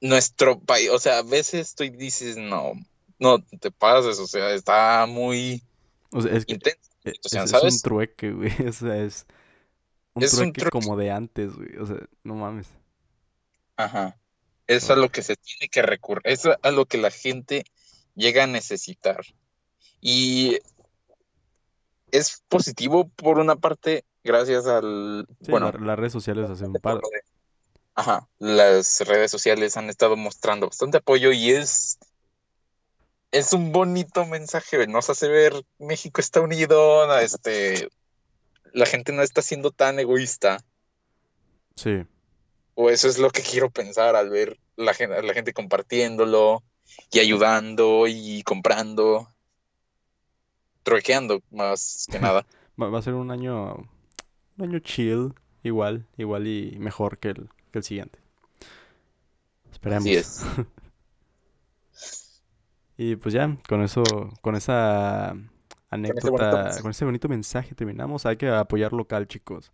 nuestro 0.00 0.60
país. 0.60 0.90
O 0.90 0.98
sea, 0.98 1.18
a 1.18 1.22
veces 1.22 1.74
tú 1.74 1.84
dices, 1.84 2.36
no, 2.36 2.72
no 3.18 3.42
te 3.60 3.70
pases, 3.70 4.18
o 4.18 4.26
sea, 4.26 4.52
está 4.54 5.06
muy 5.06 5.62
O 6.12 6.20
sea, 6.22 6.32
es 6.36 6.46
que 6.46 6.54
intenso. 6.54 6.90
e- 7.04 7.18
O 7.24 7.28
sea, 7.28 7.44
es, 7.44 7.52
es 7.52 7.62
un 7.64 7.80
trueque, 7.80 8.32
güey. 8.32 8.52
O 8.68 8.72
sea, 8.72 8.96
es 8.98 9.26
un 10.14 10.28
Es 10.28 10.38
un 10.38 10.52
trueque 10.52 10.52
trueque. 10.54 10.70
como 10.70 10.96
de 10.96 11.10
antes, 11.10 11.54
güey. 11.56 11.76
O 11.78 11.86
sea, 11.86 11.98
no 12.24 12.34
mames. 12.36 12.68
Ajá. 13.76 14.17
Es 14.68 14.88
a 14.90 14.94
lo 14.96 15.08
que 15.08 15.22
se 15.22 15.34
tiene 15.34 15.68
que 15.68 15.82
recurrir, 15.82 16.22
es 16.24 16.44
a 16.46 16.70
lo 16.70 16.86
que 16.86 16.98
la 16.98 17.10
gente 17.10 17.64
llega 18.14 18.44
a 18.44 18.46
necesitar. 18.46 19.24
Y 20.00 20.58
es 22.12 22.42
positivo 22.48 23.08
por 23.08 23.38
una 23.38 23.56
parte, 23.56 24.04
gracias 24.22 24.66
al, 24.66 25.26
Sí, 25.42 25.50
bueno, 25.50 25.72
la- 25.72 25.78
las 25.86 25.98
redes 25.98 26.12
sociales 26.12 26.48
hacen 26.50 26.68
un 26.68 26.74
paro. 26.74 27.00
Ajá, 27.94 28.28
las 28.38 29.00
redes 29.00 29.30
sociales 29.30 29.76
han 29.76 29.90
estado 29.90 30.16
mostrando 30.16 30.66
bastante 30.68 30.98
apoyo 30.98 31.32
y 31.32 31.50
es, 31.50 31.98
es 33.32 33.52
un 33.52 33.72
bonito 33.72 34.24
mensaje, 34.26 34.86
nos 34.86 35.10
hace 35.10 35.28
ver 35.28 35.52
México 35.78 36.20
está 36.20 36.40
unido, 36.40 37.18
este, 37.18 37.88
la 38.72 38.86
gente 38.86 39.12
no 39.12 39.22
está 39.22 39.42
siendo 39.42 39.70
tan 39.72 39.98
egoísta, 39.98 40.62
Sí. 41.74 42.04
O 42.80 42.90
eso 42.90 43.08
es 43.08 43.18
lo 43.18 43.30
que 43.30 43.42
quiero 43.42 43.70
pensar 43.70 44.14
al 44.14 44.30
ver 44.30 44.56
la 44.76 44.94
gente, 44.94 45.20
la 45.20 45.34
gente 45.34 45.52
compartiéndolo 45.52 46.62
y 47.10 47.18
ayudando 47.18 48.04
y 48.06 48.44
comprando, 48.44 49.34
truequeando 50.84 51.42
más 51.50 52.06
que 52.08 52.20
nada. 52.20 52.46
Va, 52.80 52.96
a 52.96 53.02
ser 53.02 53.14
un 53.14 53.32
año, 53.32 53.74
un 53.74 54.62
año 54.64 54.78
chill, 54.78 55.34
igual, 55.64 56.06
igual 56.16 56.46
y 56.46 56.76
mejor 56.78 57.18
que 57.18 57.30
el, 57.30 57.48
que 57.72 57.78
el 57.80 57.82
siguiente. 57.82 58.20
Esperemos. 59.72 60.04
Así 60.04 60.14
es. 60.14 60.42
Y 63.00 63.14
pues 63.14 63.32
ya, 63.32 63.56
con 63.68 63.80
eso, 63.82 64.02
con 64.40 64.56
esa 64.56 65.36
anécdota, 65.88 66.80
con 66.82 66.90
ese 66.90 67.04
bonito 67.04 67.28
mensaje 67.28 67.76
terminamos. 67.76 68.26
Hay 68.26 68.36
que 68.36 68.48
apoyar 68.48 68.92
local, 68.92 69.28
chicos. 69.28 69.70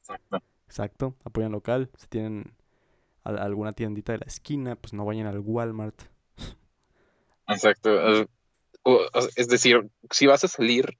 Exacto. 0.00 0.42
Exacto, 0.74 1.14
apoyan 1.22 1.52
local. 1.52 1.88
Si 1.96 2.08
tienen 2.08 2.52
al- 3.22 3.38
alguna 3.38 3.72
tiendita 3.72 4.10
de 4.10 4.18
la 4.18 4.26
esquina, 4.26 4.74
pues 4.74 4.92
no 4.92 5.04
vayan 5.04 5.28
al 5.28 5.38
Walmart. 5.38 5.94
Exacto. 7.46 7.90
Es 9.36 9.46
decir, 9.46 9.88
si 10.10 10.26
vas 10.26 10.42
a 10.42 10.48
salir 10.48 10.98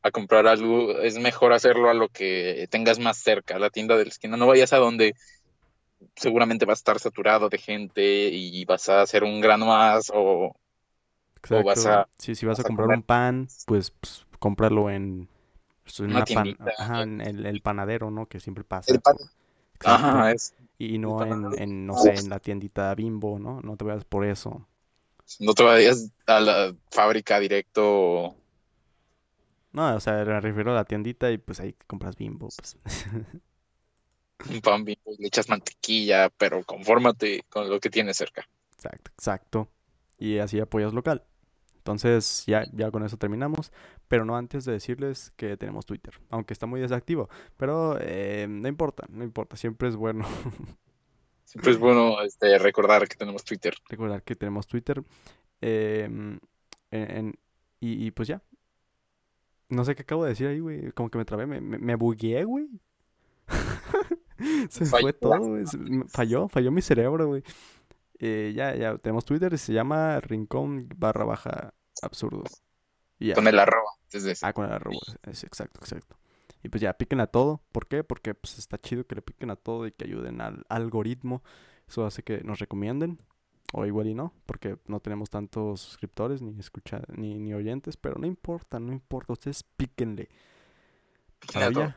a 0.00 0.10
comprar 0.10 0.46
algo, 0.46 0.92
es 1.00 1.18
mejor 1.18 1.52
hacerlo 1.52 1.90
a 1.90 1.94
lo 1.94 2.08
que 2.08 2.66
tengas 2.70 2.98
más 2.98 3.18
cerca, 3.18 3.56
a 3.56 3.58
la 3.58 3.68
tienda 3.68 3.94
de 3.98 4.04
la 4.04 4.08
esquina. 4.08 4.38
No 4.38 4.46
vayas 4.46 4.72
a 4.72 4.78
donde 4.78 5.14
seguramente 6.16 6.64
va 6.64 6.72
a 6.72 6.80
estar 6.80 6.98
saturado 6.98 7.50
de 7.50 7.58
gente 7.58 8.30
y 8.32 8.64
vas 8.64 8.88
a 8.88 9.02
hacer 9.02 9.22
un 9.22 9.42
grano 9.42 9.66
más 9.66 10.10
o 10.14 10.56
O 11.50 11.62
vas 11.62 11.86
a- 11.86 12.08
Sí, 12.18 12.34
si 12.34 12.46
vas 12.46 12.58
a 12.58 12.62
comprar 12.64 12.88
un 12.88 13.02
pan, 13.02 13.48
pues, 13.66 13.90
pues, 13.90 14.26
cómpralo 14.38 14.88
en, 14.88 15.28
pues, 15.88 16.00
en 16.00 16.06
Una 16.06 16.16
una 16.16 16.24
pan- 16.26 16.44
tiendita. 16.44 16.72
ajá, 16.78 17.02
en 17.02 17.20
el, 17.20 17.46
el 17.46 17.60
panadero, 17.62 18.10
¿no? 18.10 18.26
Que 18.28 18.40
siempre 18.40 18.64
pasa. 18.64 18.92
el 18.92 19.00
pan. 19.00 19.16
Exacto. 19.74 19.88
Ajá, 19.88 20.32
es, 20.32 20.54
Y 20.78 20.98
no 20.98 21.24
en, 21.24 21.44
en, 21.58 21.86
no 21.86 21.96
sé, 21.96 22.14
en 22.14 22.28
la 22.30 22.38
tiendita 22.40 22.94
Bimbo, 22.94 23.38
¿no? 23.38 23.60
No 23.62 23.76
te 23.76 23.84
vayas 23.84 24.04
por 24.04 24.24
eso. 24.24 24.66
no 25.40 25.54
te 25.54 25.62
vayas 25.62 26.10
a 26.26 26.40
la 26.40 26.74
fábrica 26.90 27.38
directo. 27.40 28.34
No, 29.72 29.94
o 29.96 30.00
sea, 30.00 30.24
me 30.24 30.40
refiero 30.40 30.72
a 30.72 30.74
la 30.74 30.84
tiendita 30.84 31.30
y 31.30 31.38
pues 31.38 31.60
ahí 31.60 31.74
compras 31.86 32.16
Bimbo, 32.16 32.48
pues. 32.56 32.76
Un 34.50 34.60
pan 34.60 34.84
Bimbo, 34.84 35.12
le 35.16 35.28
echas 35.28 35.48
mantequilla, 35.48 36.28
pero 36.30 36.64
confórmate 36.64 37.44
con 37.48 37.70
lo 37.70 37.78
que 37.78 37.88
tienes 37.88 38.16
cerca. 38.16 38.48
Exacto, 38.74 39.10
exacto. 39.16 39.68
Y 40.18 40.38
así 40.38 40.60
apoyas 40.60 40.92
local. 40.94 41.24
Entonces, 41.78 42.44
ya, 42.46 42.64
ya 42.72 42.90
con 42.90 43.04
eso 43.04 43.16
terminamos. 43.16 43.72
Pero 44.08 44.24
no 44.24 44.36
antes 44.36 44.64
de 44.64 44.72
decirles 44.72 45.32
que 45.36 45.56
tenemos 45.56 45.84
Twitter. 45.86 46.14
Aunque 46.30 46.52
está 46.54 46.66
muy 46.66 46.80
desactivo. 46.80 47.28
Pero 47.56 47.98
eh, 48.00 48.46
no 48.48 48.66
importa, 48.68 49.04
no 49.10 49.22
importa. 49.22 49.56
Siempre 49.56 49.88
es 49.88 49.96
bueno 49.96 50.24
Siempre 51.44 51.72
es 51.72 51.78
bueno 51.78 52.20
este, 52.22 52.58
recordar 52.58 53.06
que 53.08 53.16
tenemos 53.16 53.44
Twitter. 53.44 53.74
recordar 53.88 54.22
que 54.22 54.34
tenemos 54.34 54.66
Twitter. 54.66 55.02
Em, 55.60 56.38
en- 56.90 57.10
en- 57.16 57.38
y, 57.80 58.06
y 58.06 58.10
pues 58.10 58.28
ya. 58.28 58.42
No 59.70 59.84
sé 59.84 59.94
qué 59.94 60.02
acabo 60.02 60.24
de 60.24 60.30
decir 60.30 60.46
ahí, 60.46 60.60
güey. 60.60 60.90
Como 60.92 61.10
que 61.10 61.18
me 61.18 61.24
trabé, 61.24 61.46
me, 61.46 61.60
me, 61.60 61.78
me 61.78 61.94
bugueé, 61.94 62.44
güey. 62.44 62.68
Se 64.70 64.84
me 64.84 64.90
Falló 64.90 65.02
fue 65.02 65.12
todo, 65.12 65.38
güey. 65.38 65.64
Falló, 66.08 66.48
falló 66.48 66.70
mi 66.70 66.80
cerebro, 66.82 67.26
güey. 67.26 67.42
Eh, 68.20 68.52
ya, 68.54 68.74
ya, 68.74 68.96
tenemos 68.98 69.24
Twitter, 69.24 69.56
se 69.58 69.72
llama 69.72 70.20
Rincón 70.20 70.88
barra 70.96 71.24
baja 71.24 71.74
absurdo. 72.02 72.44
Y. 73.18 73.32
Con 73.32 73.46
el 73.48 73.58
arroba. 73.58 73.90
Ah, 74.42 74.52
con 74.52 74.66
el 74.66 74.72
arroba. 74.72 74.98
Es 75.24 75.44
exacto, 75.44 75.80
exacto. 75.80 76.16
Y 76.62 76.68
pues 76.68 76.80
ya, 76.80 76.92
piquen 76.92 77.20
a 77.20 77.26
todo. 77.26 77.60
¿Por 77.72 77.86
qué? 77.86 78.04
Porque 78.04 78.34
pues 78.34 78.58
está 78.58 78.78
chido 78.78 79.06
que 79.06 79.14
le 79.14 79.22
piquen 79.22 79.50
a 79.50 79.56
todo 79.56 79.86
y 79.86 79.92
que 79.92 80.04
ayuden 80.04 80.40
al 80.40 80.64
algoritmo. 80.68 81.42
Eso 81.86 82.04
hace 82.04 82.22
que 82.22 82.42
nos 82.42 82.58
recomienden. 82.58 83.20
O 83.74 83.84
igual 83.84 84.06
y 84.06 84.14
no, 84.14 84.32
porque 84.46 84.78
no 84.86 84.98
tenemos 85.00 85.28
tantos 85.28 85.82
suscriptores, 85.82 86.40
ni 86.40 86.58
escucha, 86.58 87.02
ni, 87.08 87.38
ni 87.38 87.52
oyentes, 87.52 87.98
pero 87.98 88.18
no 88.18 88.26
importa, 88.26 88.80
no 88.80 88.94
importa, 88.94 89.34
ustedes 89.34 89.62
píquenle. 89.62 90.30
Maravilla. 91.54 91.94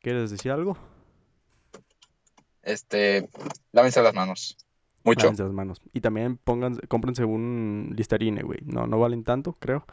¿Quieres 0.00 0.30
decir 0.30 0.52
algo? 0.52 0.76
Este, 2.62 3.28
lávense 3.72 4.02
las 4.02 4.14
manos. 4.14 4.56
Mucho. 5.02 5.26
Lávense 5.26 5.42
las 5.42 5.52
manos. 5.52 5.82
Y 5.92 6.00
también 6.00 6.36
pongan, 6.36 6.76
cómprense 6.88 7.24
un 7.24 7.92
Listerine, 7.96 8.42
güey. 8.42 8.60
No, 8.64 8.86
no 8.86 9.00
valen 9.00 9.24
tanto, 9.24 9.54
creo. 9.54 9.84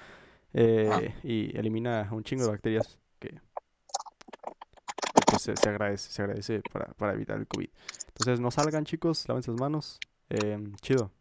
Eh, 0.53 0.89
Ah. 0.91 1.01
y 1.23 1.55
elimina 1.57 2.07
un 2.11 2.23
chingo 2.23 2.43
de 2.45 2.49
bacterias 2.51 2.97
que 3.19 3.29
que, 3.29 5.21
pues, 5.27 5.41
se, 5.41 5.55
se 5.55 5.69
agradece, 5.69 6.11
se 6.11 6.21
agradece 6.21 6.61
para, 6.71 6.85
para 6.93 7.13
evitar 7.13 7.37
el 7.37 7.47
COVID. 7.47 7.69
Entonces 8.09 8.39
no 8.39 8.51
salgan, 8.51 8.85
chicos, 8.85 9.27
lávense 9.27 9.51
las 9.51 9.59
manos. 9.59 9.99
Em, 10.29 10.75
chido. 10.77 11.11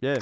Yeah. 0.00 0.18